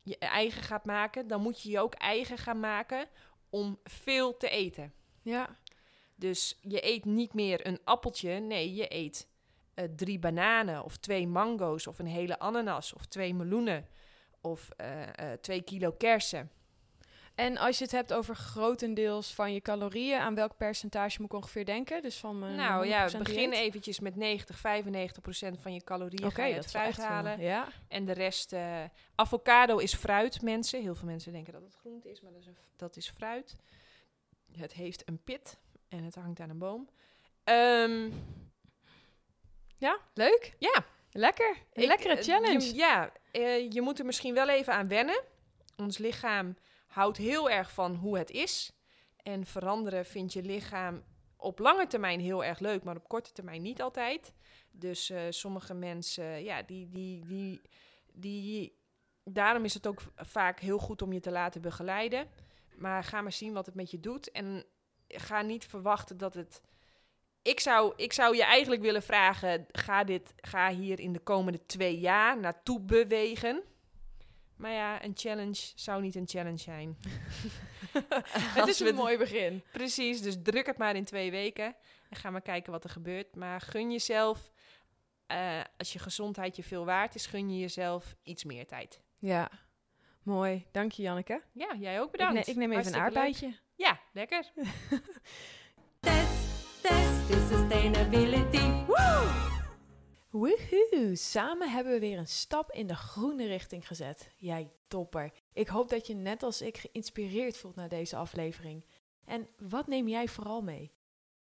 je 0.03 0.17
eigen 0.17 0.63
gaat 0.63 0.85
maken, 0.85 1.27
dan 1.27 1.41
moet 1.41 1.61
je 1.61 1.69
je 1.69 1.79
ook 1.79 1.93
eigen 1.93 2.37
gaan 2.37 2.59
maken 2.59 3.07
om 3.49 3.79
veel 3.83 4.37
te 4.37 4.49
eten. 4.49 4.93
Ja. 5.21 5.55
Dus 6.15 6.59
je 6.61 6.85
eet 6.85 7.05
niet 7.05 7.33
meer 7.33 7.67
een 7.67 7.79
appeltje, 7.83 8.39
nee, 8.39 8.73
je 8.73 8.93
eet 8.93 9.27
eh, 9.73 9.85
drie 9.95 10.19
bananen 10.19 10.83
of 10.83 10.97
twee 10.97 11.27
mango's 11.27 11.87
of 11.87 11.99
een 11.99 12.07
hele 12.07 12.39
ananas 12.39 12.93
of 12.93 13.05
twee 13.05 13.33
meloenen 13.33 13.87
of 14.41 14.69
eh, 14.69 15.03
eh, 15.03 15.39
twee 15.39 15.61
kilo 15.61 15.91
kersen. 15.91 16.51
En 17.37 17.57
als 17.57 17.77
je 17.77 17.83
het 17.83 17.93
hebt 17.93 18.13
over 18.13 18.35
grotendeels 18.35 19.33
van 19.33 19.53
je 19.53 19.61
calorieën, 19.61 20.19
aan 20.19 20.35
welk 20.35 20.57
percentage 20.57 21.17
moet 21.21 21.31
ik 21.31 21.37
ongeveer 21.37 21.65
denken? 21.65 22.01
Dus 22.01 22.17
van 22.17 22.39
mijn 22.39 22.55
nou 22.55 22.85
ja, 22.87 23.09
100% 23.09 23.17
begin 23.17 23.51
eventjes 23.51 23.99
met 23.99 24.15
90, 24.15 24.57
95 24.59 25.21
procent 25.21 25.59
van 25.61 25.73
je 25.73 25.83
calorieën 25.83 26.31
ga 26.31 26.45
je 26.45 26.55
dat 26.55 26.71
wel 26.71 26.81
fruit 26.81 26.97
halen. 26.97 27.39
Ja. 27.39 27.67
En 27.87 28.05
de 28.05 28.11
rest, 28.11 28.53
eh, 28.53 28.83
avocado 29.15 29.77
is 29.77 29.93
fruit, 29.95 30.41
mensen. 30.41 30.81
Heel 30.81 30.95
veel 30.95 31.07
mensen 31.07 31.31
denken 31.31 31.53
dat 31.53 31.61
het 31.61 31.75
groente 31.75 32.09
is, 32.11 32.21
maar 32.21 32.31
dat 32.31 32.41
is, 32.41 32.47
een- 32.47 32.57
dat 32.75 32.95
is 32.97 33.09
fruit. 33.09 33.55
Het 34.57 34.73
heeft 34.73 35.03
een 35.07 35.23
pit 35.23 35.57
en 35.89 36.03
het 36.03 36.15
hangt 36.15 36.39
aan 36.39 36.49
een 36.49 36.57
boom. 36.57 36.89
Ehm, 37.43 38.09
ja, 39.77 39.99
leuk. 40.13 40.55
ja, 40.59 40.85
Lekker. 41.11 41.49
Een 41.73 41.81
ik- 41.83 41.87
lekkere 41.87 42.15
eh, 42.17 42.23
challenge. 42.23 42.65
Je, 42.65 42.75
ja, 42.75 43.11
eh, 43.31 43.71
je 43.71 43.81
moet 43.81 43.99
er 43.99 44.05
misschien 44.05 44.33
wel 44.33 44.49
even 44.49 44.73
aan 44.73 44.87
wennen. 44.87 45.23
Ons 45.75 45.97
lichaam 45.97 46.55
houdt 46.87 47.17
heel 47.17 47.49
erg 47.49 47.71
van 47.71 47.95
hoe 47.95 48.17
het 48.17 48.31
is. 48.31 48.71
En 49.23 49.45
veranderen 49.45 50.05
vindt 50.05 50.33
je 50.33 50.41
lichaam 50.41 51.03
op 51.37 51.59
lange 51.59 51.87
termijn 51.87 52.19
heel 52.19 52.43
erg 52.43 52.59
leuk, 52.59 52.83
maar 52.83 52.95
op 52.95 53.07
korte 53.07 53.31
termijn 53.31 53.61
niet 53.61 53.81
altijd. 53.81 54.33
Dus 54.71 55.09
eh, 55.09 55.21
sommige 55.29 55.73
mensen, 55.73 56.43
ja, 56.43 56.61
die, 56.61 56.89
die, 56.89 57.25
die, 57.25 57.61
die. 58.13 58.75
Daarom 59.23 59.63
is 59.63 59.73
het 59.73 59.87
ook 59.87 60.01
vaak 60.15 60.59
heel 60.59 60.77
goed 60.77 61.01
om 61.01 61.13
je 61.13 61.19
te 61.19 61.31
laten 61.31 61.61
begeleiden. 61.61 62.27
Maar 62.75 63.03
ga 63.03 63.21
maar 63.21 63.31
zien 63.31 63.53
wat 63.53 63.65
het 63.65 63.75
met 63.75 63.91
je 63.91 63.99
doet. 63.99 64.31
En 64.31 64.65
ga 65.07 65.41
niet 65.41 65.65
verwachten 65.65 66.17
dat 66.17 66.33
het. 66.33 66.61
Ik 67.41 67.59
zou, 67.59 67.93
ik 67.95 68.13
zou 68.13 68.35
je 68.35 68.43
eigenlijk 68.43 68.81
willen 68.81 69.03
vragen: 69.03 69.65
ga, 69.71 70.03
dit, 70.03 70.33
ga 70.35 70.73
hier 70.73 70.99
in 70.99 71.13
de 71.13 71.19
komende 71.19 71.65
twee 71.65 71.99
jaar 71.99 72.39
naartoe 72.39 72.81
bewegen. 72.81 73.63
Maar 74.57 74.71
ja, 74.71 75.03
een 75.03 75.11
challenge 75.15 75.71
zou 75.75 76.01
niet 76.01 76.15
een 76.15 76.27
challenge 76.27 76.57
zijn. 76.57 76.97
het 78.59 78.67
is 78.67 78.79
een 78.79 78.95
mooi 78.95 79.17
begin. 79.17 79.63
Precies, 79.71 80.21
dus 80.21 80.35
druk 80.43 80.65
het 80.65 80.77
maar 80.77 80.95
in 80.95 81.03
twee 81.05 81.31
weken. 81.31 81.75
En 82.09 82.17
ga 82.17 82.29
maar 82.29 82.41
kijken 82.41 82.71
wat 82.71 82.83
er 82.83 82.89
gebeurt. 82.89 83.35
Maar 83.35 83.61
gun 83.61 83.91
jezelf, 83.91 84.51
eh, 85.27 85.61
als 85.77 85.93
je 85.93 85.99
gezondheid 85.99 86.55
je 86.55 86.63
veel 86.63 86.85
waard 86.85 87.15
is, 87.15 87.25
gun 87.25 87.49
je 87.53 87.59
jezelf 87.59 88.15
iets 88.23 88.43
meer 88.43 88.67
tijd. 88.67 89.01
Ja, 89.19 89.49
mooi. 90.23 90.65
Dank 90.71 90.91
je, 90.91 91.01
Janneke. 91.01 91.41
Ja, 91.51 91.75
jij 91.79 91.99
ook 91.99 92.05
Ik, 92.05 92.11
bedankt. 92.11 92.33
ne- 92.33 92.51
ik 92.51 92.55
neem 92.57 92.71
even 92.71 92.85
een 92.85 92.91
leuk. 92.91 93.01
aardbeidje. 93.01 93.57
Ja, 93.75 93.99
lekker. 94.13 94.51
Test, 95.99 96.81
test 96.81 97.27
to 97.29 97.47
sustainability. 97.57 98.85
Woehoe! 100.29 101.15
Samen 101.15 101.71
hebben 101.71 101.93
we 101.93 101.99
weer 101.99 102.17
een 102.17 102.27
stap 102.27 102.71
in 102.71 102.87
de 102.87 102.95
groene 102.95 103.47
richting 103.47 103.87
gezet. 103.87 104.29
Jij 104.37 104.71
topper. 104.87 105.33
Ik 105.53 105.67
hoop 105.67 105.89
dat 105.89 106.07
je 106.07 106.13
net 106.13 106.43
als 106.43 106.61
ik 106.61 106.77
geïnspireerd 106.77 107.57
voelt 107.57 107.75
naar 107.75 107.89
deze 107.89 108.15
aflevering. 108.15 108.85
En 109.25 109.49
wat 109.57 109.87
neem 109.87 110.07
jij 110.07 110.27
vooral 110.27 110.61
mee? 110.61 110.91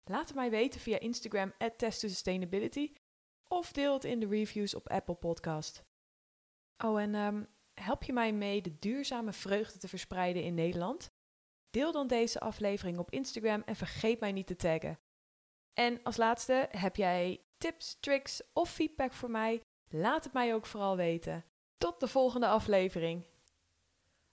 Laat 0.03 0.27
het 0.27 0.36
mij 0.36 0.49
weten 0.49 0.82
via 0.82 0.99
Instagram 0.99 1.53
at 1.57 1.93
Sustainability 1.93 2.93
of 3.47 3.71
deel 3.71 3.93
het 3.93 4.03
in 4.03 4.19
de 4.19 4.27
reviews 4.27 4.75
op 4.75 4.89
Apple 4.89 5.15
Podcast. 5.15 5.84
Oh, 6.77 7.01
en 7.01 7.15
ehm, 7.15 7.43
help 7.73 8.03
je 8.03 8.13
mij 8.13 8.34
mee 8.34 8.61
de 8.61 8.79
duurzame 8.79 9.34
vreugde 9.34 9.79
te 9.79 9.88
verspreiden 9.88 10.43
in 10.43 10.53
Nederland? 10.53 11.11
Deel 11.69 11.91
dan 11.91 12.07
deze 12.07 12.39
aflevering 12.39 12.97
op 12.97 13.11
Instagram 13.11 13.61
en 13.65 13.75
vergeet 13.75 14.19
mij 14.19 14.32
niet 14.32 14.47
te 14.47 14.55
taggen. 14.55 14.99
En 15.73 16.03
als 16.03 16.17
laatste, 16.17 16.67
heb 16.71 16.95
jij 16.95 17.45
tips, 17.62 17.97
tricks 17.99 18.41
of 18.53 18.70
feedback 18.70 19.14
voor 19.14 19.32
mij? 19.32 19.62
Laat 19.89 20.24
het 20.24 20.34
mij 20.34 20.53
ook 20.53 20.66
vooral 20.66 20.95
weten. 20.95 21.45
Tot 21.78 21.99
de 21.99 22.07
volgende 22.07 22.47
aflevering. 22.47 23.26